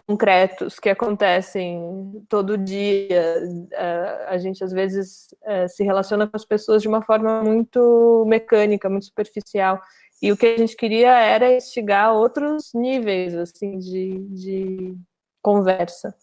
concretos 0.07 0.79
que 0.79 0.89
acontecem 0.89 2.25
todo 2.29 2.57
dia. 2.57 3.43
Uh, 3.45 4.29
a 4.29 4.39
gente 4.39 4.63
às 4.63 4.73
vezes 4.73 5.29
uh, 5.43 5.69
se 5.69 5.83
relaciona 5.83 6.27
com 6.27 6.37
as 6.37 6.45
pessoas 6.45 6.81
de 6.81 6.89
uma 6.89 7.03
forma 7.03 7.43
muito 7.43 8.25
mecânica, 8.27 8.89
muito 8.89 9.07
superficial. 9.07 9.81
E 10.23 10.33
o 10.33 10.37
que 10.37 10.47
a 10.47 10.57
gente 10.57 10.77
queria 10.77 11.19
era 11.19 11.55
instigar 11.55 12.15
outros 12.15 12.73
níveis 12.73 13.35
assim 13.35 13.79
de, 13.79 14.19
de 14.29 14.97
conversa. 15.43 16.15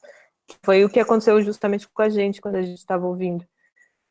Foi 0.64 0.84
o 0.84 0.90
que 0.90 1.00
aconteceu 1.00 1.42
justamente 1.42 1.88
com 1.88 2.02
a 2.02 2.10
gente 2.10 2.42
quando 2.42 2.56
a 2.56 2.62
gente 2.62 2.78
estava 2.78 3.06
ouvindo. 3.06 3.46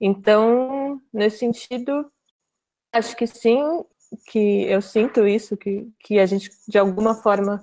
Então, 0.01 1.01
nesse 1.13 1.39
sentido, 1.39 2.07
acho 2.93 3.17
que 3.17 3.27
sim, 3.27 3.85
que 4.27 4.65
eu 4.65 4.83
sinto 4.83 5.27
isso, 5.27 5.57
que, 5.57 5.89
que 6.01 6.19
a 6.19 6.27
gente, 6.27 6.51
de 6.69 6.79
alguma 6.79 7.15
forma, 7.15 7.63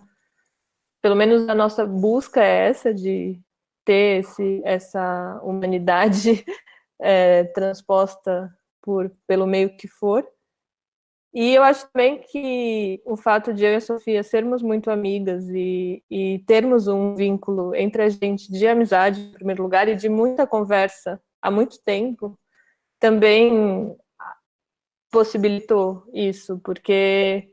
pelo 1.01 1.15
menos 1.15 1.47
a 1.47 1.55
nossa 1.55 1.85
busca 1.85 2.43
é 2.43 2.69
essa 2.69 2.93
de 2.93 3.39
ter 3.85 4.19
esse, 4.19 4.61
essa 4.63 5.39
humanidade 5.43 6.43
é, 7.01 7.45
transposta 7.45 8.53
por, 8.81 9.11
pelo 9.27 9.47
meio 9.47 9.75
que 9.75 9.87
for. 9.87 10.27
E 11.33 11.53
eu 11.53 11.61
acho 11.61 11.87
também 11.91 12.19
que 12.21 13.01
o 13.05 13.15
fato 13.15 13.53
de 13.53 13.63
eu 13.63 13.71
e 13.71 13.75
a 13.75 13.81
Sofia 13.81 14.23
sermos 14.23 14.63
muito 14.63 14.89
amigas 14.89 15.47
e, 15.49 16.03
e 16.09 16.39
termos 16.47 16.87
um 16.87 17.13
vínculo 17.13 17.75
entre 17.75 18.01
a 18.01 18.09
gente 18.09 18.51
de 18.51 18.67
amizade, 18.67 19.21
em 19.21 19.31
primeiro 19.31 19.61
lugar, 19.61 19.87
e 19.87 19.95
de 19.95 20.09
muita 20.09 20.47
conversa 20.47 21.21
há 21.39 21.51
muito 21.51 21.79
tempo, 21.83 22.37
também 22.99 23.95
possibilitou 25.11 26.03
isso, 26.13 26.59
porque 26.63 27.51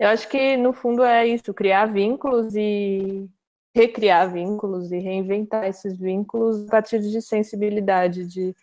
eu 0.00 0.08
acho 0.08 0.26
que 0.28 0.56
no 0.56 0.72
fundo 0.72 1.04
é 1.04 1.26
isso, 1.26 1.52
criar 1.52 1.84
vínculos 1.84 2.56
e 2.56 3.28
recriar 3.76 4.32
vínculos 4.32 4.90
e 4.90 4.98
reinventar 4.98 5.66
esses 5.66 5.96
vínculos 5.98 6.66
a 6.66 6.70
partir 6.70 7.00
de 7.00 7.20
sensibilidade, 7.20 8.26
de 8.26 8.56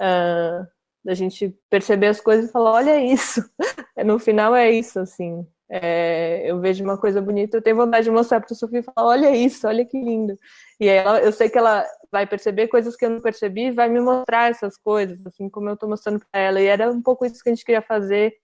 uh, 0.00 0.66
da 1.04 1.14
gente 1.14 1.52
perceber 1.68 2.06
as 2.06 2.20
coisas 2.20 2.48
e 2.48 2.52
falar, 2.52 2.72
olha 2.74 3.00
isso, 3.00 3.42
no 4.06 4.20
final 4.20 4.54
é 4.54 4.70
isso, 4.70 5.00
assim, 5.00 5.44
é, 5.68 6.48
eu 6.50 6.60
vejo 6.60 6.84
uma 6.84 6.96
coisa 6.96 7.20
bonita, 7.20 7.56
eu 7.56 7.62
tenho 7.62 7.76
vontade 7.76 8.04
de 8.04 8.10
mostrar 8.12 8.40
para 8.40 8.54
a 8.54 8.56
Sofia 8.56 8.78
e 8.78 8.82
falar, 8.82 9.08
olha 9.08 9.34
isso, 9.34 9.66
olha 9.66 9.84
que 9.84 10.00
lindo. 10.00 10.38
E 10.80 10.86
ela, 10.86 11.20
eu 11.20 11.32
sei 11.32 11.50
que 11.50 11.58
ela 11.58 11.84
vai 12.10 12.24
perceber 12.24 12.68
coisas 12.68 12.96
que 12.96 13.04
eu 13.04 13.10
não 13.10 13.20
percebi 13.20 13.66
e 13.66 13.70
vai 13.72 13.88
me 13.88 14.00
mostrar 14.00 14.50
essas 14.50 14.78
coisas, 14.78 15.18
assim 15.26 15.48
como 15.50 15.68
eu 15.68 15.74
estou 15.74 15.88
mostrando 15.88 16.20
para 16.30 16.40
ela. 16.40 16.60
E 16.60 16.66
era 16.66 16.90
um 16.90 17.02
pouco 17.02 17.26
isso 17.26 17.42
que 17.42 17.50
a 17.50 17.54
gente 17.54 17.64
queria 17.64 17.82
fazer 17.82 18.34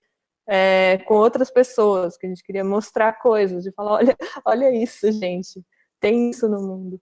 é, 0.47 0.99
com 0.99 1.15
outras 1.15 1.51
pessoas, 1.51 2.17
que 2.17 2.27
a 2.27 2.29
gente 2.29 2.43
queria 2.43 2.65
mostrar 2.65 3.13
coisas, 3.15 3.67
e 3.67 3.73
falar, 3.73 3.93
olha, 3.99 4.17
olha 4.45 4.71
isso, 4.75 5.11
gente, 5.13 5.65
tem 6.01 6.31
isso 6.31 6.49
no 6.49 6.61
mundo. 6.61 7.01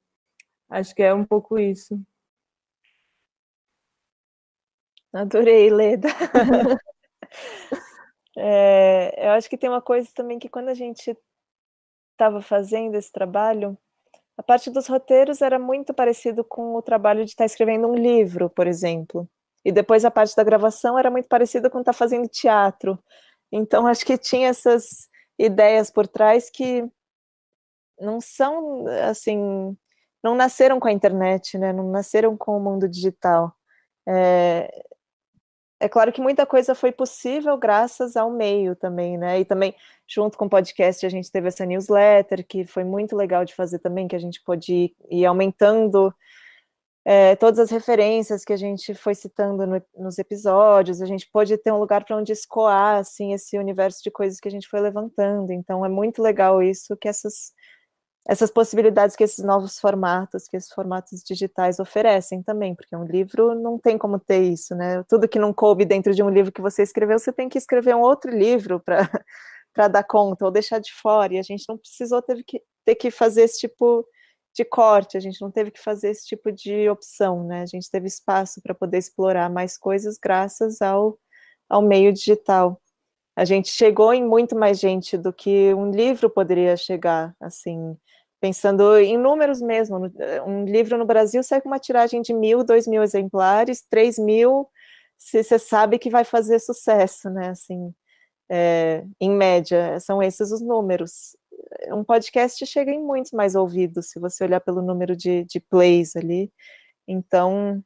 Acho 0.71 0.95
que 0.95 1.03
é 1.03 1.13
um 1.15 1.25
pouco 1.25 1.59
isso. 1.59 2.01
Adorei, 5.13 5.71
Leda. 5.71 6.09
É, 8.37 9.27
eu 9.27 9.33
acho 9.33 9.49
que 9.49 9.59
tem 9.59 9.69
uma 9.69 9.83
coisa 9.83 10.09
também 10.15 10.39
que 10.39 10.49
quando 10.49 10.69
a 10.69 10.75
gente 10.75 11.15
estava 12.13 12.41
fazendo 12.41 12.95
esse 12.95 13.13
trabalho, 13.13 13.77
a 14.37 14.43
parte 14.43 14.71
dos 14.71 14.87
roteiros 14.87 15.43
era 15.43 15.59
muito 15.59 15.93
parecido 15.93 16.43
com 16.45 16.75
o 16.75 16.83
trabalho 16.83 17.25
de 17.25 17.31
estar 17.31 17.43
tá 17.43 17.47
escrevendo 17.47 17.89
um 17.89 17.95
livro, 17.95 18.49
por 18.49 18.67
exemplo. 18.67 19.29
E 19.65 19.71
depois 19.71 20.05
a 20.05 20.11
parte 20.11 20.35
da 20.35 20.43
gravação 20.43 20.99
era 20.99 21.11
muito 21.11 21.29
parecida 21.29 21.71
com 21.71 21.81
estar 21.81 21.93
tá 21.93 21.99
fazendo 21.99 22.29
teatro. 22.29 22.99
Então 23.53 23.87
acho 23.87 24.05
que 24.05 24.17
tinha 24.17 24.49
essas 24.49 25.09
ideias 25.39 25.91
por 25.91 26.09
trás 26.09 26.49
que 26.51 26.89
não 28.01 28.21
são 28.21 28.87
assim, 29.09 29.77
não 30.23 30.35
nasceram 30.35 30.81
com 30.81 30.89
a 30.89 30.93
internet, 30.93 31.59
né? 31.59 31.73
Não 31.73 31.91
nasceram 31.91 32.37
com 32.37 32.57
o 32.57 32.61
mundo 32.61 32.89
digital. 32.89 33.55
É, 34.09 34.85
é 35.81 35.89
claro 35.89 36.13
que 36.13 36.21
muita 36.21 36.47
coisa 36.47 36.75
foi 36.75 36.93
possível 36.93 37.57
graças 37.59 38.17
ao 38.17 38.31
meio 38.31 38.77
também, 38.77 39.19
né? 39.19 39.41
E 39.41 39.45
também, 39.45 39.75
junto 40.09 40.39
com 40.39 40.47
o 40.47 40.51
podcast, 40.51 41.05
a 41.05 41.09
gente 41.09 41.31
teve 41.31 41.49
essa 41.49 41.67
newsletter, 41.67 42.47
que 42.47 42.65
foi 42.65 42.85
muito 42.85 43.17
legal 43.17 43.45
de 43.45 43.55
fazer 43.55 43.81
também, 43.81 44.09
que 44.09 44.17
a 44.17 44.19
gente 44.19 44.41
pôde 44.43 44.73
ir, 44.73 44.97
ir 45.11 45.27
aumentando 45.27 46.15
é, 47.05 47.35
todas 47.37 47.59
as 47.59 47.71
referências 47.71 48.45
que 48.45 48.53
a 48.53 48.57
gente 48.57 48.95
foi 48.95 49.15
citando 49.15 49.67
no, 49.67 49.83
nos 49.97 50.19
episódios, 50.19 51.03
a 51.03 51.07
gente 51.07 51.29
pôde 51.33 51.57
ter 51.59 51.73
um 51.73 51.79
lugar 51.79 52.05
para 52.05 52.17
onde 52.17 52.33
escoar, 52.33 52.99
assim, 52.99 53.33
esse 53.33 53.59
universo 53.59 54.03
de 54.03 54.11
coisas 54.11 54.39
que 54.39 54.49
a 54.49 54.51
gente 54.51 54.69
foi 54.69 54.81
levantando. 54.81 55.53
Então, 55.53 55.85
é 55.85 55.89
muito 55.89 56.23
legal 56.23 56.63
isso, 56.63 56.97
que 56.97 57.09
essas 57.09 57.53
essas 58.29 58.51
possibilidades 58.51 59.17
que 59.17 59.25
esses 59.25 59.45
novos 59.45 59.79
formatos, 59.81 60.47
que 60.47 60.57
esses 60.57 60.73
formatos 60.73 61.23
digitais 61.25 61.81
oferecem 61.81 62.43
também, 62.43 62.75
porque 62.75 62.95
um 62.95 63.05
livro 63.05 63.55
não 63.55 63.79
tem 63.79 63.99
como 63.99 64.19
ter 64.19 64.43
isso, 64.43 64.75
né? 64.77 65.03
Tudo 65.09 65.29
que 65.29 65.39
não 65.39 65.53
coube 65.53 65.85
dentro 65.85 66.15
de 66.15 66.23
um 66.23 66.31
livro 66.31 66.53
que 66.53 66.61
você 66.61 66.83
escreveu, 66.83 67.19
você 67.19 67.33
tem 67.33 67.49
que 67.49 67.59
escrever 67.59 67.97
um 67.97 68.01
outro 68.01 68.31
livro 68.31 68.81
para 68.81 69.89
dar 69.91 70.05
conta 70.05 70.45
ou 70.45 70.53
deixar 70.53 70.79
de 70.79 70.93
fora, 70.93 71.35
e 71.35 71.39
a 71.39 71.43
gente 71.43 71.65
não 71.69 71.77
precisou 71.77 72.23
ter 72.23 72.43
que, 72.45 72.63
ter 72.85 72.95
que 72.95 73.11
fazer 73.11 73.43
esse 73.43 73.59
tipo 73.59 74.07
de 74.55 74.65
corte, 74.65 75.17
a 75.17 75.21
gente 75.21 75.41
não 75.41 75.51
teve 75.51 75.71
que 75.71 75.81
fazer 75.81 76.11
esse 76.11 76.27
tipo 76.27 76.53
de 76.53 76.89
opção, 76.89 77.45
né? 77.45 77.63
A 77.63 77.67
gente 77.67 77.91
teve 77.91 78.07
espaço 78.07 78.61
para 78.63 78.75
poder 78.75 78.99
explorar 78.99 79.51
mais 79.51 79.79
coisas 79.79 80.19
graças 80.23 80.83
ao, 80.83 81.19
ao 81.69 81.83
meio 81.83 82.13
digital. 82.13 82.81
A 83.37 83.45
gente 83.45 83.71
chegou 83.71 84.13
em 84.13 84.25
muito 84.25 84.57
mais 84.57 84.79
gente 84.79 85.17
do 85.19 85.33
que 85.33 85.73
um 85.75 85.91
livro 85.91 86.29
poderia 86.31 86.77
chegar, 86.77 87.35
assim, 87.41 87.97
pensando 88.41 88.99
em 88.99 89.17
números 89.19 89.63
mesmo, 89.63 90.07
eh, 90.19 90.43
um 90.43 90.65
livro 90.65 90.99
no 90.99 91.07
Brasil 91.07 91.43
sai 91.43 91.61
com 91.61 91.69
uma 91.69 91.79
tiragem 91.79 92.21
de 92.23 92.35
mil, 92.35 92.65
dois 92.65 92.87
mil 92.89 93.03
exemplares, 93.03 93.85
três 93.89 94.19
mil, 94.19 94.69
se 95.19 95.43
você 95.45 95.59
sabe 95.59 95.99
que 95.99 96.11
vai 96.11 96.25
fazer 96.25 96.59
sucesso, 96.59 97.31
né? 97.31 97.51
Assim, 97.51 97.95
é, 98.51 99.05
em 99.21 99.31
média, 99.31 99.99
são 100.01 100.23
esses 100.23 100.51
os 100.53 100.61
números. 100.63 101.37
Um 101.89 102.05
podcast 102.05 102.65
chega 102.67 102.93
em 102.93 103.01
muitos 103.01 103.33
mais 103.33 103.55
ouvidos, 103.55 104.11
se 104.11 104.21
você 104.21 104.45
olhar 104.45 104.61
pelo 104.61 104.83
número 104.83 105.17
de, 105.17 105.45
de 105.45 105.61
plays 105.61 106.17
ali. 106.17 106.53
Então, 107.07 107.83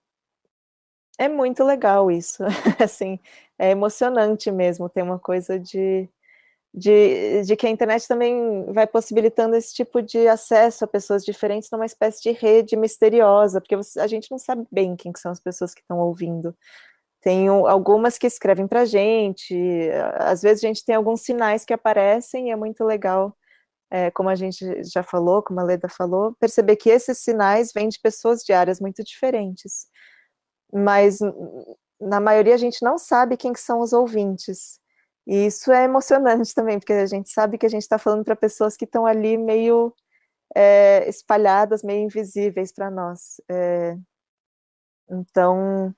é 1.19 1.29
muito 1.29 1.65
legal 1.65 2.11
isso. 2.11 2.43
assim, 2.83 3.19
é 3.59 3.71
emocionante 3.71 4.51
mesmo, 4.51 4.89
tem 4.89 5.03
uma 5.03 5.19
coisa 5.19 5.59
de 5.59 6.09
de, 6.77 7.43
de 7.43 7.57
que 7.57 7.67
a 7.67 7.71
internet 7.71 8.07
também 8.07 8.71
vai 8.71 8.87
possibilitando 8.87 9.57
esse 9.57 9.75
tipo 9.75 10.03
de 10.03 10.29
acesso 10.29 10.85
a 10.85 10.89
pessoas 10.89 11.25
diferentes 11.25 11.71
numa 11.71 11.87
espécie 11.87 12.23
de 12.23 12.33
rede 12.33 12.77
misteriosa, 12.77 13.63
porque 13.63 13.77
você, 13.77 13.99
a 13.99 14.07
gente 14.07 14.31
não 14.31 14.39
sabe 14.39 14.67
bem 14.71 14.95
quem 14.95 15.11
são 15.17 15.33
as 15.33 15.41
pessoas 15.41 15.73
que 15.73 15.81
estão 15.81 15.99
ouvindo. 15.99 16.55
Tem 17.23 17.49
algumas 17.49 18.19
que 18.19 18.27
escrevem 18.27 18.69
para 18.69 18.85
gente, 18.85 19.57
às 20.19 20.43
vezes 20.43 20.63
a 20.63 20.67
gente 20.69 20.85
tem 20.85 20.95
alguns 20.95 21.23
sinais 21.23 21.65
que 21.65 21.73
aparecem 21.73 22.49
e 22.49 22.51
é 22.53 22.57
muito 22.57 22.85
legal, 22.85 23.35
é, 23.91 24.11
como 24.11 24.29
a 24.29 24.35
gente 24.35 24.83
já 24.85 25.03
falou, 25.03 25.43
como 25.43 25.61
a 25.61 25.65
Leda 25.65 25.89
falou, 25.89 26.35
perceber 26.41 26.77
que 26.77 26.91
esses 26.91 27.19
sinais 27.19 27.73
vêm 27.73 27.89
de 27.89 28.01
pessoas 28.01 28.43
de 28.43 28.53
áreas 28.53 28.81
muito 28.81 29.03
diferentes. 29.05 29.87
Mas 30.73 31.19
na 32.01 32.21
maioria 32.21 32.55
a 32.55 32.59
gente 32.59 32.83
não 32.83 32.99
sabe 32.99 33.37
quem 33.37 33.55
são 33.55 33.81
os 33.81 33.93
ouvintes. 33.93 34.81
E 35.27 35.47
isso 35.47 35.73
é 35.73 35.85
emocionante 35.85 36.55
também, 36.55 36.79
porque 36.79 36.93
a 36.93 37.07
gente 37.07 37.31
sabe 37.31 37.59
que 37.59 37.67
a 37.67 37.69
gente 37.71 37.83
está 37.83 37.99
falando 37.99 38.25
para 38.25 38.37
pessoas 38.37 38.77
que 38.77 38.85
estão 38.85 39.07
ali 39.07 39.37
meio 39.37 39.95
é, 40.55 41.09
espalhadas, 41.09 41.83
meio 41.83 42.05
invisíveis 42.05 42.73
para 42.73 42.91
nós. 42.91 43.41
É, 43.51 43.97
então, 45.11 45.95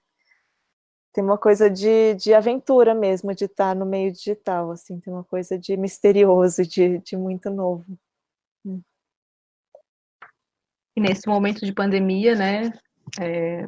tem 1.18 1.24
uma 1.24 1.36
coisa 1.36 1.68
de, 1.68 2.14
de 2.14 2.32
aventura 2.32 2.94
mesmo, 2.94 3.34
de 3.34 3.46
estar 3.46 3.74
no 3.74 3.84
meio 3.84 4.12
digital, 4.12 4.70
assim, 4.70 5.00
tem 5.00 5.12
uma 5.12 5.24
coisa 5.24 5.58
de 5.58 5.76
misterioso, 5.76 6.62
de, 6.62 6.98
de 6.98 7.16
muito 7.16 7.50
novo. 7.50 7.84
Hum. 8.64 8.80
E 10.96 11.00
nesse 11.00 11.26
momento 11.26 11.66
de 11.66 11.72
pandemia, 11.72 12.36
né, 12.36 12.72
é, 13.20 13.66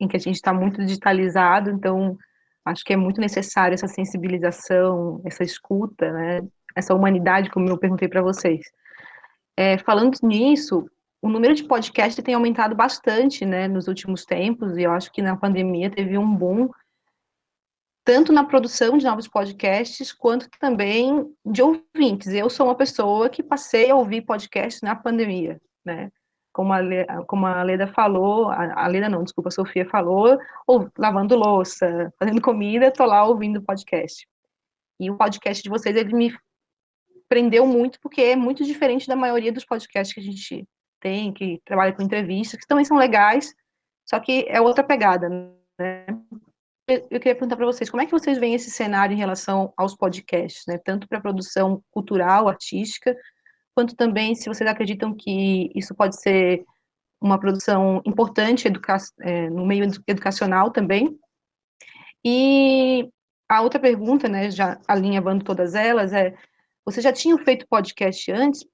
em 0.00 0.08
que 0.08 0.16
a 0.16 0.20
gente 0.20 0.34
está 0.34 0.52
muito 0.52 0.84
digitalizado, 0.84 1.70
então 1.70 2.18
Acho 2.64 2.82
que 2.82 2.94
é 2.94 2.96
muito 2.96 3.20
necessário 3.20 3.74
essa 3.74 3.86
sensibilização, 3.86 5.20
essa 5.24 5.42
escuta, 5.44 6.10
né? 6.10 6.40
essa 6.74 6.94
humanidade, 6.94 7.50
como 7.50 7.68
eu 7.68 7.78
perguntei 7.78 8.08
para 8.08 8.22
vocês. 8.22 8.64
É, 9.54 9.76
falando 9.78 10.16
nisso, 10.22 10.88
o 11.24 11.28
número 11.30 11.54
de 11.54 11.64
podcasts 11.64 12.22
tem 12.22 12.34
aumentado 12.34 12.74
bastante 12.74 13.46
né, 13.46 13.66
nos 13.66 13.88
últimos 13.88 14.26
tempos, 14.26 14.76
e 14.76 14.82
eu 14.82 14.92
acho 14.92 15.10
que 15.10 15.22
na 15.22 15.34
pandemia 15.34 15.90
teve 15.90 16.18
um 16.18 16.36
boom, 16.36 16.68
tanto 18.04 18.30
na 18.30 18.44
produção 18.44 18.98
de 18.98 19.06
novos 19.06 19.26
podcasts, 19.26 20.12
quanto 20.12 20.50
também 20.60 21.34
de 21.42 21.62
ouvintes. 21.62 22.26
Eu 22.26 22.50
sou 22.50 22.66
uma 22.66 22.74
pessoa 22.74 23.30
que 23.30 23.42
passei 23.42 23.90
a 23.90 23.96
ouvir 23.96 24.20
podcasts 24.20 24.82
na 24.82 24.94
pandemia, 24.94 25.58
né? 25.82 26.12
como 26.52 26.74
a, 26.74 26.80
como 27.26 27.46
a 27.46 27.62
Leda 27.62 27.86
falou, 27.86 28.50
a, 28.50 28.86
Leda 28.86 29.08
não, 29.08 29.24
desculpa, 29.24 29.48
a 29.48 29.52
Sofia 29.52 29.88
falou, 29.88 30.38
ou 30.66 30.90
lavando 30.98 31.34
louça, 31.34 32.12
fazendo 32.18 32.42
comida, 32.42 32.92
tô 32.92 33.06
lá 33.06 33.24
ouvindo 33.24 33.62
podcast. 33.62 34.28
E 35.00 35.10
o 35.10 35.16
podcast 35.16 35.62
de 35.62 35.70
vocês, 35.70 35.96
ele 35.96 36.14
me 36.14 36.36
prendeu 37.30 37.66
muito, 37.66 37.98
porque 37.98 38.20
é 38.20 38.36
muito 38.36 38.62
diferente 38.62 39.08
da 39.08 39.16
maioria 39.16 39.50
dos 39.50 39.64
podcasts 39.64 40.12
que 40.12 40.20
a 40.20 40.22
gente 40.22 40.68
tem, 41.04 41.32
que 41.32 41.60
trabalha 41.66 41.92
com 41.92 42.02
entrevistas, 42.02 42.58
que 42.58 42.66
também 42.66 42.84
são 42.84 42.96
legais, 42.96 43.54
só 44.08 44.18
que 44.18 44.46
é 44.48 44.58
outra 44.60 44.82
pegada, 44.82 45.28
né? 45.28 46.06
Eu 46.86 47.20
queria 47.20 47.34
perguntar 47.34 47.56
para 47.56 47.66
vocês, 47.66 47.88
como 47.88 48.02
é 48.02 48.06
que 48.06 48.12
vocês 48.12 48.38
veem 48.38 48.54
esse 48.54 48.70
cenário 48.70 49.14
em 49.14 49.18
relação 49.18 49.72
aos 49.76 49.94
podcasts, 49.94 50.64
né? 50.66 50.78
Tanto 50.78 51.06
para 51.06 51.20
produção 51.20 51.82
cultural, 51.90 52.48
artística, 52.48 53.16
quanto 53.74 53.94
também 53.94 54.34
se 54.34 54.48
vocês 54.48 54.68
acreditam 54.68 55.14
que 55.14 55.70
isso 55.74 55.94
pode 55.94 56.20
ser 56.20 56.64
uma 57.20 57.38
produção 57.38 58.02
importante 58.04 58.68
educa 58.68 58.96
é, 59.20 59.48
no 59.48 59.64
meio 59.64 59.84
educacional 60.06 60.70
também. 60.70 61.18
E 62.24 63.08
a 63.48 63.62
outra 63.62 63.80
pergunta, 63.80 64.28
né, 64.28 64.50
já 64.50 64.78
alinhavando 64.86 65.44
todas 65.44 65.74
elas, 65.74 66.12
é: 66.12 66.34
você 66.84 67.00
já 67.00 67.12
tinha 67.12 67.36
feito 67.38 67.66
podcast 67.68 68.30
antes 68.30 68.66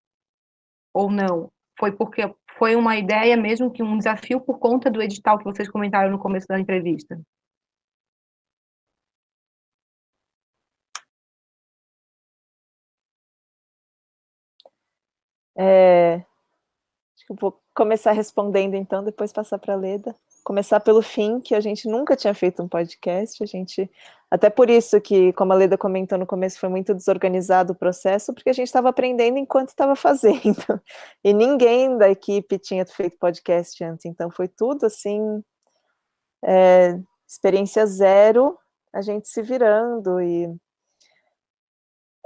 ou 0.93 1.11
não? 1.11 1.51
Foi 1.81 1.91
porque 1.93 2.23
foi 2.59 2.77
uma 2.77 2.97
ideia 2.97 3.37
mesmo 3.37 3.73
que 3.73 3.83
um 3.83 3.99
desafio 3.99 4.41
por 4.41 4.59
conta 4.61 4.91
do 4.91 5.03
edital 5.03 5.39
que 5.39 5.45
vocês 5.45 5.69
comentaram 5.69 6.11
no 6.11 6.19
começo 6.19 6.47
da 6.47 6.61
entrevista? 6.61 7.19
É, 15.57 16.25
vou 17.35 17.61
começar 17.75 18.13
respondendo 18.13 18.75
então, 18.75 19.05
depois 19.05 19.33
passar 19.33 19.59
para 19.59 19.75
a 19.75 19.77
Leda. 19.77 20.15
Começar 20.43 20.81
pelo 20.81 21.03
fim, 21.03 21.41
que 21.41 21.55
a 21.55 21.61
gente 21.61 21.87
nunca 21.89 22.17
tinha 22.17 22.35
feito 22.35 22.63
um 22.63 22.69
podcast, 22.69 23.43
a 23.43 23.47
gente, 23.47 23.91
até 24.31 24.49
por 24.49 24.71
isso 24.71 25.01
que, 25.01 25.33
como 25.35 25.53
a 25.53 25.57
Leda 25.57 25.77
comentou 25.77 26.19
no 26.19 26.27
começo, 26.27 26.59
foi 26.59 26.69
muito 26.69 26.95
desorganizado 26.95 27.73
o 27.73 27.77
processo, 27.77 28.33
porque 28.33 28.51
a 28.51 28.53
gente 28.53 28.67
estava 28.67 28.89
aprendendo 28.89 29.39
enquanto 29.39 29.69
estava 29.69 29.95
fazendo, 29.97 30.81
e 31.23 31.33
ninguém 31.33 31.97
da 31.99 32.09
equipe 32.09 32.59
tinha 32.59 32.87
feito 32.87 33.19
podcast 33.19 33.85
antes, 33.85 34.07
então 34.07 34.31
foi 34.31 34.49
tudo 34.49 34.87
assim, 34.87 35.45
é, 36.43 36.99
experiência 37.29 37.87
zero, 37.87 38.59
a 38.93 39.03
gente 39.03 39.29
se 39.29 39.43
virando 39.43 40.21
e 40.21 40.49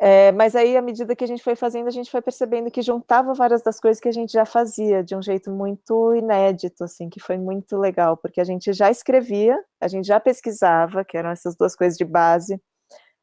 é, 0.01 0.33
mas 0.33 0.57
aí, 0.57 0.77
à 0.77 0.83
medida 0.83 1.15
que 1.15 1.23
a 1.23 1.27
gente 1.27 1.43
foi 1.43 1.55
fazendo, 1.55 1.87
a 1.87 1.91
gente 1.91 2.11
foi 2.11 2.21
percebendo 2.21 2.71
que 2.71 2.83
juntava 2.83 3.33
várias 3.33 3.63
das 3.63 3.79
coisas 3.79 4.01
que 4.01 4.09
a 4.09 4.13
gente 4.13 4.33
já 4.33 4.45
fazia 4.45 5.05
de 5.05 5.15
um 5.15 5.23
jeito 5.23 5.51
muito 5.53 6.15
inédito, 6.15 6.83
assim, 6.85 7.09
que 7.09 7.21
foi 7.21 7.39
muito 7.39 7.77
legal, 7.79 8.17
porque 8.17 8.41
a 8.41 8.45
gente 8.45 8.73
já 8.73 8.91
escrevia, 8.91 9.57
a 9.81 9.87
gente 9.87 10.07
já 10.07 10.19
pesquisava, 10.19 11.05
que 11.05 11.17
eram 11.17 11.31
essas 11.31 11.57
duas 11.57 11.77
coisas 11.77 11.97
de 11.97 12.05
base, 12.05 12.61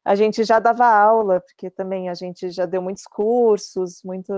a 0.04 0.14
gente 0.14 0.44
já 0.44 0.58
dava 0.58 0.86
aula, 0.86 1.40
porque 1.40 1.70
também 1.70 2.08
a 2.08 2.14
gente 2.14 2.50
já 2.50 2.66
deu 2.66 2.82
muitos 2.82 3.04
cursos, 3.04 4.02
muito, 4.04 4.32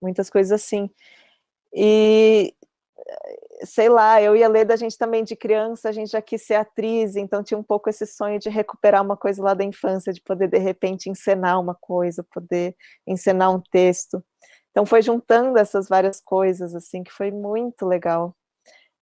muitas 0.00 0.30
coisas 0.30 0.52
assim. 0.52 0.90
E 1.74 2.54
sei 3.64 3.88
lá, 3.88 4.20
eu 4.20 4.36
e 4.36 4.42
a 4.42 4.48
Leda, 4.48 4.74
a 4.74 4.76
gente 4.76 4.98
também 4.98 5.24
de 5.24 5.36
criança, 5.36 5.88
a 5.88 5.92
gente 5.92 6.10
já 6.10 6.22
quis 6.22 6.42
ser 6.42 6.54
atriz, 6.54 7.16
então 7.16 7.42
tinha 7.42 7.58
um 7.58 7.62
pouco 7.62 7.88
esse 7.88 8.06
sonho 8.06 8.38
de 8.38 8.48
recuperar 8.48 9.02
uma 9.02 9.16
coisa 9.16 9.42
lá 9.42 9.54
da 9.54 9.64
infância, 9.64 10.12
de 10.12 10.20
poder 10.20 10.48
de 10.48 10.58
repente 10.58 11.10
encenar 11.10 11.60
uma 11.60 11.74
coisa, 11.74 12.24
poder 12.32 12.76
encenar 13.06 13.54
um 13.54 13.60
texto. 13.70 14.22
Então 14.70 14.84
foi 14.86 15.02
juntando 15.02 15.58
essas 15.58 15.88
várias 15.88 16.20
coisas 16.20 16.74
assim 16.74 17.02
que 17.02 17.12
foi 17.12 17.30
muito 17.30 17.86
legal. 17.86 18.36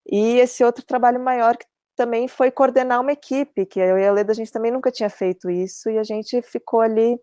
E 0.07 0.39
esse 0.39 0.65
outro 0.65 0.85
trabalho 0.85 1.21
maior 1.21 1.57
que 1.57 1.67
também 1.97 2.29
foi 2.29 2.51
coordenar 2.51 3.01
uma 3.01 3.13
equipe, 3.13 3.67
que 3.67 3.81
eu 3.81 3.99
e 3.99 4.07
a 4.07 4.13
Leda, 4.13 4.33
a 4.33 4.35
gente 4.35 4.53
também 4.53 4.73
nunca 4.73 4.91
tinha 4.91 5.11
feito 5.11 5.51
isso, 5.51 5.91
e 5.91 5.99
a 5.99 6.03
gente 6.03 6.43
ficou 6.43 6.81
ali 6.81 7.19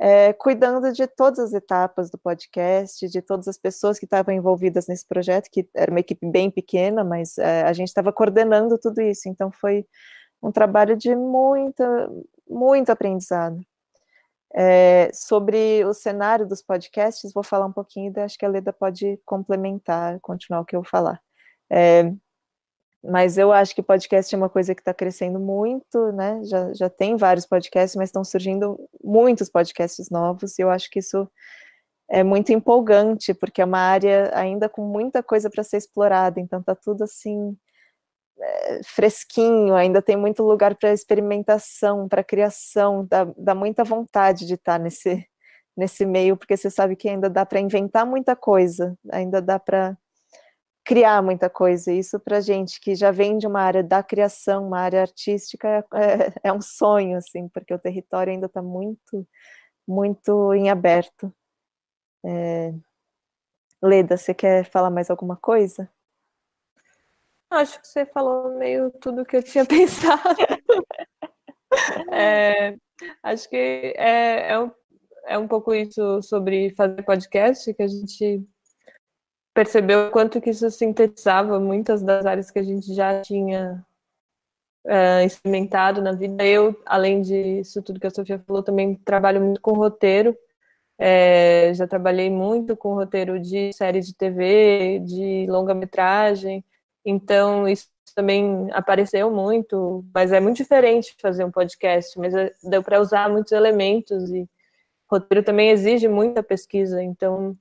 é, 0.00 0.32
cuidando 0.32 0.90
de 0.94 1.06
todas 1.06 1.38
as 1.38 1.52
etapas 1.52 2.10
do 2.10 2.16
podcast, 2.16 3.06
de 3.06 3.20
todas 3.20 3.46
as 3.46 3.58
pessoas 3.58 3.98
que 3.98 4.06
estavam 4.06 4.34
envolvidas 4.34 4.86
nesse 4.86 5.06
projeto, 5.06 5.50
que 5.52 5.68
era 5.76 5.90
uma 5.90 6.00
equipe 6.00 6.26
bem 6.26 6.50
pequena, 6.50 7.04
mas 7.04 7.36
é, 7.36 7.62
a 7.64 7.72
gente 7.74 7.88
estava 7.88 8.10
coordenando 8.10 8.78
tudo 8.78 9.02
isso, 9.02 9.28
então 9.28 9.52
foi 9.52 9.86
um 10.42 10.50
trabalho 10.50 10.96
de 10.96 11.14
muita, 11.14 12.10
muito 12.48 12.90
aprendizado. 12.90 13.60
É, 14.54 15.10
sobre 15.12 15.84
o 15.84 15.92
cenário 15.92 16.48
dos 16.48 16.62
podcasts, 16.62 17.32
vou 17.34 17.42
falar 17.44 17.66
um 17.66 17.72
pouquinho, 17.72 18.10
acho 18.16 18.38
que 18.38 18.46
a 18.46 18.48
Leda 18.48 18.72
pode 18.72 19.20
complementar, 19.26 20.18
continuar 20.20 20.62
o 20.62 20.64
que 20.64 20.74
eu 20.74 20.82
falar. 20.82 21.20
É, 21.70 22.10
mas 23.02 23.38
eu 23.38 23.52
acho 23.52 23.74
que 23.74 23.82
podcast 23.82 24.34
é 24.34 24.38
uma 24.38 24.50
coisa 24.50 24.74
que 24.74 24.80
está 24.82 24.92
crescendo 24.92 25.40
muito, 25.40 26.12
né? 26.12 26.40
Já, 26.44 26.72
já 26.74 26.90
tem 26.90 27.16
vários 27.16 27.46
podcasts, 27.46 27.96
mas 27.96 28.08
estão 28.10 28.24
surgindo 28.24 28.78
muitos 29.02 29.48
podcasts 29.48 30.10
novos, 30.10 30.58
e 30.58 30.62
eu 30.62 30.70
acho 30.70 30.90
que 30.90 30.98
isso 30.98 31.28
é 32.08 32.22
muito 32.24 32.52
empolgante, 32.52 33.32
porque 33.34 33.62
é 33.62 33.64
uma 33.64 33.78
área 33.78 34.30
ainda 34.34 34.68
com 34.68 34.82
muita 34.82 35.22
coisa 35.22 35.48
para 35.50 35.64
ser 35.64 35.78
explorada, 35.78 36.40
então 36.40 36.62
tá 36.62 36.74
tudo 36.74 37.04
assim 37.04 37.56
é, 38.40 38.80
fresquinho, 38.84 39.74
ainda 39.74 40.02
tem 40.02 40.16
muito 40.16 40.42
lugar 40.42 40.74
para 40.76 40.92
experimentação, 40.92 42.08
para 42.08 42.24
criação, 42.24 43.06
dá, 43.08 43.24
dá 43.36 43.54
muita 43.54 43.84
vontade 43.84 44.46
de 44.46 44.54
estar 44.54 44.78
tá 44.78 44.82
nesse, 44.82 45.24
nesse 45.76 46.06
meio, 46.06 46.36
porque 46.36 46.56
você 46.56 46.70
sabe 46.70 46.96
que 46.96 47.08
ainda 47.08 47.30
dá 47.30 47.46
para 47.46 47.60
inventar 47.60 48.06
muita 48.06 48.34
coisa, 48.36 48.96
ainda 49.12 49.40
dá 49.42 49.58
para 49.58 49.96
criar 50.90 51.22
muita 51.22 51.48
coisa. 51.48 51.92
Isso 51.92 52.18
para 52.18 52.40
gente 52.40 52.80
que 52.80 52.96
já 52.96 53.12
vem 53.12 53.38
de 53.38 53.46
uma 53.46 53.60
área 53.60 53.80
da 53.80 54.02
criação, 54.02 54.66
uma 54.66 54.80
área 54.80 55.00
artística, 55.00 55.68
é, 55.68 55.78
é, 55.94 56.32
é 56.50 56.52
um 56.52 56.60
sonho, 56.60 57.16
assim, 57.16 57.48
porque 57.48 57.72
o 57.72 57.78
território 57.78 58.32
ainda 58.32 58.46
está 58.46 58.60
muito, 58.60 59.24
muito 59.86 60.52
em 60.52 60.68
aberto. 60.68 61.32
É... 62.26 62.74
Leda, 63.80 64.16
você 64.16 64.34
quer 64.34 64.68
falar 64.68 64.90
mais 64.90 65.08
alguma 65.10 65.36
coisa? 65.36 65.88
Acho 67.48 67.80
que 67.80 67.86
você 67.86 68.04
falou 68.04 68.58
meio 68.58 68.90
tudo 68.90 69.24
que 69.24 69.36
eu 69.36 69.44
tinha 69.44 69.64
pensado. 69.66 70.40
é, 72.10 72.76
acho 73.22 73.48
que 73.48 73.94
é, 73.96 74.50
é, 74.50 74.58
um, 74.58 74.72
é 75.24 75.38
um 75.38 75.46
pouco 75.46 75.72
isso 75.72 76.20
sobre 76.20 76.74
fazer 76.74 77.00
podcast, 77.04 77.72
que 77.74 77.82
a 77.82 77.88
gente 77.88 78.44
percebeu 79.60 80.10
quanto 80.10 80.40
que 80.40 80.48
isso 80.48 80.70
sintetizava 80.70 81.60
muitas 81.60 82.02
das 82.02 82.24
áreas 82.24 82.50
que 82.50 82.58
a 82.58 82.62
gente 82.62 82.94
já 82.94 83.20
tinha 83.20 83.84
uh, 84.86 85.22
experimentado 85.22 86.00
na 86.00 86.12
vida. 86.12 86.42
Eu, 86.46 86.80
além 86.86 87.20
disso 87.20 87.82
tudo 87.82 88.00
que 88.00 88.06
a 88.06 88.10
Sofia 88.10 88.38
falou, 88.38 88.62
também 88.62 88.94
trabalho 88.94 89.38
muito 89.38 89.60
com 89.60 89.72
roteiro. 89.72 90.34
É, 90.98 91.74
já 91.74 91.86
trabalhei 91.86 92.30
muito 92.30 92.74
com 92.74 92.94
roteiro 92.94 93.38
de 93.38 93.70
séries 93.74 94.06
de 94.06 94.14
TV, 94.14 95.00
de 95.00 95.46
longa-metragem, 95.48 96.64
então 97.04 97.66
isso 97.68 97.88
também 98.14 98.68
apareceu 98.72 99.30
muito, 99.30 100.04
mas 100.14 100.32
é 100.32 100.40
muito 100.40 100.56
diferente 100.56 101.16
fazer 101.20 101.44
um 101.44 101.50
podcast, 101.50 102.18
mas 102.18 102.34
é, 102.34 102.52
deu 102.62 102.82
para 102.82 103.00
usar 103.00 103.30
muitos 103.30 103.52
elementos 103.52 104.30
e 104.30 104.48
roteiro 105.10 105.44
também 105.44 105.70
exige 105.70 106.08
muita 106.08 106.42
pesquisa, 106.42 107.02
então 107.02 107.56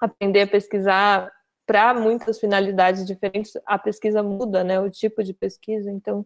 aprender 0.00 0.42
a 0.42 0.46
pesquisar 0.46 1.32
para 1.66 1.92
muitas 1.94 2.38
finalidades 2.38 3.04
diferentes, 3.04 3.52
a 3.66 3.78
pesquisa 3.78 4.22
muda, 4.22 4.62
né? 4.62 4.78
O 4.80 4.88
tipo 4.88 5.22
de 5.24 5.34
pesquisa, 5.34 5.90
então 5.90 6.24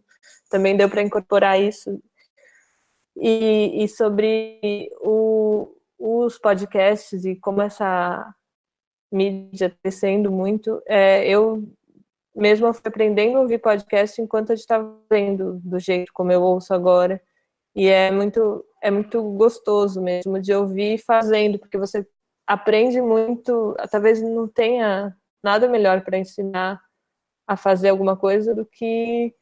também 0.49 0.77
deu 0.77 0.89
para 0.89 1.01
incorporar 1.01 1.59
isso. 1.59 2.01
E, 3.17 3.83
e 3.83 3.87
sobre 3.87 4.89
o, 5.01 5.75
os 5.97 6.37
podcasts 6.37 7.25
e 7.25 7.35
como 7.35 7.61
essa 7.61 8.33
mídia 9.11 9.69
tá 9.69 9.75
crescendo 9.81 10.31
muito, 10.31 10.81
é, 10.87 11.27
eu 11.27 11.67
mesmo 12.35 12.71
fui 12.73 12.83
aprendendo 12.85 13.37
a 13.37 13.41
ouvir 13.41 13.59
podcast 13.59 14.21
enquanto 14.21 14.51
gente 14.51 14.61
estava 14.61 14.97
vendo 15.09 15.59
do 15.63 15.79
jeito 15.79 16.13
como 16.13 16.31
eu 16.31 16.41
ouço 16.41 16.73
agora. 16.73 17.21
E 17.75 17.87
é 17.87 18.11
muito, 18.11 18.65
é 18.81 18.91
muito 18.91 19.21
gostoso 19.31 20.01
mesmo 20.01 20.39
de 20.41 20.53
ouvir 20.53 20.97
fazendo, 20.99 21.57
porque 21.59 21.77
você 21.77 22.05
aprende 22.51 22.99
muito, 23.01 23.75
talvez 23.89 24.21
não 24.21 24.45
tenha 24.45 25.15
nada 25.41 25.69
melhor 25.69 26.01
para 26.01 26.17
ensinar 26.17 26.81
a 27.47 27.55
fazer 27.55 27.89
alguma 27.89 28.17
coisa 28.17 28.53
do 28.53 28.65
que 28.65 29.33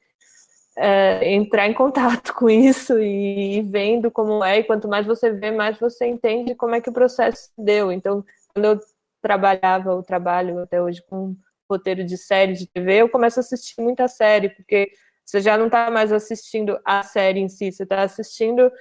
é, 0.78 1.34
entrar 1.34 1.68
em 1.68 1.74
contato 1.74 2.34
com 2.38 2.47
isso 2.47 2.99
e, 2.99 3.57
e 3.57 3.62
vendo 3.64 4.12
como 4.12 4.43
é, 4.43 4.60
e 4.60 4.64
quanto 4.64 4.88
mais 4.88 5.07
você 5.07 5.32
vê, 5.32 5.49
mais 5.49 5.80
você 5.80 6.05
entende 6.05 6.53
como 6.53 6.76
é 6.76 6.82
que 6.82 6.89
o 6.89 6.93
processo 6.93 7.49
deu. 7.57 7.91
Então, 7.91 8.24
quando 8.53 8.66
eu 8.66 8.80
trabalhava, 9.22 9.95
o 9.95 10.03
trabalho 10.03 10.60
até 10.60 10.80
hoje 10.80 11.01
com 11.10 11.36
roteiro 11.70 12.03
de 12.03 12.18
série 12.18 12.53
de 12.53 12.68
TV, 12.68 13.01
eu 13.01 13.10
começo 13.10 13.39
a 13.39 13.41
assistir 13.41 13.82
muita 13.82 14.07
série, 14.07 14.49
porque 14.49 14.91
você 15.26 15.41
já 15.41 15.57
não 15.57 15.66
está 15.66 15.89
mais 15.89 16.12
assistindo 16.12 16.80
a 16.86 17.01
série 17.01 17.39
em 17.39 17.49
si, 17.49 17.72
você 17.72 17.84
está 17.84 18.03
assistindo 18.03 18.72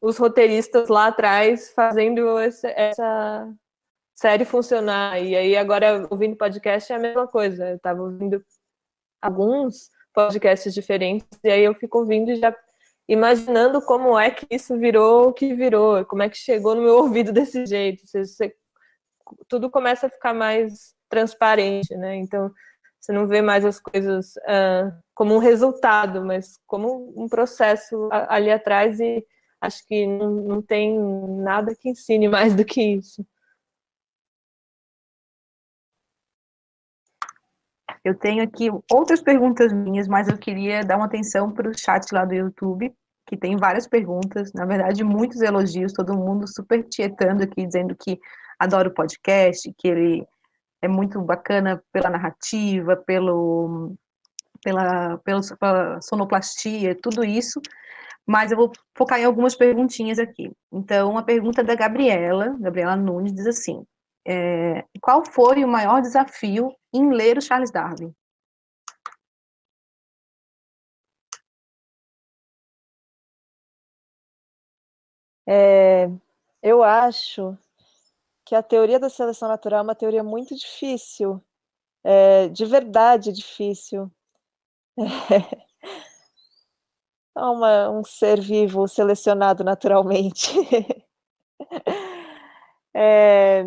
os 0.00 0.16
roteiristas 0.16 0.88
lá 0.88 1.08
atrás 1.08 1.70
fazendo 1.70 2.38
essa, 2.38 2.68
essa 2.68 3.54
série 4.14 4.44
funcionar. 4.44 5.20
E 5.22 5.36
aí, 5.36 5.56
agora, 5.56 6.06
ouvindo 6.10 6.36
podcast 6.36 6.92
é 6.92 6.96
a 6.96 6.98
mesma 6.98 7.26
coisa. 7.26 7.70
Eu 7.70 7.76
estava 7.76 8.02
ouvindo 8.02 8.42
alguns 9.20 9.90
podcasts 10.12 10.72
diferentes, 10.72 11.26
e 11.42 11.50
aí 11.50 11.64
eu 11.64 11.74
fico 11.74 11.98
ouvindo 11.98 12.30
e 12.30 12.36
já 12.36 12.54
imaginando 13.08 13.82
como 13.82 14.18
é 14.18 14.30
que 14.30 14.46
isso 14.50 14.78
virou 14.78 15.28
o 15.28 15.32
que 15.32 15.52
virou, 15.54 16.04
como 16.06 16.22
é 16.22 16.28
que 16.28 16.38
chegou 16.38 16.74
no 16.74 16.82
meu 16.82 16.96
ouvido 17.02 17.32
desse 17.32 17.66
jeito. 17.66 18.06
Você, 18.06 18.24
você, 18.24 18.54
tudo 19.48 19.70
começa 19.70 20.06
a 20.06 20.10
ficar 20.10 20.32
mais 20.32 20.94
transparente, 21.08 21.94
né? 21.96 22.16
Então, 22.16 22.50
você 23.00 23.12
não 23.12 23.26
vê 23.26 23.42
mais 23.42 23.64
as 23.64 23.78
coisas 23.80 24.36
uh, 24.36 24.90
como 25.14 25.34
um 25.34 25.38
resultado, 25.38 26.24
mas 26.24 26.58
como 26.66 27.12
um 27.16 27.28
processo 27.28 28.08
ali 28.10 28.50
atrás, 28.50 28.98
e 29.00 29.26
acho 29.60 29.86
que 29.86 30.06
não, 30.06 30.30
não 30.30 30.62
tem 30.62 30.98
nada 31.42 31.74
que 31.74 31.90
ensine 31.90 32.28
mais 32.30 32.54
do 32.54 32.64
que 32.64 32.80
isso. 32.80 33.26
Eu 38.04 38.14
tenho 38.14 38.44
aqui 38.44 38.68
outras 38.92 39.22
perguntas 39.22 39.72
minhas, 39.72 40.06
mas 40.06 40.28
eu 40.28 40.36
queria 40.36 40.84
dar 40.84 40.96
uma 40.96 41.06
atenção 41.06 41.50
para 41.50 41.68
o 41.68 41.78
chat 41.78 42.12
lá 42.12 42.24
do 42.24 42.34
YouTube, 42.34 42.92
que 43.26 43.36
tem 43.36 43.56
várias 43.56 43.86
perguntas, 43.86 44.52
na 44.52 44.66
verdade, 44.66 45.02
muitos 45.02 45.40
elogios, 45.40 45.94
todo 45.94 46.14
mundo 46.14 46.46
super 46.46 46.84
tietando 46.84 47.42
aqui, 47.42 47.64
dizendo 47.64 47.96
que 47.98 48.20
adora 48.58 48.88
o 48.88 48.94
podcast, 48.94 49.72
que 49.78 49.88
ele 49.88 50.26
é 50.82 50.88
muito 50.88 51.18
bacana 51.22 51.82
pela 51.90 52.10
narrativa, 52.10 52.94
pelo, 52.94 53.94
pela, 54.62 55.18
pela, 55.24 55.40
pela 55.58 56.00
sonoplastia, 56.02 56.94
tudo 57.00 57.24
isso. 57.24 57.60
Mas 58.26 58.50
eu 58.50 58.56
vou 58.58 58.72
focar 58.94 59.18
em 59.18 59.24
algumas 59.24 59.54
perguntinhas 59.54 60.18
aqui. 60.18 60.52
Então, 60.70 61.16
a 61.16 61.22
pergunta 61.22 61.64
da 61.64 61.74
Gabriela, 61.74 62.54
Gabriela 62.58 62.96
Nunes, 62.96 63.34
diz 63.34 63.46
assim: 63.46 63.84
é, 64.26 64.84
qual 65.00 65.24
foi 65.26 65.64
o 65.64 65.68
maior 65.68 66.00
desafio 66.02 66.74
em 66.92 67.10
ler 67.12 67.38
o 67.38 67.42
Charles 67.42 67.70
Darwin? 67.70 68.14
É, 75.46 76.08
eu 76.62 76.82
acho 76.82 77.56
que 78.46 78.54
a 78.54 78.62
teoria 78.62 78.98
da 79.00 79.08
seleção 79.10 79.48
natural 79.48 79.80
é 79.80 79.82
uma 79.82 79.94
teoria 79.94 80.22
muito 80.24 80.54
difícil, 80.56 81.42
é, 82.04 82.48
de 82.48 82.64
verdade 82.66 83.32
difícil. 83.32 84.10
É 87.36 87.40
uma, 87.40 87.90
um 87.90 88.04
ser 88.04 88.40
vivo 88.40 88.86
selecionado 88.86 89.64
naturalmente. 89.64 90.52
é, 92.94 93.66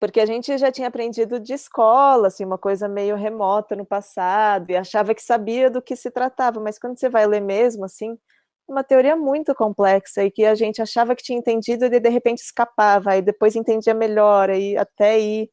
porque 0.00 0.20
a 0.20 0.26
gente 0.26 0.56
já 0.58 0.70
tinha 0.72 0.88
aprendido 0.88 1.40
de 1.40 1.54
escola, 1.54 2.28
assim, 2.28 2.44
uma 2.44 2.58
coisa 2.58 2.88
meio 2.88 3.16
remota 3.16 3.76
no 3.76 3.86
passado, 3.86 4.70
e 4.70 4.76
achava 4.76 5.14
que 5.14 5.22
sabia 5.22 5.70
do 5.70 5.82
que 5.82 5.96
se 5.96 6.10
tratava, 6.10 6.60
mas 6.60 6.78
quando 6.78 6.98
você 6.98 7.08
vai 7.08 7.26
ler 7.26 7.40
mesmo, 7.40 7.84
assim, 7.84 8.18
uma 8.68 8.84
teoria 8.84 9.16
muito 9.16 9.54
complexa 9.54 10.24
e 10.24 10.30
que 10.30 10.44
a 10.44 10.54
gente 10.54 10.80
achava 10.82 11.14
que 11.16 11.22
tinha 11.22 11.38
entendido 11.38 11.84
e 11.86 12.00
de 12.00 12.08
repente 12.08 12.38
escapava, 12.40 13.16
e 13.16 13.22
depois 13.22 13.56
entendia 13.56 13.94
melhor, 13.94 14.50
e 14.50 14.76
até 14.76 15.20
ir 15.20 15.50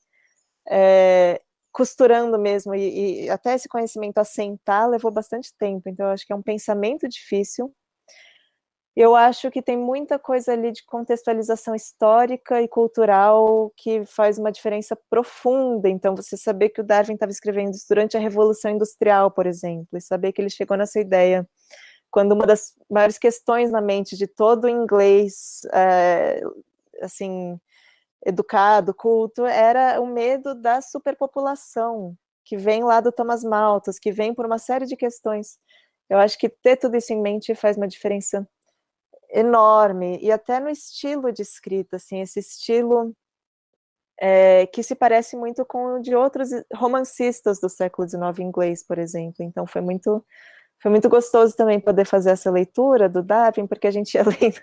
é, 0.70 1.42
costurando 1.72 2.40
mesmo, 2.40 2.76
e, 2.76 3.26
e, 3.26 3.30
até 3.30 3.56
esse 3.56 3.70
conhecimento 3.70 4.20
assentar 4.20 4.90
levou 4.90 5.12
bastante 5.12 5.54
tempo, 5.58 5.90
então 5.90 6.08
eu 6.08 6.14
acho 6.14 6.26
que 6.26 6.34
é 6.34 6.36
um 6.36 6.44
pensamento 6.44 7.08
difícil. 7.08 7.74
Eu 8.96 9.16
acho 9.16 9.50
que 9.52 9.62
tem 9.62 9.78
muita 9.78 10.20
coisa 10.20 10.52
ali 10.54 10.72
de 10.72 10.84
contextualização 10.86 11.76
histórica 11.76 12.62
e 12.62 12.68
cultural 12.68 13.72
que 13.78 14.06
faz 14.06 14.38
uma 14.38 14.52
diferença 14.52 14.98
profunda. 15.10 15.88
Então, 15.88 16.16
você 16.16 16.36
saber 16.36 16.70
que 16.70 16.82
o 16.82 16.84
Darwin 16.84 17.14
estava 17.14 17.32
escrevendo 17.32 17.74
isso 17.74 17.86
durante 17.88 18.18
a 18.18 18.20
Revolução 18.20 18.72
Industrial, 18.72 19.32
por 19.32 19.46
exemplo, 19.46 19.98
e 19.98 20.02
saber 20.02 20.34
que 20.34 20.42
ele 20.42 20.50
chegou 20.50 20.76
nessa 20.76 21.00
ideia 21.00 21.48
quando 22.12 22.34
uma 22.34 22.46
das 22.46 22.76
maiores 22.90 23.18
questões 23.18 23.72
na 23.72 23.82
mente 23.82 24.18
de 24.18 24.28
todo 24.28 24.68
inglês, 24.68 25.62
é, 25.74 26.42
assim, 27.02 27.60
educado, 28.26 28.94
culto, 28.94 29.46
era 29.46 30.02
o 30.02 30.08
medo 30.08 30.56
da 30.56 30.82
superpopulação, 30.82 32.18
que 32.46 32.58
vem 32.58 32.84
lá 32.84 33.00
do 33.02 33.12
Thomas 33.12 33.44
Malthus, 33.44 34.00
que 34.00 34.12
vem 34.12 34.34
por 34.34 34.46
uma 34.46 34.58
série 34.58 34.86
de 34.86 34.96
questões. 34.96 35.60
Eu 36.10 36.18
acho 36.20 36.38
que 36.38 36.50
ter 36.50 36.78
tudo 36.78 36.98
isso 36.98 37.14
em 37.14 37.22
mente 37.22 37.54
faz 37.56 37.78
uma 37.78 37.88
diferença 37.88 38.48
enorme 39.32 40.20
e 40.22 40.32
até 40.32 40.60
no 40.60 40.70
estilo 40.70 41.32
de 41.32 41.42
escrita, 41.42 41.98
assim, 41.98 42.22
esse 42.22 42.40
estilo 42.40 43.14
é, 44.20 44.68
que 44.68 44.84
se 44.84 44.96
parece 44.96 45.38
muito 45.38 45.66
com 45.66 45.96
o 45.96 46.02
de 46.02 46.16
outros 46.16 46.50
romancistas 46.76 47.60
do 47.60 47.70
século 47.70 48.08
XIX 48.08 48.40
inglês, 48.40 48.84
por 48.86 48.98
exemplo. 48.98 49.44
Então 49.44 49.66
foi 49.66 49.82
muito 49.82 50.24
foi 50.82 50.92
muito 50.92 51.10
gostoso 51.10 51.56
também 51.58 51.80
poder 51.80 52.06
fazer 52.06 52.32
essa 52.32 52.50
leitura 52.50 53.10
do 53.10 53.22
Darwin, 53.22 53.68
porque 53.68 53.88
a 53.88 53.92
gente 53.92 54.16
ia 54.16 54.24
lendo, 54.24 54.62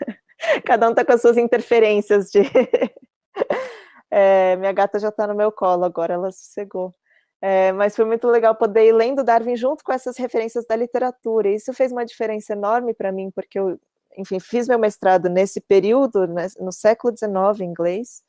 cada 0.64 0.88
um 0.88 0.90
está 0.90 1.04
com 1.04 1.12
as 1.12 1.20
suas 1.20 1.36
interferências 1.36 2.30
de 2.30 2.40
é, 4.10 4.56
minha 4.56 4.72
gata 4.72 4.98
já 4.98 5.08
está 5.08 5.26
no 5.26 5.34
meu 5.34 5.52
colo 5.52 5.84
agora, 5.84 6.14
ela 6.14 6.32
sossegou. 6.32 6.94
É, 7.40 7.70
mas 7.72 7.94
foi 7.94 8.06
muito 8.06 8.26
legal 8.28 8.54
poder 8.54 8.86
ir 8.86 8.92
lendo 8.92 9.22
Darwin 9.22 9.56
junto 9.56 9.84
com 9.84 9.92
essas 9.92 10.16
referências 10.16 10.66
da 10.66 10.74
literatura. 10.74 11.48
E 11.48 11.56
isso 11.56 11.72
fez 11.74 11.92
uma 11.92 12.04
diferença 12.04 12.54
enorme 12.54 12.94
para 12.94 13.12
mim, 13.12 13.30
porque 13.30 13.58
eu 13.58 13.78
enfim, 14.16 14.40
fiz 14.40 14.68
meu 14.68 14.78
mestrado 14.78 15.28
nesse 15.28 15.60
período, 15.60 16.26
né, 16.26 16.46
no 16.58 16.72
século 16.72 17.14
XIX, 17.16 17.60
em 17.60 17.64
inglês, 17.70 18.22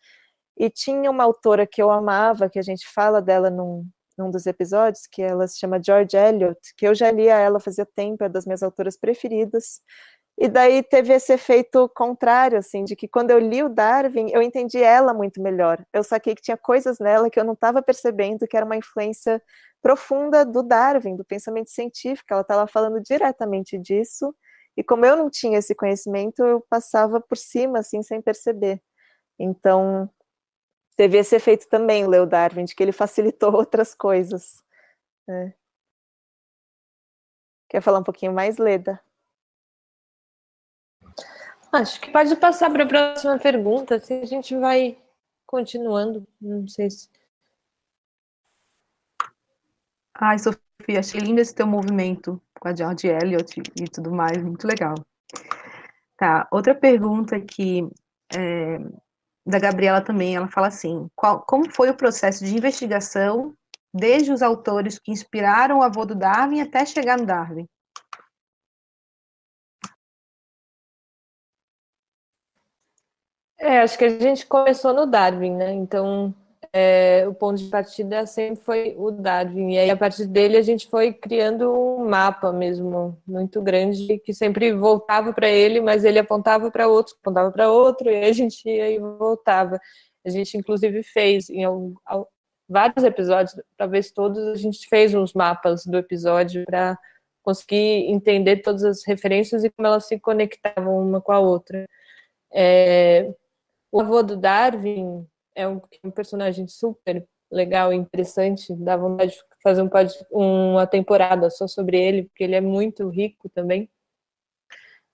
e 0.58 0.70
tinha 0.70 1.10
uma 1.12 1.24
autora 1.24 1.68
que 1.68 1.82
eu 1.82 1.92
amava, 1.92 2.50
que 2.50 2.60
a 2.60 2.64
gente 2.64 2.88
fala 2.94 3.22
dela 3.22 3.50
num, 3.50 3.88
num 4.18 4.32
dos 4.32 4.46
episódios, 4.46 5.08
que 5.12 5.22
ela 5.22 5.48
se 5.48 5.60
chama 5.60 5.82
George 5.84 6.18
Eliot, 6.18 6.60
que 6.76 6.88
eu 6.88 6.96
já 6.96 7.12
lia 7.12 7.38
ela 7.38 7.60
fazia 7.60 7.86
tempo, 7.86 8.24
é 8.24 8.30
das 8.30 8.46
minhas 8.46 8.64
autoras 8.64 8.98
preferidas, 8.98 9.82
e 10.40 10.48
daí 10.48 10.84
teve 10.84 11.14
esse 11.14 11.34
efeito 11.34 11.90
contrário, 11.96 12.60
assim, 12.60 12.84
de 12.84 12.96
que 12.96 13.08
quando 13.08 13.32
eu 13.32 13.40
li 13.40 13.64
o 13.64 13.70
Darwin, 13.70 14.30
eu 14.32 14.42
entendi 14.42 14.78
ela 14.78 15.12
muito 15.12 15.42
melhor. 15.42 15.84
Eu 15.92 16.04
saquei 16.04 16.36
que 16.36 16.42
tinha 16.44 16.56
coisas 16.58 17.00
nela 17.00 17.28
que 17.28 17.40
eu 17.40 17.44
não 17.44 17.54
estava 17.54 17.82
percebendo, 17.82 18.48
que 18.48 18.56
era 18.56 18.66
uma 18.66 18.76
influência 18.76 19.42
profunda 19.82 20.46
do 20.46 20.62
Darwin, 20.62 21.16
do 21.16 21.26
pensamento 21.26 21.72
científico. 21.72 22.28
Ela 22.32 22.42
estava 22.42 22.68
falando 22.68 23.02
diretamente 23.02 23.80
disso, 23.80 24.32
e 24.78 24.84
como 24.84 25.04
eu 25.04 25.16
não 25.16 25.28
tinha 25.28 25.58
esse 25.58 25.74
conhecimento, 25.74 26.46
eu 26.46 26.62
passava 26.70 27.20
por 27.20 27.36
cima, 27.36 27.80
assim, 27.80 28.04
sem 28.04 28.22
perceber. 28.22 28.80
Então, 29.40 30.08
teve 30.96 31.18
esse 31.18 31.36
efeito 31.36 31.68
também, 31.68 32.06
o 32.06 32.10
Leo 32.10 32.28
Darwin, 32.28 32.64
de 32.64 32.76
que 32.76 32.84
ele 32.84 32.92
facilitou 32.92 33.52
outras 33.58 33.96
coisas. 33.96 34.64
É. 35.28 35.54
Quer 37.68 37.82
falar 37.82 38.00
um 38.00 38.04
pouquinho 38.04 38.32
mais, 38.32 38.58
Leda? 38.60 39.02
Acho 41.74 42.00
que 42.00 42.12
pode 42.12 42.36
passar 42.38 42.72
para 42.72 42.84
a 42.84 42.88
próxima 42.88 43.38
pergunta, 43.40 43.96
assim 43.96 44.22
a 44.22 44.26
gente 44.26 44.56
vai 44.56 44.98
continuando. 45.46 46.26
Não 46.40 46.68
sei 46.68 46.90
se. 46.92 47.10
Ai, 50.14 50.38
Sofia, 50.38 51.00
achei 51.00 51.20
lindo 51.20 51.42
esse 51.42 51.54
teu 51.54 51.66
movimento 51.68 52.42
com 52.68 52.72
a 52.72 52.76
George 52.76 53.08
Eliot 53.08 53.62
e 53.80 53.86
tudo 53.86 54.12
mais, 54.12 54.42
muito 54.42 54.68
legal. 54.68 54.96
Tá, 56.18 56.48
outra 56.52 56.76
pergunta 56.76 57.36
aqui 57.36 57.88
é, 58.36 58.80
da 59.46 59.60
Gabriela 59.60 60.02
também, 60.02 60.36
ela 60.36 60.48
fala 60.48 60.68
assim, 60.68 61.08
qual, 61.16 61.42
como 61.42 61.72
foi 61.72 61.90
o 61.90 61.96
processo 61.96 62.44
de 62.44 62.56
investigação 62.56 63.54
desde 63.94 64.32
os 64.32 64.42
autores 64.42 65.00
que 65.00 65.12
inspiraram 65.12 65.80
o 65.80 65.84
avô 65.84 66.06
do 66.06 66.16
Darwin 66.16 66.62
até 66.62 66.86
chegar 66.86 67.18
no 67.18 67.26
Darwin? 67.26 67.68
É, 73.60 73.80
acho 73.80 73.98
que 73.98 74.06
a 74.06 74.20
gente 74.20 74.46
começou 74.46 74.94
no 74.94 75.08
Darwin, 75.08 75.56
né? 75.56 75.74
Então, 75.74 76.34
é, 76.74 77.26
o 77.28 77.34
ponto 77.34 77.58
de 77.58 77.70
partida 77.70 78.26
sempre 78.26 78.64
foi 78.64 78.96
o 78.98 79.12
Darwin. 79.12 79.74
E 79.74 79.78
aí, 79.80 79.90
a 79.90 79.98
partir 79.98 80.26
dele, 80.26 80.58
a 80.58 80.62
gente 80.62 80.88
foi 80.90 81.14
criando 81.14 81.72
um 81.72 82.08
mapa 82.08 82.52
mesmo 82.52 83.18
muito 83.26 83.62
grande 83.62 84.20
que 84.20 84.34
sempre 84.34 84.74
voltava 84.74 85.34
para 85.34 85.50
ele, 85.50 85.82
mas 85.82 86.04
ele 86.06 86.20
apontava 86.20 86.70
para 86.72 86.88
outro, 86.88 87.16
apontava 87.22 87.52
para 87.52 87.72
outro, 87.72 88.10
e 88.10 88.24
a 88.24 88.32
gente 88.32 88.68
ia 88.68 88.90
e 88.90 89.00
voltava. 89.00 89.80
A 90.26 90.30
gente, 90.30 90.58
inclusive, 90.58 91.04
fez 91.04 91.50
em 91.50 91.64
vários 92.68 93.04
episódios, 93.04 93.56
talvez 93.78 94.12
todos, 94.12 94.40
a 94.48 94.56
gente 94.56 94.88
fez 94.90 95.14
uns 95.14 95.34
mapas 95.34 95.86
do 95.86 95.98
episódio 95.98 96.66
para 96.66 96.98
conseguir 97.42 98.12
entender 98.12 98.58
todas 98.58 98.84
as 98.84 99.06
referências 99.06 99.64
e 99.64 99.70
como 99.70 99.88
elas 99.88 100.06
se 100.06 100.20
conectavam 100.20 101.00
uma 101.00 101.22
com 101.22 101.32
a 101.32 101.40
outra. 101.40 101.88
É, 102.52 103.34
o 103.92 104.02
avô 104.02 104.22
do 104.22 104.36
Darwin 104.36 105.26
é 105.58 105.68
um, 105.68 105.82
um 106.04 106.12
personagem 106.12 106.68
super 106.68 107.28
legal 107.52 107.92
interessante, 107.92 108.76
dá 108.76 108.96
vontade 108.96 109.32
de 109.32 109.40
fazer 109.64 109.82
um, 110.32 110.74
uma 110.74 110.86
temporada 110.86 111.50
só 111.50 111.68
sobre 111.68 112.00
ele, 112.00 112.24
porque 112.24 112.44
ele 112.44 112.56
é 112.56 112.62
muito 112.62 113.10
rico 113.10 113.50
também. 113.50 113.90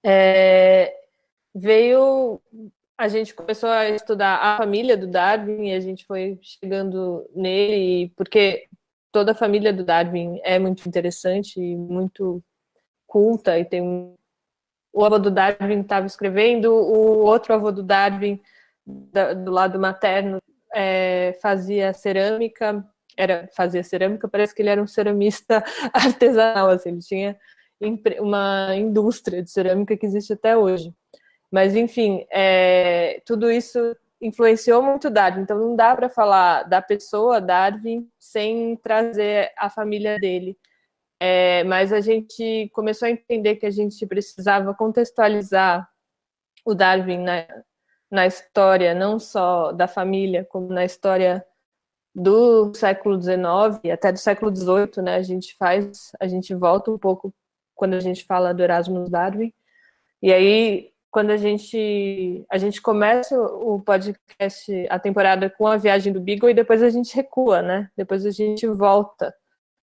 É, 0.03 0.93
veio, 1.55 2.41
a 2.97 3.07
gente 3.07 3.33
começou 3.33 3.69
a 3.69 3.87
estudar 3.89 4.35
a 4.35 4.57
família 4.57 4.97
do 4.97 5.07
Darwin 5.07 5.69
e 5.69 5.73
a 5.73 5.79
gente 5.79 6.05
foi 6.05 6.37
chegando 6.41 7.25
nele, 7.33 8.11
porque 8.17 8.67
toda 9.11 9.31
a 9.31 9.35
família 9.35 9.71
do 9.71 9.85
Darwin 9.85 10.41
é 10.43 10.59
muito 10.59 10.87
interessante 10.87 11.61
e 11.61 11.75
muito 11.75 12.43
culta 13.07 13.57
e 13.57 13.63
tem 13.63 13.81
o 14.91 15.03
avô 15.03 15.17
do 15.17 15.31
Darwin 15.31 15.81
estava 15.81 16.05
escrevendo, 16.05 16.71
o 16.71 17.25
outro 17.25 17.53
avô 17.53 17.71
do 17.71 17.81
Darwin 17.81 18.39
da, 18.86 19.34
do 19.34 19.51
lado 19.51 19.79
materno 19.79 20.39
é, 20.73 21.38
fazia 21.41 21.93
cerâmica, 21.93 22.86
era 23.17 23.49
fazia 23.55 23.84
cerâmica, 23.84 24.27
parece 24.27 24.53
que 24.53 24.61
ele 24.61 24.69
era 24.69 24.81
um 24.81 24.88
ceramista 24.88 25.63
artesanal, 25.93 26.69
assim, 26.69 26.89
ele 26.89 26.99
tinha 26.99 27.39
uma 28.19 28.75
indústria 28.75 29.43
de 29.43 29.51
cerâmica 29.51 29.97
que 29.97 30.05
existe 30.05 30.34
até 30.34 30.57
hoje. 30.57 30.93
Mas, 31.51 31.75
enfim, 31.75 32.25
é, 32.31 33.21
tudo 33.25 33.51
isso 33.51 33.95
influenciou 34.21 34.81
muito 34.81 35.09
Darwin, 35.09 35.41
então 35.41 35.59
não 35.59 35.75
dá 35.75 35.95
para 35.95 36.09
falar 36.09 36.63
da 36.63 36.81
pessoa 36.81 37.41
Darwin 37.41 38.09
sem 38.17 38.77
trazer 38.77 39.51
a 39.57 39.69
família 39.69 40.17
dele. 40.17 40.57
É, 41.19 41.63
mas 41.65 41.93
a 41.93 42.01
gente 42.01 42.69
começou 42.73 43.07
a 43.07 43.11
entender 43.11 43.57
que 43.57 43.65
a 43.65 43.71
gente 43.71 44.05
precisava 44.07 44.73
contextualizar 44.73 45.88
o 46.65 46.73
Darwin 46.73 47.19
na, 47.19 47.45
na 48.14 48.28
história 48.28 48.93
não 48.93 49.20
só 49.20 49.72
da 49.72 49.88
família, 49.88 50.45
como 50.45 50.68
na 50.68 50.86
história 50.86 51.43
do 52.14 52.72
século 52.76 53.20
XIX 53.20 53.91
até 53.91 54.11
do 54.11 54.20
século 54.20 54.55
XVIII, 54.55 55.03
né? 55.03 55.16
A 55.16 55.24
gente 55.24 55.55
faz, 55.57 56.11
a 56.20 56.28
gente 56.28 56.53
volta 56.53 56.91
um 56.91 56.97
pouco 56.97 57.34
quando 57.74 57.95
a 57.95 57.99
gente 57.99 58.24
fala 58.24 58.53
do 58.53 58.61
Erasmus 58.61 59.09
Darwin. 59.09 59.51
E 60.22 60.32
aí, 60.32 60.91
quando 61.09 61.32
a 61.32 61.38
gente 61.38 62.45
a 62.51 62.57
gente 62.59 62.82
começa 62.84 63.36
o 63.36 63.82
podcast, 63.82 64.88
a 64.91 64.99
temporada 64.99 65.49
com 65.49 65.66
a 65.66 65.78
viagem 65.78 66.14
do 66.14 66.22
Beagle 66.22 66.51
e 66.51 66.53
depois 66.53 66.84
a 66.84 66.91
gente 66.91 67.16
recua, 67.16 67.64
né? 67.64 67.89
Depois 67.97 68.28
a 68.28 68.32
gente 68.32 68.68
volta. 68.68 69.34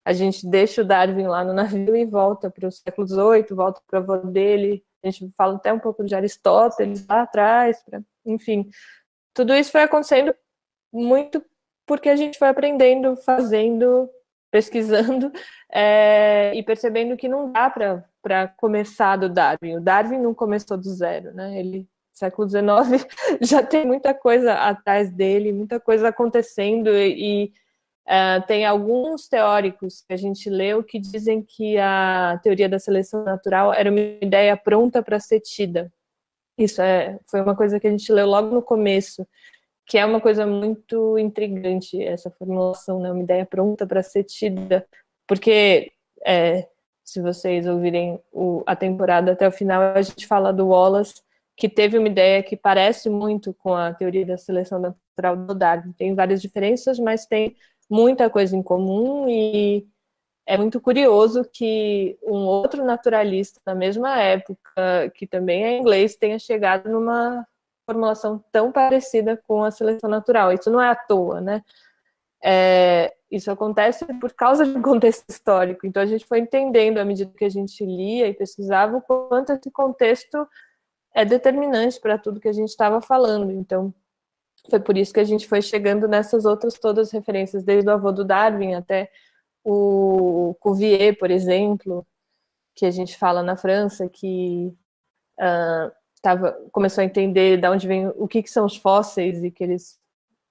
A 0.05 0.13
gente 0.13 0.49
deixa 0.49 0.83
o 0.83 0.85
Darwin 0.85 1.29
lá 1.29 1.45
no 1.45 1.53
navio 1.53 1.95
e 1.97 2.05
volta 2.05 2.51
para 2.51 2.67
o 2.69 2.73
século 2.73 3.07
XVIII, 3.07 3.47
volta 3.57 3.81
para 3.87 4.01
a 4.01 4.03
avó 4.03 4.17
dele. 4.19 4.85
A 5.05 5.11
gente 5.11 5.33
fala 5.37 5.57
até 5.57 5.73
um 5.73 5.79
pouco 5.79 6.05
de 6.05 6.15
Aristóteles 6.15 7.07
lá 7.07 7.23
atrás, 7.23 7.83
pra 7.85 8.01
enfim, 8.27 8.69
tudo 9.35 9.55
isso 9.55 9.71
foi 9.71 9.83
acontecendo 9.83 10.35
muito 10.93 11.45
porque 11.87 12.09
a 12.09 12.17
gente 12.17 12.39
foi 12.39 12.49
aprendendo, 12.49 13.17
fazendo, 13.17 14.11
pesquisando 14.51 15.33
é, 15.73 16.53
e 16.55 16.63
percebendo 16.63 17.17
que 17.17 17.29
não 17.29 17.53
dá 17.53 17.71
para 17.71 18.49
começar 18.57 19.17
do 19.17 19.29
Darwin. 19.29 19.77
O 19.77 19.81
Darwin 19.81 20.19
não 20.19 20.35
começou 20.35 20.77
do 20.77 20.91
zero, 20.91 21.33
né? 21.33 21.59
Ele 21.59 21.89
século 22.17 22.49
XIX 22.49 23.07
já 23.43 23.63
tem 23.63 23.87
muita 23.87 24.15
coisa 24.15 24.55
atrás 24.55 25.11
dele, 25.11 25.53
muita 25.53 25.79
coisa 25.79 26.09
acontecendo 26.09 26.89
e, 26.89 27.53
uh, 28.07 28.45
tem 28.47 28.65
alguns 28.65 29.29
teóricos 29.29 30.01
que 30.01 30.15
a 30.15 30.17
gente 30.17 30.49
leu 30.49 30.83
que 30.83 30.99
dizem 30.99 31.43
que 31.43 31.77
a 31.79 32.41
teoria 32.43 32.69
da 32.69 32.79
seleção 32.79 33.23
natural 33.23 33.73
era 33.73 33.91
uma 33.91 34.01
ideia 34.01 34.57
pronta 34.57 35.03
para 35.03 35.21
ser 35.21 35.41
tida. 35.41 35.93
Isso 36.59 36.81
é, 36.83 37.19
foi 37.27 37.41
uma 37.43 37.55
coisa 37.57 37.79
que 37.81 37.87
a 37.87 37.91
gente 37.91 38.11
leu 38.13 38.27
logo 38.27 38.55
no 38.55 38.63
começo, 38.63 39.27
que 39.87 39.99
é 39.99 40.05
uma 40.07 40.21
coisa 40.21 40.47
muito 40.47 41.19
intrigante 41.19 42.03
essa 42.03 42.31
formulação, 42.31 43.01
né? 43.01 43.11
Uma 43.13 43.23
ideia 43.23 43.47
pronta 43.47 43.87
para 43.87 44.03
ser 44.03 44.25
tida, 44.25 44.87
porque 45.27 45.93
é, 46.25 46.69
Se 47.05 47.21
vocês 47.23 47.67
ouvirem 47.69 48.21
o, 48.33 48.65
a 48.67 48.75
temporada 48.77 49.33
até 49.33 49.47
o 49.47 49.53
final, 49.53 49.81
a 49.95 50.03
gente 50.03 50.27
fala 50.27 50.53
do 50.53 50.69
Wallace, 50.69 51.23
que 51.57 51.69
teve 51.69 51.99
uma 51.99 52.09
ideia 52.09 52.43
que 52.43 52.57
parece 52.57 53.09
muito 53.09 53.55
com 53.55 53.75
a 53.75 53.95
teoria 53.95 54.27
da 54.27 54.37
seleção 54.37 54.81
natural 54.81 55.37
do 55.37 55.55
Darwin. 55.55 55.93
Tem 55.93 56.15
várias 56.17 56.43
diferenças, 56.43 56.99
mas 56.99 57.25
tem 57.27 57.57
muita 57.89 58.29
coisa 58.29 58.57
em 58.57 58.63
comum 58.63 59.29
e 59.29 59.87
é 60.47 60.57
muito 60.57 60.81
curioso 60.81 61.45
que 61.45 62.17
um 62.23 62.47
outro 62.47 62.85
naturalista 62.85 63.61
na 63.67 63.75
mesma 63.75 64.17
época, 64.21 65.11
que 65.15 65.27
também 65.27 65.65
é 65.65 65.77
inglês, 65.77 66.15
tenha 66.15 66.39
chegado 66.39 66.89
numa 66.89 67.45
formulação 67.85 68.43
tão 68.53 68.71
parecida 68.71 69.37
com 69.47 69.65
a 69.65 69.71
seleção 69.73 70.09
natural. 70.09 70.53
Isso 70.53 70.71
não 70.71 70.81
é 70.81 70.89
à 70.89 70.95
toa, 70.95 71.41
né? 71.41 71.65
É, 72.43 73.13
isso 73.31 73.51
acontece 73.51 74.05
por 74.21 74.33
causa 74.35 74.65
de 74.65 74.79
um 74.79 74.83
contexto 74.83 75.25
histórico. 75.29 75.85
Então 75.85 76.03
a 76.03 76.07
gente 76.07 76.25
foi 76.25 76.39
entendendo 76.39 76.99
à 76.99 77.05
medida 77.05 77.33
que 77.37 77.45
a 77.45 77.49
gente 77.49 77.85
lia 77.85 78.29
e 78.29 78.35
pesquisava 78.35 78.97
o 78.97 79.03
quanto 79.03 79.53
esse 79.53 79.71
contexto 79.71 80.47
é 81.13 81.25
determinante 81.25 82.01
para 82.01 82.19
tudo 82.19 82.41
que 82.41 82.49
a 82.49 82.53
gente 82.53 82.69
estava 82.69 83.01
falando. 83.01 83.51
Então 83.51 83.93
foi 84.71 84.79
por 84.79 84.97
isso 84.97 85.13
que 85.13 85.21
a 85.21 85.25
gente 85.25 85.49
foi 85.49 85.61
chegando 85.61 86.07
nessas 86.07 86.45
outras 86.45 86.75
todas 86.75 87.11
referências, 87.11 87.65
desde 87.65 87.89
o 87.89 87.93
avô 87.93 88.13
do 88.13 88.25
Darwin 88.25 88.75
até 88.75 89.11
o 89.67 90.55
Cuvier, 90.61 91.19
por 91.19 91.29
exemplo, 91.29 92.07
que 92.75 92.87
a 92.87 92.91
gente 92.91 93.19
fala 93.19 93.43
na 93.43 93.57
França, 93.57 94.09
que 94.09 94.73
uh, 95.41 95.91
tava, 96.23 96.53
começou 96.71 97.03
a 97.03 97.05
entender 97.05 97.61
de 97.61 97.69
onde 97.69 97.89
vem 97.89 98.07
o 98.17 98.29
que, 98.29 98.45
que 98.45 98.51
são 98.51 98.65
os 98.65 98.77
fósseis 98.77 99.43
e 99.43 99.51
que 99.51 99.65
eles, 99.65 99.99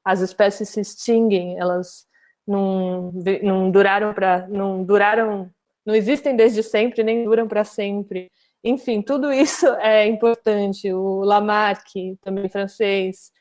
as 0.04 0.20
espécies 0.20 0.68
se 0.68 0.82
extinguem, 0.82 1.58
elas 1.58 2.06
não, 2.46 3.14
não 3.42 3.72
duraram 3.72 4.14
para, 4.14 4.48
não 4.50 4.84
duraram, 4.84 5.50
não 5.86 5.96
existem 5.96 6.36
desde 6.36 6.62
sempre 6.62 7.02
nem 7.02 7.24
duram 7.24 7.48
para 7.48 7.64
sempre. 7.64 8.30
Enfim, 8.62 9.02
tudo 9.02 9.32
isso 9.32 9.66
é 9.80 10.06
importante. 10.08 10.92
O 10.92 11.22
Lamarck, 11.24 12.18
também 12.22 12.50
francês, 12.50 13.32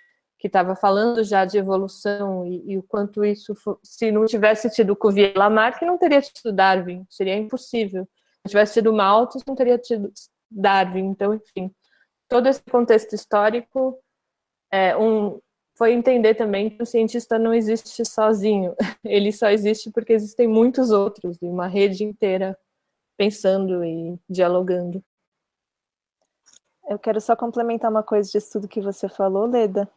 que 0.45 0.49
estava 0.49 0.77
falando 0.77 1.25
já 1.25 1.47
de 1.47 1.57
evolução 1.57 2.45
e, 2.45 2.73
e, 2.73 2.77
o 2.77 2.83
quanto 2.83 3.25
isso, 3.25 3.55
se 3.83 4.13
não 4.13 4.27
tivesse 4.27 4.69
tido 4.69 4.95
Cuvier 4.95 5.33
e 5.35 5.39
Lamarck, 5.39 5.81
não 5.81 5.97
teria 5.97 6.21
tido 6.21 6.53
Darwin, 6.53 7.07
seria 7.09 7.35
impossível. 7.35 8.07
Se 8.43 8.51
tivesse 8.51 8.75
tido 8.75 8.93
Malthus, 8.93 9.43
não 9.47 9.55
teria 9.55 9.79
tido 9.79 10.13
Darwin. 10.51 11.07
Então, 11.07 11.33
enfim, 11.33 11.75
todo 12.29 12.47
esse 12.47 12.63
contexto 12.63 13.15
histórico 13.15 13.99
é 14.71 14.95
um, 14.95 15.41
foi 15.79 15.95
entender 15.95 16.35
também 16.35 16.69
que 16.69 16.83
o 16.83 16.85
cientista 16.85 17.39
não 17.39 17.55
existe 17.55 18.05
sozinho, 18.05 18.75
ele 19.03 19.33
só 19.33 19.49
existe 19.49 19.91
porque 19.91 20.13
existem 20.13 20.47
muitos 20.47 20.91
outros, 20.91 21.39
e 21.41 21.47
uma 21.47 21.67
rede 21.67 22.05
inteira 22.05 22.55
pensando 23.17 23.83
e 23.83 24.21
dialogando. 24.29 25.03
Eu 26.87 26.99
quero 26.99 27.19
só 27.19 27.35
complementar 27.35 27.91
uma 27.91 28.03
coisa 28.03 28.31
de 28.31 28.47
tudo 28.47 28.69
que 28.69 28.83
você 28.83 29.09
falou, 29.09 29.47
Leda 29.47 29.91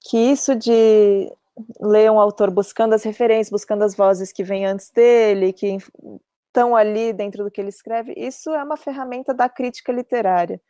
que 0.00 0.16
isso 0.16 0.54
de 0.54 1.32
ler 1.80 2.10
um 2.10 2.18
autor 2.18 2.50
buscando 2.50 2.94
as 2.94 3.02
referências, 3.02 3.50
buscando 3.50 3.84
as 3.84 3.94
vozes 3.94 4.32
que 4.32 4.42
vêm 4.42 4.66
antes 4.66 4.90
dele, 4.90 5.52
que 5.52 5.78
estão 6.46 6.74
ali 6.74 7.12
dentro 7.12 7.44
do 7.44 7.50
que 7.50 7.60
ele 7.60 7.68
escreve, 7.68 8.12
isso 8.16 8.50
é 8.50 8.62
uma 8.62 8.76
ferramenta 8.76 9.32
da 9.32 9.48
crítica 9.48 9.92
literária. 9.92 10.60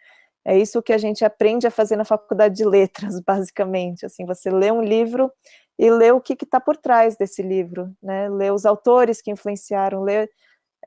É 0.45 0.57
isso 0.57 0.83
que 0.83 0.93
a 0.93 0.99
gente 0.99 1.25
aprende 1.25 1.67
a 1.67 1.71
fazer 1.71 1.97
na 1.97 2.05
faculdade 2.05 2.57
de 2.57 2.65
letras, 2.65 3.21
basicamente. 3.25 4.07
Assim, 4.07 4.25
você 4.25 4.51
lê 4.51 4.71
um 4.71 4.83
livro 4.83 5.31
e 5.79 5.91
lê 5.91 6.13
o 6.13 6.21
que 6.21 6.33
está 6.33 6.61
por 6.61 6.77
trás 6.77 7.17
desse 7.17 7.43
livro, 7.43 7.95
né? 8.03 8.29
Lê 8.29 8.51
os 8.51 8.67
autores 8.67 9.21
que 9.23 9.31
influenciaram, 9.31 10.03
lê 10.03 10.29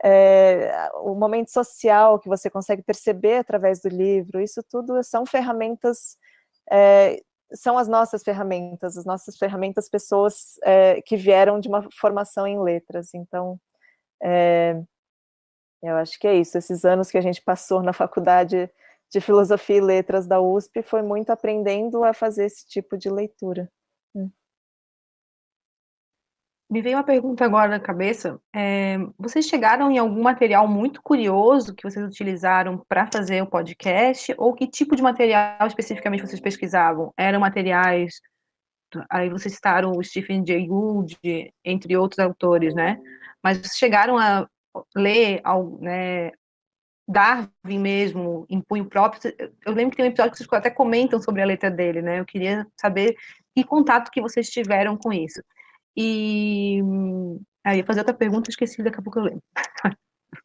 é, 0.03 0.89
o 0.95 1.15
momento 1.15 1.51
social 1.51 2.19
que 2.19 2.27
você 2.27 2.49
consegue 2.49 2.81
perceber 2.81 3.37
através 3.37 3.79
do 3.81 3.89
livro. 3.89 4.41
Isso 4.41 4.61
tudo 4.63 5.03
são 5.03 5.25
ferramentas 5.25 6.17
é, 6.71 7.21
são 7.53 7.77
as 7.77 7.87
nossas 7.87 8.23
ferramentas, 8.23 8.97
as 8.97 9.05
nossas 9.05 9.37
ferramentas, 9.37 9.89
pessoas 9.89 10.57
é, 10.63 11.01
que 11.01 11.15
vieram 11.15 11.59
de 11.59 11.67
uma 11.67 11.87
formação 11.99 12.47
em 12.47 12.61
letras. 12.61 13.13
Então, 13.13 13.59
é, 14.21 14.81
eu 15.81 15.95
acho 15.97 16.17
que 16.19 16.27
é 16.27 16.35
isso. 16.35 16.57
Esses 16.57 16.85
anos 16.85 17.11
que 17.11 17.17
a 17.17 17.21
gente 17.21 17.41
passou 17.41 17.83
na 17.83 17.93
faculdade 17.93 18.69
de 19.11 19.21
filosofia 19.21 19.77
e 19.77 19.81
letras 19.81 20.25
da 20.25 20.41
USP 20.41 20.81
foi 20.81 21.01
muito 21.03 21.29
aprendendo 21.29 22.03
a 22.03 22.13
fazer 22.13 22.45
esse 22.45 22.65
tipo 22.67 22.97
de 22.97 23.09
leitura. 23.09 23.69
Me 26.73 26.81
veio 26.81 26.97
uma 26.97 27.03
pergunta 27.03 27.45
agora 27.45 27.69
na 27.69 27.79
cabeça. 27.79 28.41
É, 28.51 28.97
vocês 29.15 29.45
chegaram 29.45 29.91
em 29.91 29.99
algum 29.99 30.23
material 30.23 30.67
muito 30.67 31.03
curioso 31.03 31.75
que 31.75 31.83
vocês 31.83 32.03
utilizaram 32.03 32.83
para 32.89 33.07
fazer 33.13 33.43
o 33.43 33.45
podcast? 33.45 34.33
Ou 34.39 34.55
que 34.55 34.65
tipo 34.65 34.95
de 34.95 35.03
material 35.03 35.67
especificamente 35.67 36.25
vocês 36.25 36.41
pesquisavam? 36.41 37.13
Eram 37.15 37.39
materiais. 37.39 38.19
Aí 39.07 39.29
vocês 39.29 39.53
citaram 39.53 39.91
o 39.91 40.03
Stephen 40.03 40.43
Jay 40.47 40.65
Gould, 40.65 41.15
entre 41.63 41.95
outros 41.95 42.17
autores, 42.17 42.73
né? 42.73 42.99
Mas 43.43 43.59
vocês 43.59 43.77
chegaram 43.77 44.17
a 44.17 44.49
ler 44.95 45.43
né, 45.79 46.31
Darwin 47.07 47.79
mesmo, 47.79 48.47
em 48.49 48.59
punho 48.59 48.85
próprio? 48.85 49.31
Eu 49.63 49.73
lembro 49.73 49.91
que 49.91 49.97
tem 49.97 50.07
um 50.07 50.09
episódio 50.09 50.31
que 50.31 50.39
vocês 50.39 50.49
até 50.51 50.71
comentam 50.71 51.21
sobre 51.21 51.43
a 51.43 51.45
letra 51.45 51.69
dele, 51.69 52.01
né? 52.01 52.19
Eu 52.19 52.25
queria 52.25 52.65
saber 52.81 53.15
que 53.55 53.63
contato 53.63 54.09
que 54.09 54.19
vocês 54.19 54.49
tiveram 54.49 54.97
com 54.97 55.13
isso. 55.13 55.39
E 55.95 56.81
aí, 57.63 57.77
ia 57.79 57.85
fazer 57.85 57.99
outra 58.01 58.13
pergunta, 58.13 58.49
esqueci, 58.49 58.81
daqui 58.83 58.99
a 58.99 59.01
pouco 59.03 59.19
eu 59.19 59.23
lembro. 59.25 59.43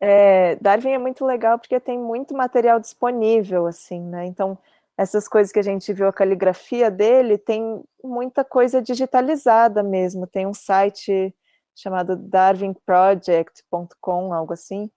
É, 0.00 0.56
Darwin 0.56 0.90
é 0.92 0.98
muito 0.98 1.24
legal 1.24 1.58
porque 1.58 1.80
tem 1.80 1.98
muito 1.98 2.34
material 2.34 2.78
disponível, 2.80 3.66
assim, 3.66 4.00
né? 4.00 4.26
Então, 4.26 4.56
essas 4.96 5.26
coisas 5.28 5.52
que 5.52 5.58
a 5.58 5.62
gente 5.62 5.92
viu, 5.92 6.06
a 6.08 6.12
caligrafia 6.12 6.90
dele, 6.90 7.36
tem 7.38 7.82
muita 8.02 8.44
coisa 8.44 8.80
digitalizada 8.80 9.82
mesmo. 9.82 10.26
Tem 10.26 10.46
um 10.46 10.54
site 10.54 11.34
chamado 11.74 12.16
darwinproject.com, 12.16 14.32
algo 14.32 14.52
assim, 14.52 14.90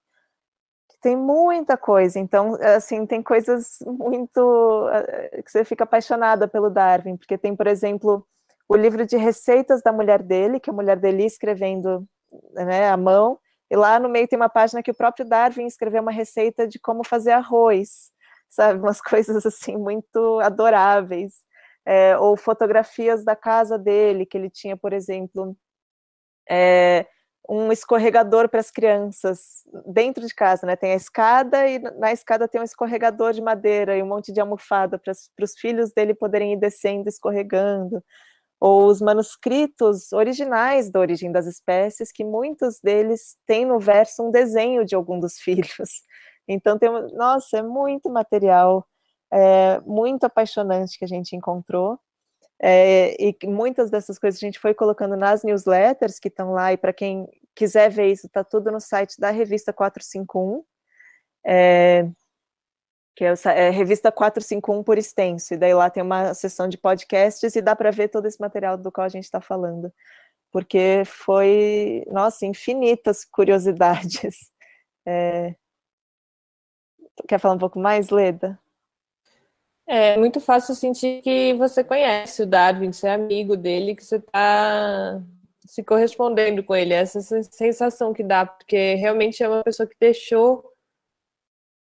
tem 1.01 1.15
muita 1.15 1.75
coisa. 1.75 2.19
Então, 2.19 2.55
assim, 2.61 3.05
tem 3.05 3.23
coisas 3.23 3.79
muito 3.85 4.89
eh, 4.93 5.41
que 5.43 5.51
você 5.51 5.65
fica 5.65 5.83
apaixonada 5.83 6.47
pelo 6.47 6.69
Darwin, 6.69 7.17
porque 7.17 7.37
tem, 7.37 7.55
por 7.55 7.67
exemplo, 7.67 8.25
o 8.69 8.75
livro 8.75 9.05
de 9.05 9.17
receitas 9.17 9.81
da 9.81 9.91
mulher 9.91 10.21
dele, 10.21 10.59
que 10.59 10.69
a 10.69 10.73
mulher 10.73 10.97
dele 10.97 11.25
escrevendo 11.25 12.07
né, 12.53 12.89
à 12.89 12.95
mão, 12.95 13.39
e 13.69 13.75
lá 13.75 13.99
no 13.99 14.09
meio 14.09 14.27
tem 14.27 14.37
uma 14.37 14.49
página 14.49 14.83
que 14.83 14.91
o 14.91 14.95
próprio 14.95 15.25
Darwin 15.25 15.65
escreveu 15.65 16.01
uma 16.01 16.11
receita 16.11 16.67
de 16.67 16.77
como 16.79 17.03
fazer 17.03 17.31
arroz, 17.31 18.11
sabe? 18.49 18.79
Umas 18.79 19.01
coisas 19.01 19.45
assim 19.45 19.77
muito 19.77 20.39
adoráveis. 20.41 21.33
É, 21.83 22.15
ou 22.15 22.37
fotografias 22.37 23.25
da 23.25 23.35
casa 23.35 23.75
dele, 23.77 24.23
que 24.23 24.37
ele 24.37 24.51
tinha, 24.51 24.77
por 24.77 24.93
exemplo, 24.93 25.57
é, 26.47 27.07
um 27.49 27.71
escorregador 27.71 28.47
para 28.49 28.59
as 28.59 28.71
crianças 28.71 29.63
dentro 29.87 30.25
de 30.25 30.33
casa, 30.33 30.65
né? 30.65 30.75
Tem 30.75 30.93
a 30.93 30.95
escada 30.95 31.67
e 31.67 31.79
na 31.79 32.11
escada 32.11 32.47
tem 32.47 32.61
um 32.61 32.63
escorregador 32.63 33.33
de 33.33 33.41
madeira 33.41 33.97
e 33.97 34.03
um 34.03 34.07
monte 34.07 34.31
de 34.31 34.39
almofada 34.39 34.99
para 34.99 35.11
os 35.11 35.53
filhos 35.59 35.91
dele 35.91 36.13
poderem 36.13 36.53
ir 36.53 36.57
descendo, 36.57 37.09
escorregando. 37.09 38.03
Ou 38.59 38.87
os 38.87 39.01
manuscritos 39.01 40.13
originais 40.13 40.91
da 40.91 40.99
origem 40.99 41.31
das 41.31 41.47
espécies, 41.47 42.11
que 42.11 42.23
muitos 42.23 42.79
deles 42.79 43.35
têm 43.47 43.65
no 43.65 43.79
verso 43.79 44.27
um 44.27 44.31
desenho 44.31 44.85
de 44.85 44.95
algum 44.95 45.19
dos 45.19 45.37
filhos. 45.41 46.03
Então 46.47 46.77
tem, 46.77 46.89
nossa, 47.13 47.57
é 47.57 47.63
muito 47.63 48.09
material, 48.09 48.85
é, 49.31 49.79
muito 49.81 50.25
apaixonante 50.25 50.97
que 50.97 51.05
a 51.05 51.07
gente 51.07 51.35
encontrou. 51.35 51.99
É, 52.63 53.15
e 53.19 53.35
muitas 53.45 53.89
dessas 53.89 54.19
coisas 54.19 54.41
a 54.41 54.45
gente 54.45 54.59
foi 54.59 54.73
colocando 54.75 55.15
nas 55.17 55.43
newsletters 55.43 56.19
que 56.19 56.27
estão 56.27 56.51
lá, 56.51 56.71
e 56.71 56.77
para 56.77 56.93
quem 56.93 57.27
quiser 57.55 57.89
ver 57.89 58.11
isso, 58.11 58.27
está 58.27 58.43
tudo 58.43 58.71
no 58.71 58.79
site 58.79 59.19
da 59.19 59.31
revista 59.31 59.73
451, 59.73 60.63
é, 61.43 62.07
que 63.15 63.25
é, 63.25 63.33
é 63.55 63.69
revista 63.71 64.11
451 64.11 64.83
por 64.83 64.97
extenso, 64.97 65.53
e 65.53 65.57
daí 65.57 65.73
lá 65.73 65.89
tem 65.89 66.03
uma 66.03 66.33
seção 66.35 66.67
de 66.67 66.77
podcasts 66.77 67.55
e 67.55 67.61
dá 67.61 67.75
para 67.75 67.89
ver 67.91 68.09
todo 68.09 68.27
esse 68.27 68.39
material 68.39 68.77
do 68.77 68.91
qual 68.91 69.05
a 69.05 69.09
gente 69.09 69.23
está 69.23 69.41
falando, 69.41 69.91
porque 70.51 71.03
foi, 71.05 72.05
nossa, 72.11 72.45
infinitas 72.45 73.25
curiosidades. 73.25 74.51
É... 75.03 75.55
Quer 77.27 77.39
falar 77.39 77.55
um 77.55 77.57
pouco 77.57 77.79
mais, 77.79 78.11
Leda? 78.11 78.60
É 79.93 80.15
muito 80.15 80.39
fácil 80.39 80.73
sentir 80.73 81.21
que 81.21 81.53
você 81.55 81.83
conhece 81.83 82.43
o 82.43 82.45
Darwin, 82.45 82.93
você 82.93 83.07
é 83.09 83.13
amigo 83.13 83.57
dele, 83.57 83.93
que 83.93 84.05
você 84.05 84.15
está 84.15 85.21
se 85.65 85.83
correspondendo 85.83 86.63
com 86.63 86.73
ele. 86.73 86.93
Essa 86.93 87.19
sensação 87.19 88.13
que 88.13 88.23
dá, 88.23 88.45
porque 88.45 88.95
realmente 88.95 89.43
é 89.43 89.49
uma 89.49 89.61
pessoa 89.61 89.85
que 89.85 89.95
deixou 89.99 90.63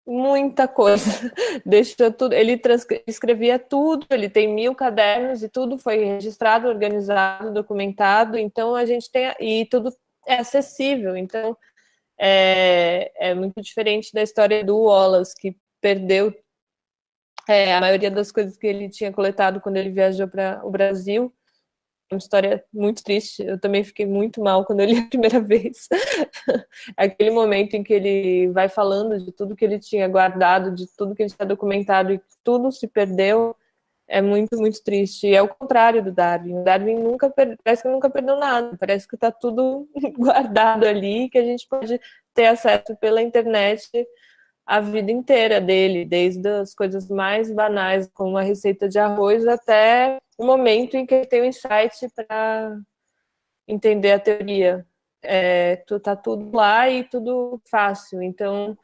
muita 0.05 0.69
coisa. 0.69 1.03
Deixou 1.65 2.09
tudo, 2.09 2.33
ele 2.33 2.57
escrevia 3.05 3.59
tudo, 3.59 4.07
ele 4.09 4.29
tem 4.29 4.47
mil 4.47 4.73
cadernos 4.73 5.43
e 5.43 5.49
tudo 5.49 5.77
foi 5.77 5.97
registrado, 6.05 6.69
organizado, 6.69 7.53
documentado, 7.53 8.37
então 8.37 8.73
a 8.73 8.85
gente 8.85 9.11
tem 9.11 9.33
e 9.41 9.65
tudo 9.65 9.93
é 10.25 10.37
acessível, 10.37 11.17
então 11.17 11.57
é, 12.17 13.11
é 13.31 13.33
muito 13.33 13.61
diferente 13.61 14.13
da 14.13 14.23
história 14.23 14.63
do 14.63 14.77
Wallace, 14.77 15.35
que 15.37 15.57
perdeu 15.81 16.33
é, 17.47 17.75
a 17.75 17.81
maioria 17.81 18.11
das 18.11 18.31
coisas 18.31 18.57
que 18.57 18.67
ele 18.67 18.89
tinha 18.89 19.11
coletado 19.11 19.61
quando 19.61 19.77
ele 19.77 19.89
viajou 19.89 20.27
para 20.27 20.61
o 20.63 20.69
Brasil 20.71 21.33
uma 22.11 22.17
história 22.17 22.63
muito 22.73 23.03
triste. 23.03 23.43
Eu 23.43 23.59
também 23.59 23.83
fiquei 23.83 24.05
muito 24.05 24.41
mal 24.41 24.65
quando 24.65 24.79
eu 24.79 24.85
li 24.85 24.97
a 24.97 25.07
primeira 25.07 25.39
vez. 25.41 25.87
Aquele 26.95 27.31
momento 27.31 27.73
em 27.75 27.83
que 27.83 27.93
ele 27.93 28.47
vai 28.51 28.69
falando 28.69 29.23
de 29.23 29.31
tudo 29.31 29.55
que 29.55 29.65
ele 29.65 29.79
tinha 29.79 30.07
guardado, 30.07 30.73
de 30.73 30.87
tudo 30.95 31.13
que 31.13 31.23
ele 31.23 31.33
tinha 31.33 31.45
documentado 31.45 32.13
e 32.13 32.21
tudo 32.43 32.71
se 32.71 32.87
perdeu, 32.87 33.55
é 34.07 34.21
muito, 34.21 34.57
muito 34.57 34.81
triste. 34.83 35.27
E 35.27 35.35
é 35.35 35.41
o 35.41 35.49
contrário 35.49 36.03
do 36.03 36.11
Darwin. 36.11 36.59
O 36.59 36.63
Darwin 36.63 36.95
nunca 36.95 37.29
parece 37.29 37.83
que 37.83 37.89
nunca 37.89 38.09
perdeu 38.09 38.37
nada. 38.37 38.75
Parece 38.79 39.07
que 39.07 39.15
está 39.15 39.31
tudo 39.31 39.87
guardado 40.17 40.85
ali, 40.85 41.29
que 41.29 41.37
a 41.37 41.43
gente 41.43 41.67
pode 41.67 41.99
ter 42.33 42.47
acesso 42.47 42.95
pela 42.97 43.21
internet 43.21 43.89
a 44.67 44.81
vida 44.81 45.09
inteira 45.09 45.61
dele, 45.61 46.03
desde 46.03 46.45
as 46.49 46.75
coisas 46.75 47.09
mais 47.09 47.49
banais, 47.49 48.09
como 48.13 48.37
a 48.37 48.41
receita 48.41 48.89
de 48.89 48.99
arroz, 48.99 49.47
até 49.47 50.17
o 50.37 50.45
momento 50.45 50.97
em 50.97 51.05
que 51.05 51.15
ele 51.15 51.25
tem 51.25 51.39
o 51.39 51.43
um 51.45 51.47
insight 51.47 52.09
para 52.13 52.77
entender 53.65 54.11
a 54.11 54.19
teoria. 54.19 54.85
É, 55.23 55.77
tá 56.03 56.15
tudo 56.17 56.55
lá 56.55 56.89
e 56.89 57.05
tudo 57.05 57.61
fácil. 57.71 58.21
Então, 58.21 58.77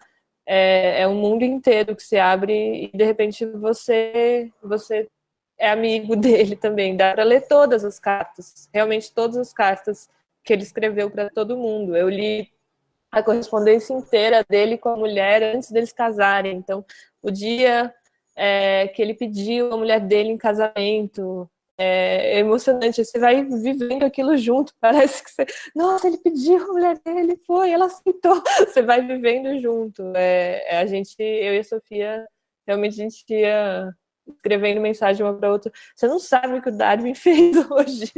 é, 0.46 1.02
é 1.02 1.08
um 1.08 1.16
mundo 1.16 1.44
inteiro 1.44 1.96
que 1.96 2.04
se 2.04 2.18
abre 2.18 2.86
e, 2.86 2.98
de 2.98 3.04
repente, 3.04 3.46
você, 3.46 4.50
você 4.62 5.10
é 5.58 5.70
amigo 5.70 6.16
dele 6.18 6.56
também. 6.56 6.96
Dá 6.96 7.14
para 7.14 7.24
ler 7.26 7.46
todas 7.48 7.84
as 7.84 8.00
cartas, 8.00 8.70
realmente 8.74 9.14
todas 9.14 9.36
as 9.36 9.54
cartas 9.54 10.10
que 10.46 10.54
ele 10.54 10.64
escreveu 10.64 11.12
para 11.12 11.30
todo 11.30 11.58
mundo. 11.58 11.96
Eu 11.96 12.08
li 12.08 12.50
a 13.14 13.24
correspondência 13.24 13.93
inteira 13.93 14.43
dele 14.49 14.78
com 14.78 14.89
a 14.89 14.97
mulher 14.97 15.43
antes 15.43 15.72
deles 15.72 15.93
casarem. 15.93 16.57
Então, 16.57 16.84
o 17.22 17.30
dia 17.30 17.93
é, 18.36 18.88
que 18.88 19.01
ele 19.01 19.14
pediu 19.14 19.72
a 19.72 19.78
mulher 19.78 19.99
dele 19.99 20.30
em 20.30 20.38
casamento, 20.38 21.49
é, 21.78 22.39
emocionante. 22.39 23.05
Você 23.05 23.20
vai 23.20 23.43
vivendo 23.43 24.03
aquilo 24.03 24.36
junto. 24.36 24.74
Parece 24.82 25.24
que 25.24 25.32
você, 25.32 25.45
nossa, 25.76 26.07
ele 26.07 26.18
pediu 26.18 26.57
a 26.57 26.74
mulher 26.74 26.99
dele, 27.05 27.38
foi, 27.45 27.72
ela 27.72 27.86
aceitou. 27.86 28.41
Você 28.68 28.82
vai 28.82 29.05
vivendo 29.05 29.59
junto. 29.61 30.01
É, 30.16 30.76
é, 30.76 30.78
a 30.80 30.86
gente, 30.86 31.16
eu 31.20 31.53
e 31.53 31.59
a 31.59 31.64
Sofia, 31.64 32.28
realmente 32.68 32.93
a 32.93 33.03
gente 33.03 33.24
ia 33.30 33.93
escrevendo 34.28 34.82
mensagem 34.82 35.24
uma 35.26 35.38
para 35.38 35.51
outra. 35.51 35.72
Você 35.95 36.07
não 36.07 36.20
sabe 36.20 36.57
o 36.57 36.61
que 36.61 36.70
o 36.70 36.78
Darwin 36.78 37.14
fez 37.16 37.55
hoje, 37.70 38.11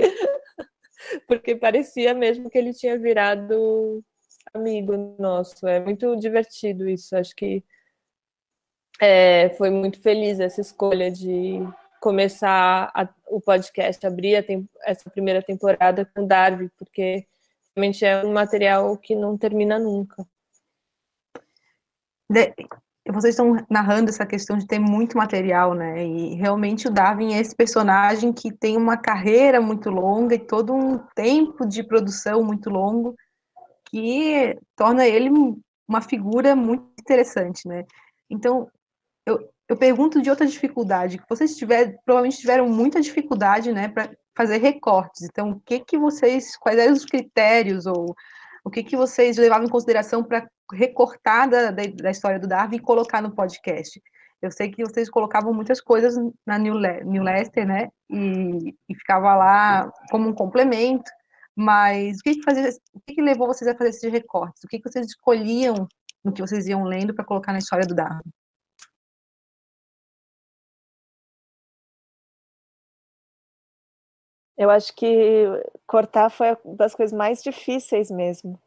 porque 1.27 1.55
parecia 1.55 2.13
mesmo 2.13 2.49
que 2.49 2.57
ele 2.57 2.73
tinha 2.73 2.97
virado 2.97 4.03
amigo 4.55 5.15
nosso. 5.19 5.67
É 5.67 5.79
muito 5.79 6.15
divertido 6.15 6.87
isso. 6.89 7.15
Acho 7.15 7.35
que 7.35 7.63
é, 8.99 9.49
foi 9.57 9.69
muito 9.69 10.01
feliz 10.01 10.39
essa 10.39 10.61
escolha 10.61 11.11
de 11.11 11.59
começar 11.99 12.91
a, 12.93 13.07
o 13.27 13.41
podcast, 13.41 14.05
abrir 14.05 14.41
tem, 14.45 14.69
essa 14.83 15.09
primeira 15.09 15.41
temporada 15.41 16.05
com 16.05 16.25
Darwin, 16.25 16.69
porque 16.77 17.25
realmente 17.75 18.05
é 18.05 18.23
um 18.23 18.31
material 18.31 18.95
que 18.97 19.15
não 19.15 19.37
termina 19.37 19.77
nunca. 19.79 20.25
De, 22.29 22.53
vocês 23.11 23.33
estão 23.33 23.63
narrando 23.69 24.09
essa 24.09 24.25
questão 24.25 24.57
de 24.57 24.65
ter 24.65 24.79
muito 24.79 25.17
material, 25.17 25.73
né? 25.73 26.05
E 26.05 26.35
realmente 26.35 26.87
o 26.87 26.91
Darwin 26.91 27.33
é 27.33 27.39
esse 27.39 27.55
personagem 27.55 28.33
que 28.33 28.51
tem 28.51 28.77
uma 28.77 28.97
carreira 28.97 29.61
muito 29.61 29.89
longa 29.89 30.35
e 30.35 30.39
todo 30.39 30.73
um 30.73 30.97
tempo 31.15 31.67
de 31.67 31.83
produção 31.83 32.43
muito 32.43 32.69
longo 32.69 33.15
que 33.86 34.57
torna 34.75 35.07
ele 35.07 35.29
uma 35.88 36.01
figura 36.01 36.55
muito 36.55 36.89
interessante, 36.99 37.67
né? 37.67 37.86
Então, 38.29 38.67
eu, 39.25 39.49
eu 39.67 39.77
pergunto 39.77 40.21
de 40.21 40.29
outra 40.29 40.45
dificuldade, 40.45 41.17
que 41.17 41.29
vocês 41.29 41.55
tiver, 41.55 41.97
provavelmente 42.05 42.39
tiveram 42.39 42.67
muita 42.69 43.01
dificuldade, 43.01 43.71
né, 43.71 43.88
para 43.88 44.11
fazer 44.36 44.57
recortes. 44.57 45.23
Então, 45.23 45.51
o 45.51 45.59
que 45.59 45.79
que 45.79 45.97
vocês, 45.97 46.55
quais 46.57 46.77
eram 46.77 46.93
os 46.93 47.05
critérios 47.05 47.86
ou 47.86 48.15
o 48.63 48.69
que 48.69 48.83
que 48.83 48.97
vocês 48.97 49.38
levavam 49.38 49.65
em 49.65 49.71
consideração 49.71 50.23
para 50.23 50.47
recortar 50.73 51.49
da, 51.49 51.71
da, 51.71 51.83
da, 51.86 52.11
história 52.11 52.39
do 52.39 52.47
Darwin 52.47 52.77
e 52.77 52.79
colocar 52.79 53.21
no 53.21 53.33
podcast? 53.33 54.01
Eu 54.41 54.51
sei 54.51 54.69
que 54.69 54.83
vocês 54.83 55.09
colocavam 55.09 55.53
muitas 55.53 55.79
coisas 55.81 56.15
na 56.45 56.57
New, 56.57 56.77
Le 56.77 57.03
New 57.03 57.23
Leicester, 57.23 57.65
né, 57.65 57.89
e, 58.09 58.75
e 58.89 58.95
ficava 58.95 59.36
lá 59.36 59.91
como 60.11 60.27
um 60.27 60.33
complemento, 60.33 61.09
mas 61.55 62.19
o 62.19 62.23
que, 62.23 62.41
fazia, 62.43 62.69
o 62.93 62.99
que, 63.01 63.21
levou 63.21 63.47
vocês 63.47 63.67
a 63.69 63.75
fazer 63.75 63.89
esses 63.91 64.11
recortes? 64.11 64.63
O 64.63 64.67
que 64.67 64.81
vocês 64.83 65.07
escolhiam 65.07 65.87
no 66.23 66.33
que 66.33 66.41
vocês 66.41 66.67
iam 66.67 66.83
lendo 66.83 67.13
para 67.13 67.25
colocar 67.25 67.53
na 67.53 67.59
história 67.59 67.87
do 67.87 67.95
Darwin? 67.95 68.31
Eu 74.57 74.69
acho 74.69 74.93
que 74.95 75.45
cortar 75.85 76.29
foi 76.29 76.57
uma 76.63 76.75
das 76.75 76.95
coisas 76.95 77.15
mais 77.17 77.43
difíceis 77.43 78.09
mesmo. 78.09 78.59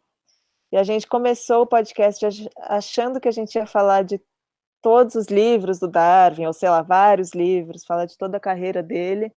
E 0.72 0.76
a 0.76 0.82
gente 0.82 1.07
começou 1.07 1.62
o 1.62 1.66
podcast 1.66 2.26
achando 2.59 3.20
que 3.20 3.28
a 3.28 3.32
gente 3.32 3.55
ia 3.57 3.66
falar 3.66 4.03
de 4.05 4.20
todos 4.82 5.14
os 5.14 5.26
livros 5.28 5.78
do 5.78 5.89
Darwin, 5.89 6.47
ou 6.47 6.53
sei 6.53 6.68
lá, 6.68 6.82
vários 6.82 7.32
livros, 7.34 7.84
falar 7.84 8.07
de 8.07 8.16
toda 8.18 8.36
a 8.36 8.41
carreira 8.41 8.82
dele. 8.82 9.32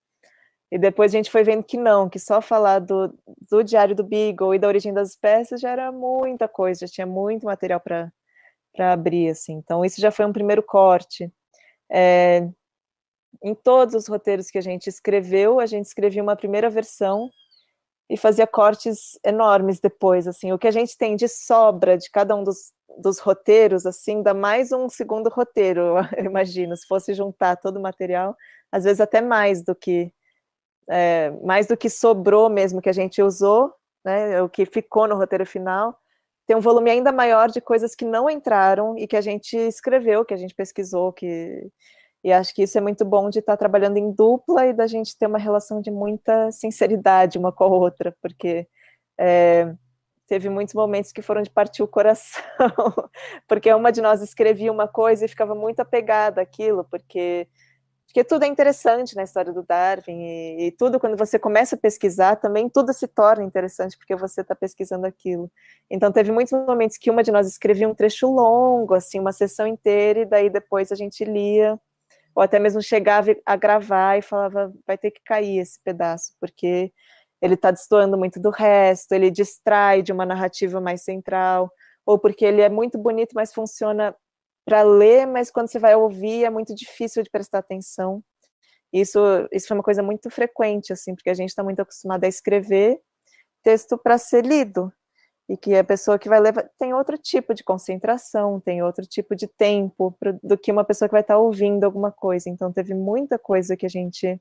E 0.72 0.78
depois 0.78 1.14
a 1.14 1.18
gente 1.18 1.30
foi 1.30 1.44
vendo 1.44 1.64
que 1.64 1.78
não, 1.78 2.10
que 2.10 2.18
só 2.18 2.42
falar 2.42 2.80
do, 2.80 3.14
do 3.50 3.62
Diário 3.62 3.94
do 3.94 4.06
Beagle 4.06 4.56
e 4.56 4.60
da 4.60 4.68
origem 4.68 4.94
das 4.94 5.10
espécies 5.10 5.60
já 5.60 5.70
era 5.70 5.92
muita 5.92 6.48
coisa, 6.48 6.88
já 6.88 6.94
tinha 6.94 7.06
muito 7.06 7.46
material 7.46 7.82
para 7.82 8.12
abrir, 8.94 9.30
assim. 9.30 9.54
Então, 9.54 9.84
isso 9.84 10.00
já 10.00 10.12
foi 10.12 10.26
um 10.26 10.32
primeiro 10.32 10.64
corte. 10.64 11.30
É, 11.92 12.48
em 13.44 13.54
todos 13.54 13.96
os 13.96 14.08
roteiros 14.08 14.50
que 14.50 14.58
a 14.58 14.62
gente 14.62 14.88
escreveu, 14.88 15.60
a 15.60 15.66
gente 15.66 15.86
escrevia 15.86 16.24
uma 16.24 16.38
primeira 16.38 16.70
versão 16.70 17.30
e 18.10 18.16
fazia 18.16 18.48
cortes 18.48 19.20
enormes 19.26 19.80
depois, 19.80 20.26
assim. 20.26 20.54
O 20.54 20.60
que 20.60 20.68
a 20.68 20.72
gente 20.72 20.98
tem 20.98 21.18
de 21.18 21.28
sobra 21.28 21.98
de 21.98 22.10
cada 22.10 22.34
um 22.34 22.46
dos, 22.46 22.72
dos 22.98 23.20
roteiros, 23.20 23.86
assim, 23.86 24.22
dá 24.24 24.34
mais 24.34 24.72
um 24.72 24.88
segundo 24.88 25.30
roteiro, 25.30 25.96
eu 26.18 26.26
imagino, 26.26 26.78
se 26.78 26.88
fosse 26.88 27.14
juntar 27.14 27.58
todo 27.58 27.78
o 27.78 27.82
material, 27.82 28.38
às 28.72 28.86
vezes 28.86 29.02
até 29.02 29.20
mais 29.22 29.64
do 29.64 29.76
que 29.76 30.14
é, 30.90 31.32
mais 31.44 31.68
do 31.68 31.78
que 31.78 31.90
sobrou 31.90 32.50
mesmo 32.50 32.82
que 32.82 32.90
a 32.90 32.94
gente 32.94 33.22
usou, 33.22 33.74
né, 34.04 34.42
o 34.42 34.50
que 34.50 34.66
ficou 34.66 35.08
no 35.08 35.16
roteiro 35.16 35.46
final, 35.46 35.96
tem 36.48 36.56
um 36.56 36.62
volume 36.62 36.90
ainda 36.92 37.12
maior 37.12 37.50
de 37.50 37.62
coisas 37.62 37.96
que 37.96 38.04
não 38.04 38.30
entraram 38.30 38.98
e 38.98 39.08
que 39.08 39.16
a 39.16 39.22
gente 39.22 39.56
escreveu, 39.56 40.26
que 40.26 40.34
a 40.34 40.38
gente 40.38 40.56
pesquisou, 40.56 41.14
que 41.14 41.72
e 42.24 42.32
acho 42.32 42.54
que 42.54 42.64
isso 42.64 42.78
é 42.78 42.82
muito 42.82 43.04
bom 43.04 43.30
de 43.30 43.40
estar 43.40 43.58
trabalhando 43.58 43.98
em 43.98 44.12
dupla 44.12 44.68
e 44.68 44.74
da 44.74 44.86
gente 44.86 45.18
ter 45.18 45.26
uma 45.26 45.40
relação 45.40 45.82
de 45.82 45.90
muita 45.90 46.52
sinceridade 46.52 47.38
uma 47.38 47.52
com 47.52 47.64
a 47.64 47.68
outra, 47.68 48.16
porque 48.22 48.68
é, 49.20 49.74
teve 50.28 50.48
muitos 50.48 50.76
momentos 50.76 51.12
que 51.12 51.22
foram 51.22 51.42
de 51.42 51.50
partir 51.50 51.82
o 51.82 51.88
coração, 51.88 52.44
porque 53.48 53.74
uma 53.74 53.92
de 53.92 54.02
nós 54.02 54.22
escrevia 54.22 54.72
uma 54.72 54.88
coisa 54.88 55.26
e 55.26 55.28
ficava 55.28 55.56
muito 55.56 55.80
apegada 55.80 56.42
àquilo, 56.42 56.86
porque 56.86 57.48
porque 58.12 58.26
tudo 58.26 58.44
é 58.44 58.48
interessante 58.48 59.16
na 59.16 59.24
história 59.24 59.54
do 59.54 59.64
Darwin 59.64 60.22
e, 60.22 60.68
e, 60.68 60.72
tudo 60.74 61.00
quando 61.00 61.16
você 61.16 61.40
começa 61.40 61.78
a 61.78 61.80
pesquisar 61.80 62.36
também 62.36 62.68
tudo 62.68 62.92
se 62.92 63.08
torna 63.08 63.42
interessante 63.42 63.98
porque 63.98 64.18
você 64.18 64.42
está 64.42 64.54
pesquisando 64.54 65.08
aquilo. 65.08 65.50
Então 65.90 66.12
teve 66.12 66.30
muitos 66.30 66.52
momentos 66.52 66.98
que 66.98 67.10
uma 67.10 67.24
de 67.24 67.32
nós 67.32 67.48
escrevia 67.48 67.88
um 67.88 67.96
trecho 67.96 68.28
longo, 68.28 68.94
assim, 68.94 69.18
uma 69.18 69.32
sessão 69.32 69.66
inteira 69.66 70.20
e 70.20 70.26
daí 70.26 70.50
depois 70.50 70.92
a 70.92 70.96
gente 70.96 71.24
lia 71.24 71.80
ou 72.36 72.44
até 72.44 72.60
mesmo 72.60 72.82
chegava 72.82 73.34
a 73.46 73.56
gravar 73.56 74.18
e 74.18 74.22
falava 74.22 74.74
vai 74.86 74.98
ter 74.98 75.12
que 75.12 75.22
cair 75.24 75.60
esse 75.60 75.80
pedaço 75.82 76.34
porque 76.38 76.92
ele 77.42 77.54
está 77.54 77.72
destoando 77.72 78.18
muito 78.18 78.42
do 78.42 78.50
resto, 78.50 79.14
ele 79.14 79.32
distrai 79.32 80.02
de 80.02 80.12
uma 80.12 80.26
narrativa 80.26 80.82
mais 80.82 81.02
central 81.02 81.72
ou 82.06 82.20
porque 82.20 82.44
ele 82.44 82.62
é 82.62 82.70
muito 82.70 82.98
bonito, 82.98 83.32
mas 83.34 83.54
funciona 83.54 84.14
para 84.66 84.84
ler, 84.84 85.26
mas 85.26 85.52
quando 85.52 85.70
você 85.70 85.80
vai 85.80 85.96
ouvir 85.96 86.46
é 86.46 86.50
muito 86.50 86.74
difícil 86.76 87.24
de 87.24 87.30
prestar 87.30 87.60
atenção. 87.60 88.24
Isso, 88.94 89.20
isso 89.52 89.68
foi 89.68 89.78
uma 89.78 89.84
coisa 89.84 90.04
muito 90.04 90.30
frequente, 90.30 90.92
assim, 90.94 91.16
porque 91.16 91.30
a 91.30 91.34
gente 91.34 91.50
está 91.50 91.64
muito 91.64 91.82
acostumado 91.82 92.24
a 92.24 92.28
escrever 92.28 93.00
texto 93.64 93.98
para 93.98 94.18
ser 94.18 94.46
lido, 94.46 94.92
e 95.52 95.58
que 95.58 95.76
a 95.76 95.84
pessoa 95.84 96.18
que 96.18 96.30
vai 96.30 96.40
ler 96.40 96.54
tem 96.80 96.94
outro 96.94 97.18
tipo 97.18 97.54
de 97.54 97.62
concentração, 97.62 98.58
tem 98.62 98.82
outro 98.82 99.06
tipo 99.06 99.36
de 99.36 99.48
tempo 99.48 100.16
do 100.42 100.58
que 100.58 100.72
uma 100.72 100.86
pessoa 100.86 101.10
que 101.10 101.14
vai 101.14 101.20
estar 101.20 101.34
tá 101.34 101.40
ouvindo 101.40 101.84
alguma 101.84 102.10
coisa. 102.10 102.50
Então, 102.50 102.72
teve 102.72 102.94
muita 102.94 103.38
coisa 103.38 103.76
que 103.76 103.86
a 103.86 103.90
gente 103.90 104.40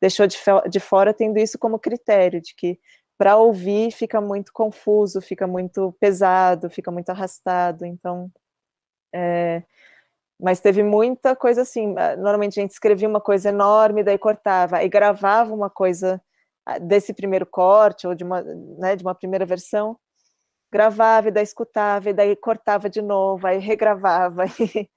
deixou 0.00 0.24
de, 0.24 0.38
de 0.70 0.78
fora, 0.78 1.12
tendo 1.12 1.36
isso 1.36 1.58
como 1.58 1.80
critério, 1.80 2.40
de 2.40 2.54
que 2.54 2.78
para 3.18 3.36
ouvir 3.36 3.90
fica 3.90 4.20
muito 4.20 4.52
confuso, 4.52 5.20
fica 5.20 5.48
muito 5.48 5.92
pesado, 5.98 6.70
fica 6.70 6.92
muito 6.92 7.10
arrastado. 7.10 7.84
Então, 7.84 8.30
é, 9.14 9.62
mas 10.40 10.60
teve 10.60 10.82
muita 10.82 11.36
coisa 11.36 11.62
assim. 11.62 11.94
Eh, 11.98 12.16
normalmente 12.16 12.58
a 12.58 12.62
gente 12.62 12.72
escrevia 12.72 13.08
uma 13.08 13.20
coisa 13.20 13.50
enorme, 13.50 14.02
daí 14.04 14.18
cortava, 14.18 14.82
e 14.82 14.88
gravava 14.88 15.54
uma 15.54 15.70
coisa 15.70 16.20
ah, 16.66 16.78
desse 16.78 17.14
primeiro 17.14 17.46
corte, 17.46 18.06
ou 18.06 18.14
de 18.14 18.24
uma, 18.24 18.42
né, 18.42 18.96
de 18.96 19.04
uma 19.04 19.14
primeira 19.14 19.46
versão, 19.46 19.96
gravava, 20.72 21.28
e 21.28 21.32
daí 21.32 21.44
escutava, 21.44 22.10
e 22.10 22.14
daí 22.14 22.36
cortava 22.36 22.90
de 22.90 23.02
novo, 23.02 23.46
aí 23.46 23.58
regravava. 23.58 24.44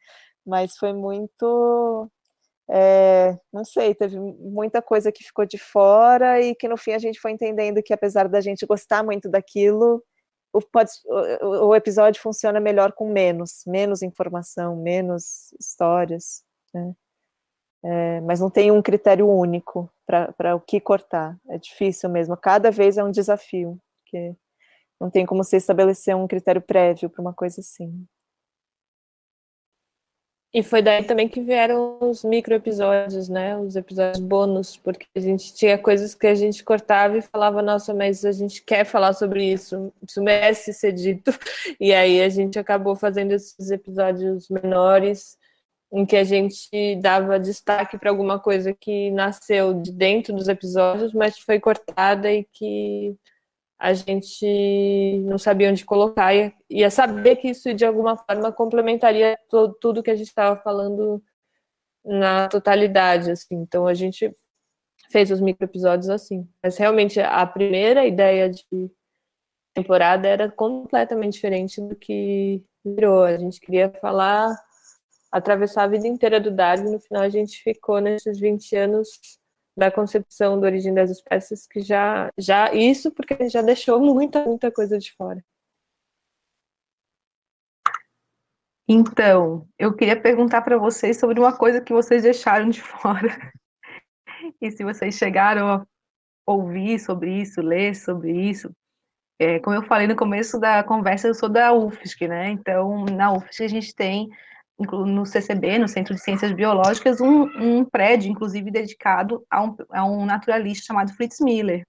mas 0.46 0.78
foi 0.78 0.94
muito. 0.94 2.10
É, 2.70 3.38
não 3.54 3.64
sei, 3.66 3.94
teve 3.96 4.20
muita 4.20 4.82
coisa 4.82 5.12
que 5.12 5.24
ficou 5.24 5.46
de 5.46 5.58
fora 5.58 6.42
e 6.42 6.56
que 6.56 6.68
no 6.68 6.78
fim 6.78 6.94
a 6.94 7.00
gente 7.00 7.20
foi 7.20 7.32
entendendo 7.32 7.84
que 7.84 7.94
apesar 7.94 8.28
da 8.28 8.42
gente 8.42 8.66
gostar 8.66 9.04
muito 9.04 9.30
daquilo, 9.30 10.04
o, 10.56 10.62
pode, 10.62 10.92
o, 11.42 11.68
o 11.68 11.76
episódio 11.76 12.22
funciona 12.22 12.60
melhor 12.60 12.94
com 12.94 13.12
menos, 13.12 13.64
menos 13.68 14.02
informação, 14.02 14.76
menos 14.76 15.52
histórias, 15.60 16.44
né? 16.74 16.94
É, 17.84 18.22
mas 18.22 18.40
não 18.40 18.50
tem 18.50 18.72
um 18.72 18.82
critério 18.82 19.30
único 19.30 19.92
para 20.08 20.56
o 20.56 20.60
que 20.60 20.80
cortar. 20.80 21.38
É 21.50 21.58
difícil 21.58 22.10
mesmo. 22.10 22.36
Cada 22.36 22.72
vez 22.72 22.98
é 22.98 23.04
um 23.04 23.12
desafio, 23.12 23.80
porque 24.02 24.36
não 25.00 25.12
tem 25.12 25.26
como 25.26 25.44
você 25.44 25.58
estabelecer 25.58 26.16
um 26.16 26.28
critério 26.28 26.62
prévio 26.62 27.10
para 27.10 27.22
uma 27.22 27.34
coisa 27.34 27.60
assim. 27.60 28.08
E 30.56 30.64
foi 30.64 30.82
daí 30.82 31.04
também 31.04 31.28
que 31.28 31.42
vieram 31.42 31.98
os 32.00 32.24
micro 32.24 32.54
episódios, 32.54 33.28
né? 33.28 33.58
Os 33.58 33.76
episódios 33.76 34.22
bônus, 34.22 34.78
porque 34.78 35.06
a 35.14 35.20
gente 35.20 35.54
tinha 35.54 35.78
coisas 35.78 36.16
que 36.16 36.26
a 36.26 36.34
gente 36.34 36.64
cortava 36.64 37.18
e 37.18 37.22
falava, 37.22 37.62
nossa, 37.62 37.94
mas 37.94 38.24
a 38.24 38.32
gente 38.32 38.64
quer 38.64 38.86
falar 38.86 39.12
sobre 39.12 39.44
isso, 39.52 39.92
isso 40.02 40.24
merece 40.24 40.72
ser 40.74 40.94
dito. 40.94 41.30
E 41.78 41.94
aí 41.94 42.22
a 42.22 42.30
gente 42.30 42.58
acabou 42.58 42.96
fazendo 42.96 43.34
esses 43.34 43.70
episódios 43.70 44.48
menores, 44.48 45.38
em 45.92 46.06
que 46.06 46.16
a 46.16 46.24
gente 46.24 46.96
dava 47.02 47.38
destaque 47.38 47.98
para 47.98 48.10
alguma 48.10 48.40
coisa 48.40 48.74
que 48.74 49.12
nasceu 49.12 49.74
de 49.74 49.92
dentro 49.92 50.34
dos 50.34 50.48
episódios, 50.48 51.14
mas 51.14 51.38
foi 51.38 51.60
cortada 51.60 52.32
e 52.32 52.46
que 52.46 53.14
a 53.78 53.94
gente 53.94 55.20
não 55.26 55.38
sabia 55.38 55.70
onde 55.70 55.86
colocar, 55.86 56.34
e 56.34 56.54
ia 56.70 56.90
saber 56.90 57.36
que 57.38 57.50
isso 57.50 57.74
de 57.74 57.86
alguma 57.86 58.16
forma 58.18 58.52
complementaria 58.52 59.38
to, 59.50 59.74
tudo 59.82 60.02
que 60.04 60.12
a 60.12 60.16
gente 60.16 60.28
estava 60.28 60.56
falando 60.62 61.22
na 62.04 62.48
totalidade, 62.48 63.32
assim. 63.32 63.56
Então 63.56 63.88
a 63.88 63.94
gente 63.94 64.32
fez 65.12 65.32
os 65.32 65.42
micro 65.42 65.66
episódios 65.66 66.10
assim. 66.10 66.48
Mas 66.64 66.78
realmente 66.78 67.20
a 67.20 67.46
primeira 67.46 68.06
ideia 68.06 68.50
de 68.50 68.92
temporada 69.74 70.28
era 70.28 70.50
completamente 70.50 71.34
diferente 71.34 71.82
do 71.82 71.96
que 71.96 72.64
virou. 72.84 73.24
A 73.24 73.38
gente 73.38 73.60
queria 73.60 73.90
falar, 74.00 74.56
atravessar 75.32 75.84
a 75.84 75.88
vida 75.88 76.08
inteira 76.08 76.40
do 76.40 76.52
Darwin, 76.52 76.92
no 76.92 77.00
final 77.00 77.24
a 77.24 77.30
gente 77.30 77.62
ficou 77.62 78.00
nesses 78.00 78.40
20 78.40 78.76
anos 78.76 79.10
da 79.78 79.92
concepção 79.92 80.60
da 80.60 80.68
origem 80.68 80.94
das 80.94 81.10
espécies 81.10 81.68
que 81.68 81.82
já 81.82 82.32
já 82.38 82.74
isso 82.74 83.12
porque 83.12 83.50
já 83.50 83.62
deixou 83.62 84.00
muita 84.00 84.44
muita 84.46 84.72
coisa 84.72 84.98
de 84.98 85.14
fora. 85.14 85.44
Então, 88.88 89.68
eu 89.80 89.96
queria 89.96 90.20
perguntar 90.20 90.62
para 90.62 90.78
vocês 90.78 91.20
sobre 91.20 91.40
uma 91.40 91.58
coisa 91.58 91.82
que 91.82 91.92
vocês 91.92 92.22
deixaram 92.22 92.70
de 92.70 92.82
fora. 92.84 93.30
E 94.62 94.70
se 94.72 94.84
vocês 94.84 95.16
chegaram 95.16 95.68
a 95.68 95.86
ouvir 96.46 97.00
sobre 97.00 97.42
isso, 97.42 97.62
ler 97.62 97.96
sobre 97.96 98.32
isso. 98.32 98.72
É, 99.40 99.60
como 99.60 99.76
eu 99.76 99.84
falei 99.84 100.08
no 100.08 100.16
começo 100.16 100.60
da 100.60 100.84
conversa, 100.84 101.28
eu 101.28 101.34
sou 101.34 101.50
da 101.50 101.74
UFSC, 101.74 102.28
né? 102.28 102.50
Então, 102.50 103.06
na 103.06 103.34
UFSC 103.34 103.64
a 103.64 103.68
gente 103.68 103.94
tem 103.94 104.30
no 104.78 105.26
CCB, 105.26 105.80
no 105.80 105.88
Centro 105.88 106.14
de 106.14 106.22
Ciências 106.22 106.52
Biológicas, 106.52 107.22
um, 107.22 107.44
um 107.58 107.86
prédio, 107.86 108.30
inclusive, 108.30 108.70
dedicado 108.70 109.46
a 109.50 109.64
um, 109.64 109.76
a 109.90 110.06
um, 110.06 110.26
naturalista 110.26 110.88
chamado 110.88 111.14
Fritz 111.14 111.40
Miller. 111.40 111.86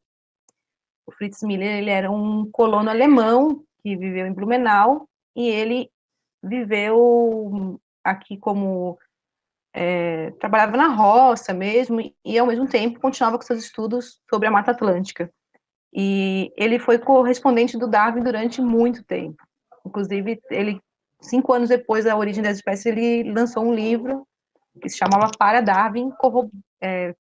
O 1.05 1.13
Fritz 1.13 1.43
Miller 1.43 1.79
ele 1.79 1.91
era 1.91 2.11
um 2.11 2.49
colono 2.51 2.91
alemão 2.91 3.65
que 3.83 3.97
viveu 3.97 4.27
em 4.27 4.33
Blumenau 4.33 5.09
e 5.35 5.49
ele 5.49 5.91
viveu 6.43 7.81
aqui 8.05 8.37
como 8.37 8.99
é, 9.73 10.31
trabalhava 10.33 10.77
na 10.77 10.89
roça 10.89 11.53
mesmo 11.53 12.01
e 12.25 12.39
ao 12.39 12.47
mesmo 12.47 12.69
tempo 12.69 13.01
continuava 13.01 13.37
com 13.37 13.45
seus 13.45 13.65
estudos 13.65 14.21
sobre 14.29 14.49
a 14.49 14.51
Mata 14.51 14.71
Atlântica. 14.71 15.31
E 15.93 16.53
ele 16.57 16.79
foi 16.79 16.99
correspondente 16.99 17.79
do 17.79 17.89
Darwin 17.89 18.23
durante 18.23 18.61
muito 18.61 19.03
tempo. 19.05 19.43
Inclusive, 19.85 20.41
ele 20.51 20.81
cinco 21.21 21.53
anos 21.53 21.69
depois 21.69 22.05
da 22.05 22.17
origem 22.17 22.43
das 22.43 22.57
espécies, 22.57 22.87
ele 22.87 23.33
lançou 23.33 23.65
um 23.65 23.75
livro 23.75 24.27
que 24.81 24.89
se 24.89 24.99
chamava 24.99 25.31
Para 25.39 25.61
Darwin, 25.61 26.11
é, 26.83 27.15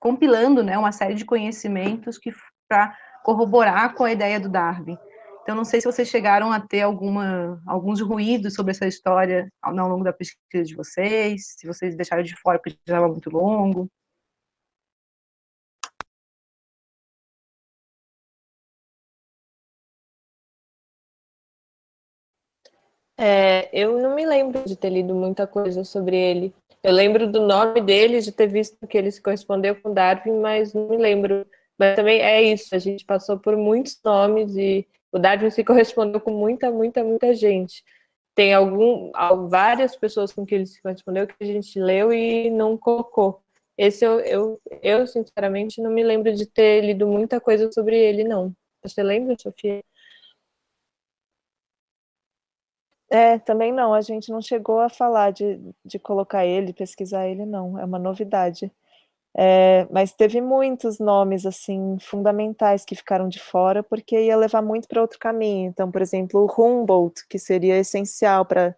compilando 0.00 0.62
né, 0.62 0.78
uma 0.78 0.92
série 0.92 1.14
de 1.14 1.24
conhecimentos 1.24 2.18
que 2.18 2.32
para 2.68 2.96
corroborar 3.22 3.94
com 3.94 4.04
a 4.04 4.12
ideia 4.12 4.40
do 4.40 4.48
Darwin. 4.48 4.96
Então, 5.42 5.56
não 5.56 5.64
sei 5.64 5.80
se 5.80 5.86
vocês 5.86 6.08
chegaram 6.08 6.52
a 6.52 6.60
ter 6.60 6.82
alguma, 6.82 7.60
alguns 7.66 8.00
ruídos 8.00 8.54
sobre 8.54 8.70
essa 8.70 8.86
história 8.86 9.48
ao, 9.60 9.76
ao 9.78 9.88
longo 9.88 10.04
da 10.04 10.12
pesquisa 10.12 10.64
de 10.64 10.74
vocês, 10.74 11.54
se 11.58 11.66
vocês 11.66 11.96
deixaram 11.96 12.22
de 12.22 12.36
fora 12.36 12.58
porque 12.58 12.78
já 12.86 12.94
estava 12.94 13.08
muito 13.08 13.28
longo. 13.28 13.90
É, 23.24 23.68
eu 23.72 24.00
não 24.00 24.16
me 24.16 24.26
lembro 24.26 24.64
de 24.64 24.74
ter 24.74 24.90
lido 24.90 25.14
muita 25.14 25.46
coisa 25.46 25.84
sobre 25.84 26.16
ele. 26.16 26.52
Eu 26.82 26.92
lembro 26.92 27.30
do 27.30 27.40
nome 27.46 27.80
dele, 27.80 28.20
de 28.20 28.32
ter 28.32 28.48
visto 28.48 28.84
que 28.84 28.98
ele 28.98 29.12
se 29.12 29.22
correspondeu 29.22 29.76
com 29.76 29.94
Darwin, 29.94 30.40
mas 30.40 30.74
não 30.74 30.88
me 30.88 30.96
lembro. 30.96 31.46
Mas 31.78 31.94
também 31.94 32.20
é 32.20 32.42
isso, 32.42 32.74
a 32.74 32.80
gente 32.80 33.04
passou 33.04 33.38
por 33.38 33.56
muitos 33.56 33.96
nomes 34.04 34.56
e 34.56 34.84
o 35.12 35.20
Darwin 35.20 35.50
se 35.50 35.62
correspondeu 35.62 36.20
com 36.20 36.32
muita, 36.32 36.68
muita, 36.72 37.04
muita 37.04 37.32
gente. 37.32 37.84
Tem 38.34 38.52
algum, 38.52 39.12
várias 39.48 39.94
pessoas 39.94 40.32
com 40.32 40.44
que 40.44 40.56
ele 40.56 40.66
se 40.66 40.82
correspondeu 40.82 41.28
que 41.28 41.34
a 41.40 41.44
gente 41.44 41.78
leu 41.78 42.12
e 42.12 42.50
não 42.50 42.76
colocou. 42.76 43.40
Esse 43.78 44.04
eu, 44.04 44.18
eu, 44.18 44.60
eu 44.82 45.06
sinceramente, 45.06 45.80
não 45.80 45.92
me 45.92 46.02
lembro 46.02 46.34
de 46.34 46.44
ter 46.44 46.80
lido 46.80 47.06
muita 47.06 47.40
coisa 47.40 47.70
sobre 47.70 47.96
ele, 47.96 48.24
não. 48.24 48.52
Você 48.82 49.00
lembra, 49.00 49.36
Sofia? 49.38 49.80
É, 53.12 53.38
também 53.38 53.70
não, 53.72 53.92
a 53.92 54.00
gente 54.00 54.30
não 54.32 54.40
chegou 54.40 54.80
a 54.80 54.88
falar 54.88 55.32
de, 55.32 55.60
de 55.84 55.98
colocar 55.98 56.46
ele, 56.46 56.72
pesquisar 56.72 57.28
ele, 57.28 57.44
não, 57.44 57.78
é 57.78 57.84
uma 57.84 57.98
novidade. 57.98 58.72
É, 59.36 59.86
mas 59.90 60.14
teve 60.14 60.40
muitos 60.40 60.98
nomes, 60.98 61.44
assim, 61.44 61.98
fundamentais 62.00 62.86
que 62.86 62.94
ficaram 62.94 63.28
de 63.28 63.38
fora, 63.38 63.82
porque 63.82 64.18
ia 64.18 64.36
levar 64.36 64.62
muito 64.62 64.88
para 64.88 65.02
outro 65.02 65.18
caminho. 65.18 65.68
Então, 65.68 65.90
por 65.90 66.00
exemplo, 66.00 66.40
o 66.40 66.62
Humboldt, 66.62 67.26
que 67.28 67.38
seria 67.38 67.76
essencial 67.78 68.46
para 68.46 68.74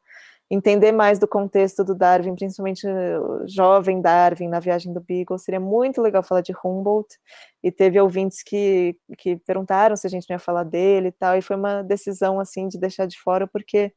entender 0.51 0.91
mais 0.93 1.18
do 1.20 1.28
contexto 1.28 1.85
do 1.85 1.95
Darwin, 1.95 2.35
principalmente 2.35 2.87
o 2.89 3.47
jovem 3.47 4.01
Darwin 4.01 4.48
na 4.48 4.59
viagem 4.61 4.93
do 4.93 5.01
Beagle, 5.01 5.39
seria 5.39 5.61
muito 5.61 6.02
legal 6.02 6.24
falar 6.24 6.40
de 6.40 6.52
Humboldt, 6.65 7.19
e 7.62 7.70
teve 7.70 8.01
ouvintes 8.01 8.43
que, 8.43 8.97
que 9.16 9.36
perguntaram 9.36 9.97
se 9.97 10.06
a 10.09 10.11
gente 10.11 10.28
não 10.28 10.35
ia 10.35 10.40
falar 10.40 10.65
dele 10.65 11.09
e 11.09 11.12
tal, 11.12 11.36
e 11.36 11.43
foi 11.43 11.56
uma 11.56 11.82
decisão, 11.82 12.40
assim, 12.40 12.66
de 12.69 12.78
deixar 12.78 13.06
de 13.06 13.19
fora, 13.20 13.47
porque 13.47 13.93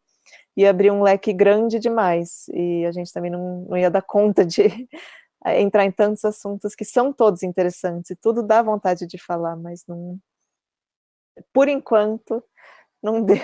ia 0.55 0.69
abrir 0.69 0.91
um 0.91 1.03
leque 1.03 1.31
grande 1.33 1.79
demais 1.79 2.47
e 2.49 2.85
a 2.85 2.91
gente 2.91 3.13
também 3.13 3.31
não, 3.31 3.65
não 3.69 3.77
ia 3.77 3.91
dar 3.91 4.01
conta 4.01 4.45
de 4.45 4.63
entrar 5.45 5.85
em 5.85 5.91
tantos 5.91 6.25
assuntos 6.25 6.75
que 6.75 6.83
são 6.83 7.13
todos 7.13 7.43
interessantes 7.43 8.11
e 8.11 8.15
tudo 8.15 8.41
dá 8.41 8.61
vontade 8.61 9.05
de 9.05 9.17
falar, 9.17 9.55
mas 9.55 9.85
não. 9.87 10.19
Por 11.53 11.67
enquanto, 11.67 12.43
não 13.01 13.21
deu. 13.23 13.37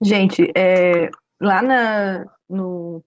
Gente, 0.00 0.52
é, 0.56 1.10
lá 1.40 1.60
na, 1.60 2.24
no, 2.48 3.04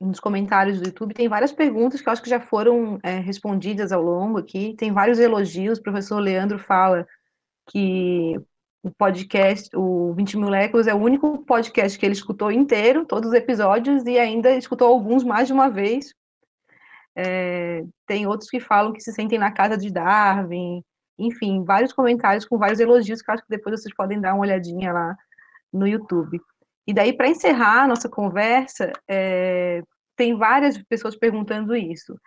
nos 0.00 0.20
comentários 0.20 0.80
do 0.80 0.86
YouTube 0.86 1.12
tem 1.12 1.28
várias 1.28 1.52
perguntas 1.52 2.00
que 2.00 2.08
eu 2.08 2.12
acho 2.12 2.22
que 2.22 2.30
já 2.30 2.40
foram 2.40 2.98
é, 3.02 3.18
respondidas 3.18 3.92
ao 3.92 4.02
longo 4.02 4.38
aqui. 4.38 4.74
Tem 4.76 4.92
vários 4.92 5.18
elogios. 5.18 5.78
O 5.78 5.82
professor 5.82 6.18
Leandro 6.20 6.58
fala 6.58 7.06
que 7.68 8.40
o 8.82 8.90
podcast, 8.90 9.68
o 9.74 10.12
20 10.14 10.36
mil 10.36 10.48
Léculos 10.48 10.86
é 10.86 10.94
o 10.94 10.98
único 10.98 11.38
podcast 11.44 11.98
que 11.98 12.06
ele 12.06 12.12
escutou 12.12 12.50
inteiro, 12.52 13.04
todos 13.04 13.30
os 13.30 13.34
episódios, 13.34 14.04
e 14.04 14.18
ainda 14.18 14.50
escutou 14.56 14.88
alguns 14.88 15.24
mais 15.24 15.48
de 15.48 15.52
uma 15.52 15.68
vez. 15.68 16.14
É, 17.16 17.84
tem 18.06 18.26
outros 18.26 18.48
que 18.48 18.60
falam 18.60 18.92
que 18.92 19.00
se 19.00 19.12
sentem 19.12 19.38
na 19.38 19.50
casa 19.50 19.76
de 19.76 19.90
Darwin, 19.90 20.82
enfim, 21.18 21.64
vários 21.64 21.92
comentários 21.92 22.44
com 22.44 22.56
vários 22.56 22.78
elogios 22.78 23.20
que 23.20 23.30
acho 23.30 23.42
que 23.42 23.50
depois 23.50 23.80
vocês 23.80 23.94
podem 23.94 24.20
dar 24.20 24.34
uma 24.34 24.42
olhadinha 24.42 24.92
lá 24.92 25.16
no 25.72 25.86
YouTube. 25.86 26.40
E 26.86 26.94
daí, 26.94 27.12
para 27.12 27.28
encerrar 27.28 27.82
a 27.82 27.88
nossa 27.88 28.08
conversa, 28.08 28.92
é, 29.08 29.82
tem 30.16 30.36
várias 30.36 30.78
pessoas 30.84 31.16
perguntando 31.16 31.74
isso. 31.74 32.18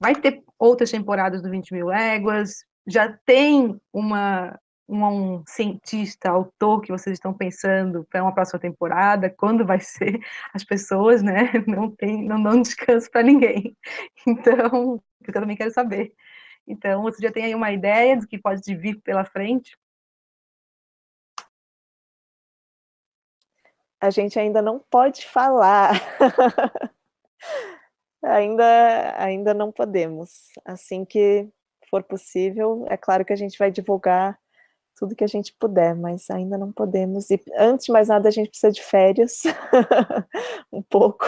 Vai 0.00 0.14
ter 0.14 0.42
outras 0.58 0.90
temporadas 0.90 1.42
do 1.42 1.50
20 1.50 1.72
mil 1.72 1.86
léguas? 1.86 2.64
Já 2.86 3.16
tem 3.24 3.78
uma 3.92 4.58
um, 4.92 5.36
um, 5.38 5.44
cientista, 5.46 6.30
autor 6.30 6.82
que 6.82 6.92
vocês 6.92 7.14
estão 7.14 7.32
pensando 7.32 8.04
para 8.10 8.22
uma 8.22 8.34
próxima 8.34 8.60
temporada? 8.60 9.30
Quando 9.30 9.64
vai 9.64 9.80
ser? 9.80 10.20
As 10.52 10.62
pessoas, 10.62 11.22
né, 11.22 11.50
não 11.66 11.90
tem, 11.90 12.24
não 12.24 12.42
dão 12.42 12.60
descanso 12.60 13.10
para 13.10 13.22
ninguém. 13.22 13.76
Então, 14.26 15.02
eu 15.26 15.32
também 15.32 15.56
quero 15.56 15.72
saber. 15.72 16.14
Então, 16.66 17.02
você 17.02 17.20
já 17.22 17.32
tem 17.32 17.44
aí 17.44 17.54
uma 17.54 17.72
ideia 17.72 18.16
do 18.16 18.26
que 18.26 18.38
pode 18.38 18.74
vir 18.74 19.00
pela 19.02 19.24
frente? 19.24 19.76
A 24.00 24.10
gente 24.10 24.38
ainda 24.38 24.60
não 24.62 24.78
pode 24.78 25.26
falar. 25.26 25.92
ainda, 28.22 29.14
ainda 29.16 29.54
não 29.54 29.72
podemos. 29.72 30.48
Assim 30.64 31.04
que 31.04 31.48
for 31.88 32.02
possível, 32.02 32.84
é 32.88 32.96
claro 32.96 33.24
que 33.24 33.32
a 33.32 33.36
gente 33.36 33.58
vai 33.58 33.70
divulgar 33.70 34.38
tudo 35.02 35.16
que 35.16 35.24
a 35.24 35.28
gente 35.28 35.52
puder, 35.58 35.96
mas 35.96 36.30
ainda 36.30 36.56
não 36.56 36.70
podemos. 36.70 37.28
E 37.28 37.42
antes 37.56 37.86
de 37.86 37.92
mais 37.92 38.06
nada, 38.06 38.28
a 38.28 38.30
gente 38.30 38.50
precisa 38.50 38.70
de 38.70 38.80
férias, 38.80 39.42
um 40.72 40.80
pouco. 40.80 41.26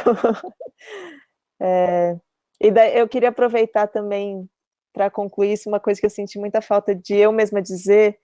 É, 1.61 2.17
e 2.61 2.71
daí, 2.71 2.97
eu 2.97 3.09
queria 3.09 3.31
aproveitar 3.31 3.89
também 3.89 4.49
para 4.93 5.11
concluir 5.11 5.55
isso, 5.55 5.69
uma 5.69 5.81
coisa 5.81 5.99
que 5.99 6.07
eu 6.07 6.11
senti 6.11 6.39
muita 6.39 6.61
falta 6.63 6.95
de 6.95 7.17
eu 7.17 7.33
mesma 7.33 7.61
dizer 7.61 8.17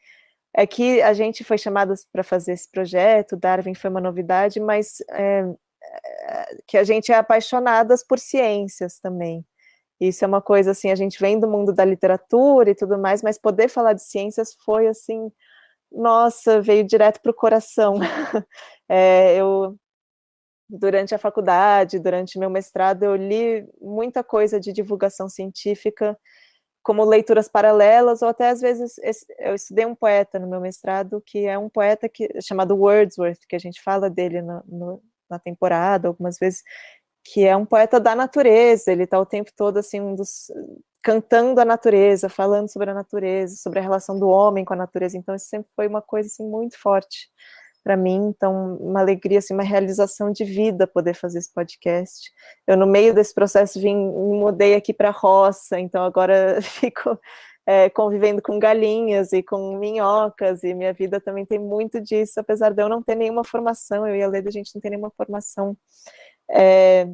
é 0.55 0.65
que 0.69 1.03
a 1.03 1.13
gente 1.13 1.43
foi 1.43 1.59
chamadas 1.59 2.07
para 2.13 2.23
fazer 2.23 2.53
esse 2.53 2.71
projeto, 2.71 3.37
Darwin 3.37 3.75
foi 3.75 3.91
uma 3.91 4.01
novidade, 4.01 4.61
mas 4.61 5.01
é, 5.11 5.45
é, 6.29 6.57
que 6.65 6.77
a 6.77 6.85
gente 6.85 7.11
é 7.11 7.17
apaixonadas 7.17 8.07
por 8.07 8.21
ciências 8.21 9.01
também. 9.01 9.45
Isso 10.01 10.25
é 10.25 10.29
uma 10.29 10.41
coisa 10.41 10.71
assim, 10.73 10.91
a 10.91 10.95
gente 10.95 11.21
vem 11.21 11.39
do 11.39 11.49
mundo 11.49 11.73
da 11.73 11.85
literatura 11.85 12.71
e 12.71 12.75
tudo 12.75 12.99
mais, 12.99 13.23
mas 13.23 13.39
poder 13.39 13.69
falar 13.69 13.93
de 13.93 14.03
ciências 14.03 14.55
foi 14.65 14.89
assim, 14.89 15.31
nossa, 15.93 16.61
veio 16.61 16.85
direto 16.85 17.21
para 17.21 17.31
o 17.31 17.35
coração. 17.35 17.97
é, 18.89 19.37
eu 19.37 19.77
durante 20.71 21.15
a 21.15 21.19
faculdade, 21.19 21.99
durante 21.99 22.39
meu 22.39 22.49
mestrado, 22.49 23.03
eu 23.03 23.17
li 23.17 23.67
muita 23.81 24.23
coisa 24.23 24.61
de 24.61 24.73
divulgação 24.73 25.29
científica, 25.29 26.17
como 26.83 27.05
leituras 27.05 27.49
paralelas, 27.49 28.23
ou 28.23 28.29
até 28.29 28.51
às 28.51 28.61
vezes 28.61 28.95
eu 29.39 29.55
estudei 29.55 29.85
um 29.85 29.95
poeta 29.95 30.39
no 30.39 30.49
meu 30.49 30.61
mestrado, 30.61 31.23
que 31.27 31.47
é 31.47 31.59
um 31.59 31.69
poeta 31.69 32.09
que, 32.09 32.29
chamado 32.41 32.77
Wordsworth, 32.77 33.41
que 33.49 33.57
a 33.57 33.59
gente 33.59 33.83
fala 33.83 34.09
dele 34.09 34.41
no, 34.43 34.63
no, 34.67 35.03
na 35.29 35.39
temporada, 35.39 36.09
algumas 36.09 36.39
vezes, 36.39 36.63
que 37.25 37.47
é 37.47 37.57
um 37.57 37.67
poeta 37.67 38.01
da 38.01 38.15
natureza, 38.15 38.91
ele 38.91 39.05
está 39.05 39.19
o 39.21 39.27
tempo 39.27 39.51
todo 39.57 39.79
assim, 39.79 40.01
um 40.01 40.15
dos, 40.15 40.51
cantando 41.03 41.61
a 41.61 41.65
natureza, 41.65 42.29
falando 42.29 42.71
sobre 42.71 42.91
a 42.91 42.95
natureza, 42.95 43.57
sobre 43.57 43.79
a 43.79 43.83
relação 43.83 44.19
do 44.19 44.29
homem 44.29 44.65
com 44.65 44.75
a 44.75 44.77
natureza, 44.77 45.17
então 45.17 45.35
isso 45.35 45.47
sempre 45.47 45.71
foi 45.75 45.87
uma 45.87 46.03
coisa 46.03 46.29
assim, 46.29 46.47
muito 46.49 46.79
forte 46.79 47.29
para 47.83 47.97
mim, 47.97 48.27
então 48.29 48.77
uma 48.77 49.01
alegria, 49.01 49.39
assim, 49.39 49.55
uma 49.55 49.63
realização 49.63 50.31
de 50.31 50.45
vida 50.45 50.87
poder 50.87 51.15
fazer 51.15 51.39
esse 51.39 51.53
podcast. 51.53 52.31
Eu 52.67 52.77
no 52.77 52.87
meio 52.87 53.15
desse 53.15 53.35
processo 53.35 53.81
vim, 53.81 53.95
me 53.97 54.39
mudei 54.39 54.75
aqui 54.75 54.93
para 54.93 55.09
a 55.09 55.13
roça, 55.13 55.81
então 55.81 56.05
agora 56.05 56.61
fico 56.63 57.19
é, 57.67 57.89
convivendo 57.89 58.43
com 58.43 58.59
galinhas 58.59 59.33
e 59.33 59.43
com 59.43 59.79
minhocas, 59.79 60.63
e 60.63 60.75
minha 60.75 60.93
vida 60.93 61.21
também 61.21 61.47
tem 61.47 61.59
muito 61.59 62.01
disso, 62.01 62.39
apesar 62.39 62.73
de 62.75 62.83
eu 62.83 62.89
não 62.89 63.03
ter 63.03 63.15
nenhuma 63.15 63.45
formação, 63.45 64.07
eu 64.07 64.15
e 64.17 64.23
a 64.23 64.29
Leda, 64.29 64.49
a 64.49 64.53
gente 64.53 64.75
não 64.75 64.81
tem 64.81 64.91
nenhuma 64.91 65.11
formação 65.17 65.77
é, 66.51 67.07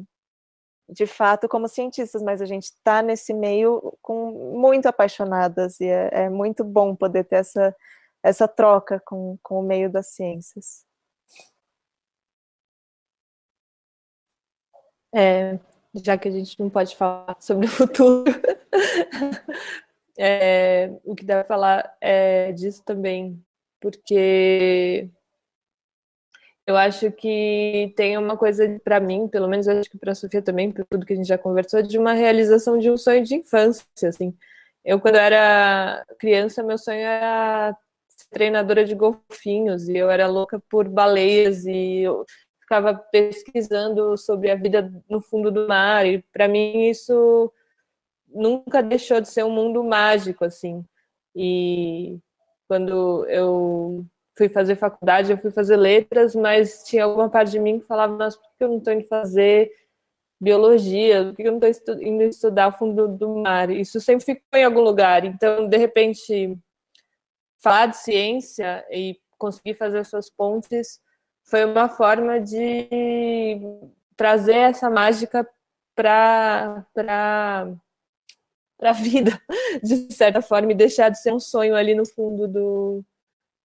de 0.89 1.05
fato 1.05 1.47
como 1.47 1.67
cientistas, 1.67 2.21
mas 2.21 2.41
a 2.41 2.45
gente 2.45 2.65
está 2.65 3.01
nesse 3.01 3.33
meio 3.33 3.97
com 4.01 4.31
muito 4.57 4.87
apaixonadas, 4.87 5.79
e 5.79 5.85
é, 5.85 6.09
é 6.25 6.29
muito 6.29 6.63
bom 6.63 6.95
poder 6.95 7.25
ter 7.25 7.37
essa 7.37 7.75
essa 8.23 8.47
troca 8.47 9.01
com, 9.05 9.37
com 9.41 9.59
o 9.59 9.63
meio 9.63 9.89
das 9.91 10.07
ciências. 10.07 10.85
É, 15.13 15.57
já 15.93 16.17
que 16.17 16.27
a 16.27 16.31
gente 16.31 16.59
não 16.59 16.69
pode 16.69 16.95
falar 16.95 17.37
sobre 17.39 17.65
o 17.67 17.69
futuro, 17.69 18.25
é, 20.17 20.91
o 21.05 21.15
que 21.15 21.25
para 21.25 21.43
falar 21.43 21.95
é 22.01 22.51
disso 22.51 22.83
também, 22.83 23.41
porque 23.79 25.09
eu 26.67 26.75
acho 26.75 27.09
que 27.13 27.93
tem 27.95 28.17
uma 28.17 28.37
coisa 28.37 28.79
para 28.83 28.99
mim, 28.99 29.27
pelo 29.29 29.47
menos 29.47 29.67
acho 29.69 29.89
que 29.89 29.97
para 29.97 30.11
a 30.11 30.15
Sofia 30.15 30.41
também, 30.41 30.69
por 30.71 30.85
tudo 30.85 31.05
que 31.05 31.13
a 31.13 31.15
gente 31.15 31.27
já 31.27 31.37
conversou, 31.37 31.81
de 31.81 31.97
uma 31.97 32.11
realização 32.13 32.77
de 32.77 32.91
um 32.91 32.97
sonho 32.97 33.23
de 33.23 33.35
infância, 33.35 33.85
assim. 34.03 34.35
Eu 34.83 34.99
quando 34.99 35.15
era 35.15 36.05
criança, 36.19 36.61
meu 36.63 36.77
sonho 36.77 36.99
era 36.99 37.75
treinadora 38.31 38.83
de 38.85 38.95
golfinhos 38.95 39.87
e 39.87 39.97
eu 39.97 40.09
era 40.09 40.27
louca 40.27 40.59
por 40.69 40.89
baleias 40.89 41.65
e 41.65 42.01
eu 42.01 42.25
ficava 42.61 42.93
pesquisando 42.95 44.17
sobre 44.17 44.51
a 44.51 44.55
vida 44.55 44.91
no 45.09 45.21
fundo 45.21 45.51
do 45.51 45.67
mar 45.67 46.05
e 46.05 46.21
para 46.33 46.47
mim 46.49 46.89
isso 46.89 47.51
nunca 48.27 48.83
deixou 48.83 49.21
de 49.21 49.29
ser 49.29 49.43
um 49.45 49.51
mundo 49.51 49.83
mágico 49.83 50.43
assim. 50.45 50.85
E 51.35 52.19
quando 52.67 53.25
eu 53.27 54.05
fui 54.37 54.47
fazer 54.47 54.75
faculdade, 54.75 55.31
eu 55.31 55.37
fui 55.37 55.49
fazer 55.49 55.75
letras, 55.75 56.35
mas 56.35 56.83
tinha 56.83 57.03
alguma 57.03 57.29
parte 57.29 57.51
de 57.51 57.59
mim 57.59 57.79
que 57.79 57.87
falava, 57.87 58.15
nossa, 58.15 58.37
por 58.37 58.49
que 58.55 58.63
eu 58.63 58.69
não 58.69 58.77
estou 58.77 58.93
indo 58.93 59.07
fazer 59.07 59.71
biologia? 60.39 61.25
Por 61.25 61.35
que 61.35 61.43
eu 61.43 61.51
não 61.53 61.67
estou 61.67 62.01
indo 62.01 62.21
estudar 62.23 62.67
o 62.67 62.77
fundo 62.77 63.07
do 63.07 63.37
mar? 63.37 63.71
Isso 63.71 63.99
sempre 63.99 64.23
ficou 64.23 64.59
em 64.59 64.63
algum 64.63 64.81
lugar. 64.81 65.25
Então, 65.25 65.67
de 65.67 65.77
repente, 65.77 66.55
falar 67.57 67.87
de 67.87 67.97
ciência 67.97 68.85
e 68.91 69.19
conseguir 69.39 69.73
fazer 69.73 70.05
suas 70.05 70.29
pontes 70.29 71.01
foi 71.43 71.65
uma 71.65 71.89
forma 71.89 72.39
de 72.39 73.59
trazer 74.15 74.55
essa 74.55 74.89
mágica 74.89 75.47
para 75.95 76.85
para 76.93 78.91
a 78.91 78.93
vida, 79.01 79.41
de 79.81 80.13
certa 80.13 80.41
forma, 80.41 80.71
e 80.71 80.75
deixar 80.75 81.09
de 81.09 81.19
ser 81.19 81.33
um 81.33 81.39
sonho 81.39 81.75
ali 81.75 81.95
no 81.95 82.05
fundo 82.05 82.47
do 82.47 83.03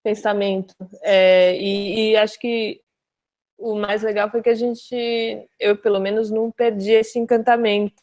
pensamento. 0.03 0.75
É, 1.03 1.57
e, 1.57 2.13
e, 2.13 2.17
acho 2.17 2.39
que 2.39 2.81
o 3.59 3.75
mais 3.75 4.03
legal 4.03 4.31
foi 4.31 4.43
que 4.43 4.51
a 4.51 4.55
gente, 4.55 4.95
eu 5.61 5.77
pelo 5.77 6.01
menos, 6.01 6.31
não 6.31 6.51
perdi 6.51 6.93
esse 6.93 7.19
encantamento. 7.19 8.03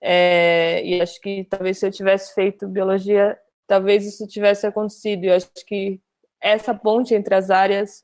É, 0.00 0.82
e 0.84 1.00
acho 1.00 1.20
que 1.20 1.44
talvez 1.44 1.78
se 1.78 1.86
eu 1.86 1.90
tivesse 1.90 2.34
feito 2.34 2.66
biologia 2.66 3.38
talvez 3.70 4.04
isso 4.04 4.26
tivesse 4.26 4.66
acontecido. 4.66 5.24
Eu 5.26 5.36
acho 5.36 5.48
que 5.64 6.00
essa 6.42 6.74
ponte 6.74 7.14
entre 7.14 7.36
as 7.36 7.50
áreas, 7.50 8.02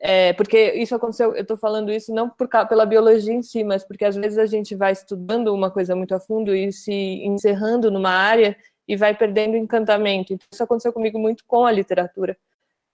é, 0.00 0.32
porque 0.34 0.72
isso 0.74 0.94
aconteceu, 0.94 1.34
eu 1.34 1.42
estou 1.42 1.56
falando 1.56 1.90
isso 1.90 2.14
não 2.14 2.30
por, 2.30 2.48
pela 2.68 2.86
biologia 2.86 3.34
em 3.34 3.42
si, 3.42 3.64
mas 3.64 3.84
porque 3.84 4.04
às 4.04 4.14
vezes 4.14 4.38
a 4.38 4.46
gente 4.46 4.76
vai 4.76 4.92
estudando 4.92 5.52
uma 5.52 5.68
coisa 5.68 5.96
muito 5.96 6.14
a 6.14 6.20
fundo 6.20 6.54
e 6.54 6.70
se 6.72 6.92
encerrando 7.24 7.90
numa 7.90 8.10
área 8.10 8.56
e 8.86 8.96
vai 8.96 9.16
perdendo 9.16 9.56
encantamento. 9.56 10.32
Então, 10.32 10.46
isso 10.52 10.62
aconteceu 10.62 10.92
comigo 10.92 11.18
muito 11.18 11.44
com 11.46 11.64
a 11.64 11.72
literatura. 11.72 12.36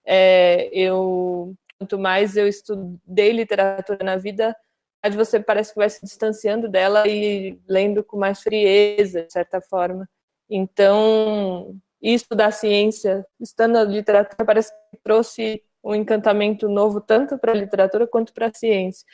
É, 0.05 0.69
eu 0.73 1.55
quanto 1.79 1.99
mais 1.99 2.37
eu 2.37 2.47
estudei 2.47 3.33
literatura 3.33 4.05
na 4.05 4.17
vida, 4.17 4.55
mais 5.03 5.15
você 5.15 5.41
parece 5.41 5.73
que 5.73 5.79
vai 5.79 5.89
se 5.89 6.05
distanciando 6.05 6.69
dela 6.69 7.09
e 7.09 7.59
lendo 7.67 8.05
com 8.05 8.19
mais 8.19 8.43
frieza, 8.43 9.23
de 9.23 9.33
certa 9.33 9.61
forma. 9.63 10.09
Então, 10.49 11.75
isso 12.03 12.29
da 12.35 12.51
ciência, 12.51 13.27
estando 13.41 13.73
na 13.75 13.85
literatura, 13.85 14.45
parece 14.45 14.73
que 14.91 14.99
trouxe 15.03 15.63
um 15.83 15.95
encantamento 15.95 16.69
novo 16.69 17.01
tanto 17.01 17.39
para 17.39 17.53
a 17.53 17.55
literatura 17.55 18.07
quanto 18.07 18.35
para 18.35 18.49
a 18.49 18.55
ciência. 18.55 19.07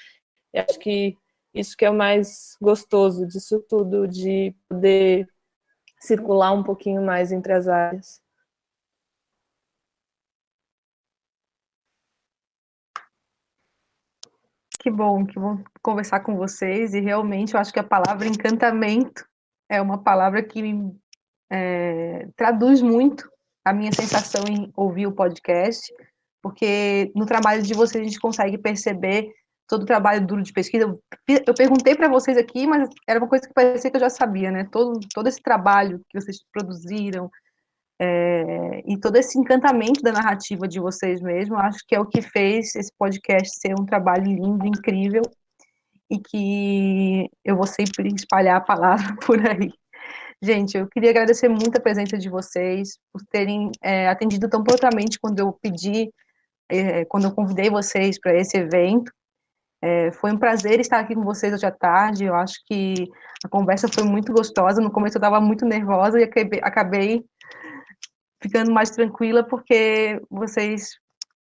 Acho 0.55 0.79
que 0.79 1.17
isso 1.55 1.77
que 1.77 1.85
é 1.85 1.91
o 1.91 1.95
mais 1.95 2.57
gostoso 2.61 3.27
disso 3.27 3.65
tudo, 3.69 4.09
de 4.09 4.55
poder 4.69 5.29
circular 5.99 6.53
um 6.53 6.63
pouquinho 6.63 7.03
mais 7.03 7.33
entre 7.33 7.53
as 7.53 7.69
áreas. 7.69 8.21
Que 14.81 14.91
bom, 14.91 15.27
que 15.27 15.39
bom 15.39 15.63
conversar 15.83 16.21
com 16.21 16.37
vocês 16.37 16.95
e 16.95 17.01
realmente 17.01 17.55
eu 17.55 17.61
acho 17.61 17.73
que 17.73 17.81
a 17.81 17.85
palavra 17.85 18.29
encantamento 18.29 19.27
é 19.69 19.83
uma 19.83 19.99
palavra 19.99 20.43
que 20.43 20.63
é, 21.51 22.29
traduz 22.37 22.81
muito 22.81 23.29
a 23.65 23.73
minha 23.73 23.93
sensação 23.93 24.45
em 24.49 24.73
ouvir 24.77 25.09
o 25.09 25.13
podcast, 25.13 25.93
porque 26.41 27.11
no 27.17 27.27
trabalho 27.27 27.63
de 27.63 27.75
vocês 27.75 28.01
a 28.01 28.05
gente 28.05 28.21
consegue 28.21 28.57
perceber 28.59 29.33
todo 29.67 29.83
o 29.83 29.87
trabalho 29.87 30.27
duro 30.27 30.43
de 30.43 30.53
pesquisa. 30.53 30.85
Eu, 31.29 31.55
perguntei 31.55 31.95
para 31.95 32.09
vocês 32.09 32.37
aqui, 32.37 32.67
mas 32.67 32.89
era 33.07 33.19
uma 33.19 33.29
coisa 33.29 33.47
que 33.47 33.55
parecia 33.55 33.91
que 33.91 33.97
eu 33.97 34.01
já 34.01 34.11
sabia, 34.11 34.51
né? 34.51 34.69
Todo, 34.71 35.01
todo 35.13 35.29
esse 35.29 35.43
trabalho 35.43 36.01
que 36.09 36.21
vocês 36.21 36.39
produziram 36.53 37.31
é, 38.01 38.83
e 38.87 38.99
todo 38.99 39.17
esse 39.17 39.39
encantamento 39.39 40.03
da 40.03 40.13
narrativa 40.13 40.69
de 40.69 40.79
vocês 40.79 41.21
mesmo, 41.21 41.57
acho 41.57 41.79
que 41.87 41.95
é 41.95 42.01
o 42.01 42.07
que 42.07 42.21
fez 42.21 42.75
esse 42.75 42.93
podcast 42.99 43.59
ser 43.59 43.75
um 43.79 43.87
trabalho 43.87 44.25
lindo, 44.25 44.67
incrível 44.67 45.23
e 46.11 46.19
que 46.19 47.31
eu 47.45 47.57
vou 47.57 47.67
sempre 47.67 48.13
espalhar 48.15 48.57
a 48.57 48.61
palavra 48.61 49.17
por 49.27 49.39
aí. 49.47 49.73
Gente, 50.43 50.77
eu 50.77 50.87
queria 50.87 51.11
agradecer 51.11 51.49
muito 51.49 51.79
a 51.79 51.81
presença 51.81 52.19
de 52.19 52.29
vocês, 52.29 52.99
por 53.13 53.23
terem 53.31 53.71
é, 53.83 54.09
atendido 54.09 54.49
tão 54.49 54.63
prontamente 54.63 55.19
quando 55.19 55.39
eu 55.39 55.53
pedi, 55.53 56.11
é, 56.69 57.05
quando 57.07 57.25
eu 57.25 57.35
convidei 57.35 57.71
vocês 57.71 58.21
para 58.21 58.37
esse 58.37 58.57
evento. 58.57 59.11
É, 59.87 60.11
foi 60.11 60.33
um 60.33 60.39
prazer 60.39 60.81
estar 60.81 60.99
aqui 60.99 61.15
com 61.15 61.23
vocês 61.23 61.55
hoje 61.55 61.65
à 61.65 61.71
tarde. 61.71 62.25
Eu 62.25 62.35
acho 62.35 62.55
que 62.67 63.09
a 63.45 63.49
conversa 63.49 63.87
foi 63.87 64.03
muito 64.03 64.33
gostosa. 64.33 64.81
No 64.81 64.91
começo 64.91 65.17
eu 65.17 65.21
estava 65.21 65.41
muito 65.41 65.65
nervosa 65.65 66.19
e 66.19 66.25
acabei, 66.25 66.61
acabei 66.61 67.25
ficando 68.43 68.73
mais 68.73 68.91
tranquila 68.91 69.45
porque 69.45 70.21
vocês 70.29 70.99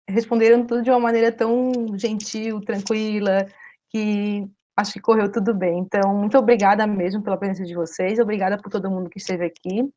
responderam 0.06 0.66
tudo 0.66 0.82
de 0.82 0.90
uma 0.90 1.00
maneira 1.00 1.32
tão 1.32 1.72
gentil, 1.96 2.60
tranquila, 2.60 3.46
que 3.88 4.46
acho 4.76 4.92
que 4.92 5.00
correu 5.00 5.32
tudo 5.32 5.54
bem. 5.54 5.78
Então, 5.78 6.14
muito 6.14 6.36
obrigada 6.36 6.86
mesmo 6.86 7.22
pela 7.22 7.38
presença 7.38 7.64
de 7.64 7.74
vocês, 7.74 8.18
obrigada 8.18 8.58
por 8.58 8.70
todo 8.70 8.90
mundo 8.90 9.08
que 9.08 9.18
esteve 9.18 9.46
aqui. 9.46 9.90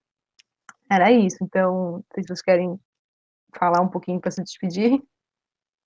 Era 0.90 1.12
isso. 1.12 1.38
Então, 1.42 2.02
se 2.16 2.24
vocês 2.24 2.42
querem 2.42 2.80
falar 3.58 3.82
um 3.82 3.90
pouquinho 3.90 4.22
para 4.22 4.32
se 4.32 4.42
despedir. 4.42 5.02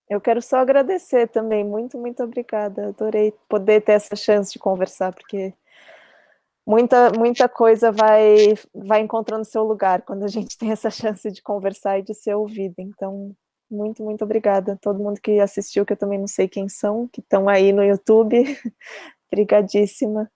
Eu 0.10 0.22
quero 0.22 0.41
só 0.41 0.57
agradecer 0.57 1.27
também. 1.27 1.64
Muito, 1.64 1.98
muito 1.98 2.23
obrigada. 2.23 2.90
Adorei 2.90 3.34
poder 3.49 3.82
ter 3.82 3.94
essa 3.94 4.15
chance 4.15 4.52
de 4.53 4.60
conversar, 4.60 5.14
porque 5.14 5.53
muita, 6.65 7.11
muita 7.11 7.49
coisa 7.49 7.91
vai, 7.91 8.53
vai 8.73 9.02
encontrando 9.02 9.45
seu 9.45 9.64
lugar 9.64 10.02
quando 10.03 10.23
a 10.23 10.27
gente 10.27 10.57
tem 10.57 10.72
essa 10.72 10.90
chance 10.91 11.32
de 11.32 11.41
conversar 11.41 11.99
e 11.99 12.03
de 12.03 12.14
ser 12.14 12.36
ouvida. 12.36 12.76
Então, 12.80 13.36
muito, 13.69 14.03
muito 14.03 14.23
obrigada. 14.23 14.77
Todo 14.82 15.03
mundo 15.03 15.19
que 15.22 15.40
assistiu, 15.40 15.86
que 15.86 15.94
eu 15.94 15.98
também 15.98 16.19
não 16.19 16.27
sei 16.27 16.48
quem 16.48 16.69
são, 16.69 17.07
que 17.07 17.22
estão 17.22 17.49
aí 17.49 17.73
no 17.73 17.84
YouTube. 17.84 18.44
Obrigadíssima. 19.32 20.32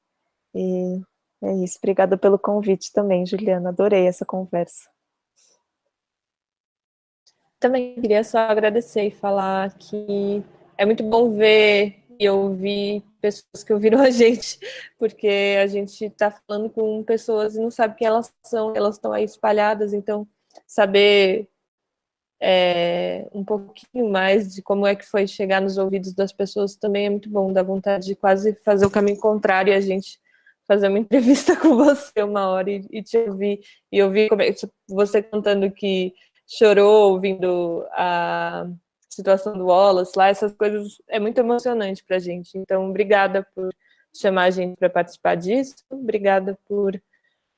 E 0.56 1.02
é 1.44 1.54
isso. 1.64 1.78
Obrigada 1.80 2.18
pelo 2.18 2.40
convite 2.40 2.91
também, 2.94 3.26
Juliana. 3.26 3.70
Adorei 3.70 4.08
essa 4.08 4.26
conversa. 4.26 4.90
Também 7.60 7.95
queria 7.95 8.23
só 8.23 8.40
agradecer 8.40 9.03
e 9.03 9.11
falar 9.11 9.73
que 9.77 10.44
é 10.77 10.86
muito 10.86 11.03
bom 11.03 11.31
ver 11.36 11.99
e 12.19 12.30
ouvir 12.30 13.03
pessoas 13.22 13.64
que 13.64 13.73
ouviram 13.73 13.99
a 14.02 14.10
gente, 14.10 14.60
porque 14.98 15.57
a 15.61 15.68
gente 15.68 16.06
está 16.06 16.31
falando 16.31 16.69
com 16.69 17.03
pessoas 17.03 17.56
e 17.56 17.60
não 17.60 17.72
sabe 17.72 17.95
quem 17.95 18.07
elas 18.07 18.34
são, 18.44 18.73
elas 18.76 18.95
estão 18.95 19.11
aí 19.11 19.23
espalhadas, 19.23 19.94
então 19.94 20.27
saber 20.65 21.48
é, 22.41 23.27
um 23.34 23.44
pouquinho 23.44 24.10
mais 24.10 24.53
de 24.53 24.61
como 24.61 24.88
é 24.88 24.95
que 24.95 25.06
foi 25.06 25.27
chegar 25.27 25.61
nos 25.61 25.77
ouvidos 25.77 26.14
das 26.14 26.31
pessoas 26.31 26.76
também 26.76 27.07
é 27.07 27.10
muito 27.10 27.30
bom, 27.30 27.52
dá 27.52 27.61
vontade 27.61 28.06
de 28.06 28.15
quase 28.15 28.53
fazer 28.64 28.86
o 28.86 28.91
caminho 28.91 29.18
contrário 29.18 29.72
e 29.72 29.76
a 29.76 29.81
gente 29.81 30.19
fazer 30.68 30.88
uma 30.88 30.99
entrevista 30.99 31.56
com 31.57 31.76
você 31.76 32.23
uma 32.23 32.48
hora 32.48 32.72
e, 32.72 32.86
e 32.91 33.03
te 33.03 33.18
ouvir, 33.18 33.60
e 33.91 34.02
ouvir 34.02 34.30
como 34.30 34.41
é, 34.41 34.53
você 34.88 35.22
contando 35.22 35.69
que 35.72 36.14
chorou 36.50 37.14
ouvindo 37.14 37.86
a 37.92 38.68
situação 39.08 39.54
do 39.54 39.68
Wallace 39.68 40.14
lá, 40.16 40.30
essas 40.30 40.52
coisas 40.54 41.00
é 41.08 41.20
muito 41.20 41.38
emocionante 41.38 42.04
para 42.04 42.18
a 42.18 42.20
gente. 42.20 42.58
Então, 42.58 42.90
obrigada 42.90 43.46
por 43.54 43.70
chamar 44.14 44.46
a 44.46 44.50
gente 44.50 44.76
para 44.76 44.90
participar 44.90 45.36
disso, 45.36 45.76
obrigada 45.90 46.58
por 46.68 47.00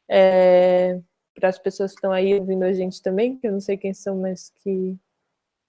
é, 0.10 1.00
para 1.34 1.48
as 1.48 1.58
pessoas 1.58 1.92
que 1.92 1.98
estão 1.98 2.12
aí 2.12 2.38
ouvindo 2.38 2.64
a 2.64 2.74
gente 2.74 3.02
também, 3.02 3.38
que 3.38 3.48
eu 3.48 3.54
não 3.54 3.62
sei 3.62 3.78
quem 3.78 3.94
são, 3.94 4.18
mas 4.18 4.52
que 4.62 4.98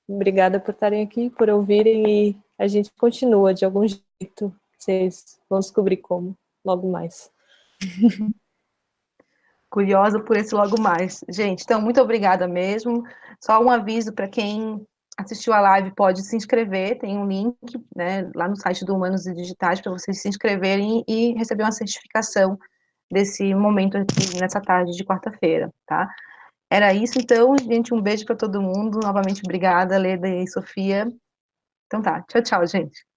obrigada 0.09 0.59
por 0.59 0.73
estarem 0.73 1.03
aqui, 1.05 1.31
por 1.31 1.49
ouvirem 1.49 2.29
e 2.31 2.37
a 2.59 2.67
gente 2.67 2.91
continua 2.99 3.55
de 3.55 3.65
algum 3.65 3.87
jeito. 3.87 4.55
Vocês 4.77 5.41
vão 5.49 5.61
descobrir 5.61 5.99
como 5.99 6.37
logo 6.65 6.91
mais. 6.91 7.31
Curiosa 9.73 10.21
por 10.21 10.37
esse 10.37 10.55
logo 10.55 10.79
mais. 10.79 11.25
Gente, 11.31 11.63
então, 11.63 11.81
muito 11.81 11.99
obrigada 11.99 12.47
mesmo. 12.47 13.03
Só 13.41 13.59
um 13.59 13.71
aviso 13.71 14.13
para 14.13 14.29
quem 14.29 14.87
assistiu 15.17 15.55
a 15.55 15.61
live 15.61 15.95
pode 15.95 16.23
se 16.23 16.37
inscrever, 16.37 16.99
tem 16.99 17.17
um 17.17 17.27
link 17.27 17.57
né, 17.97 18.31
lá 18.35 18.49
no 18.49 18.57
site 18.57 18.85
do 18.85 18.95
Humanos 18.95 19.27
e 19.27 19.35
Digitais 19.35 19.81
para 19.81 19.91
vocês 19.93 20.21
se 20.21 20.29
inscreverem 20.29 21.03
e 21.09 21.33
receber 21.39 21.63
uma 21.63 21.73
certificação 21.73 22.59
desse 23.11 23.55
momento 23.55 23.97
aqui 23.97 24.39
nessa 24.39 24.61
tarde 24.61 24.93
de 24.93 25.05
quarta-feira, 25.05 25.71
tá? 25.87 26.07
Era 26.71 26.93
isso, 26.93 27.19
então, 27.19 27.57
gente, 27.59 27.95
um 27.95 28.01
beijo 28.01 28.27
para 28.27 28.37
todo 28.37 28.61
mundo. 28.61 29.01
Novamente, 29.03 29.41
obrigada, 29.43 29.97
Leda 29.97 30.29
e 30.29 30.47
Sofia. 30.47 31.07
Então 31.87 32.03
tá, 32.03 32.23
tchau, 32.29 32.43
tchau, 32.43 32.67
gente. 32.67 33.12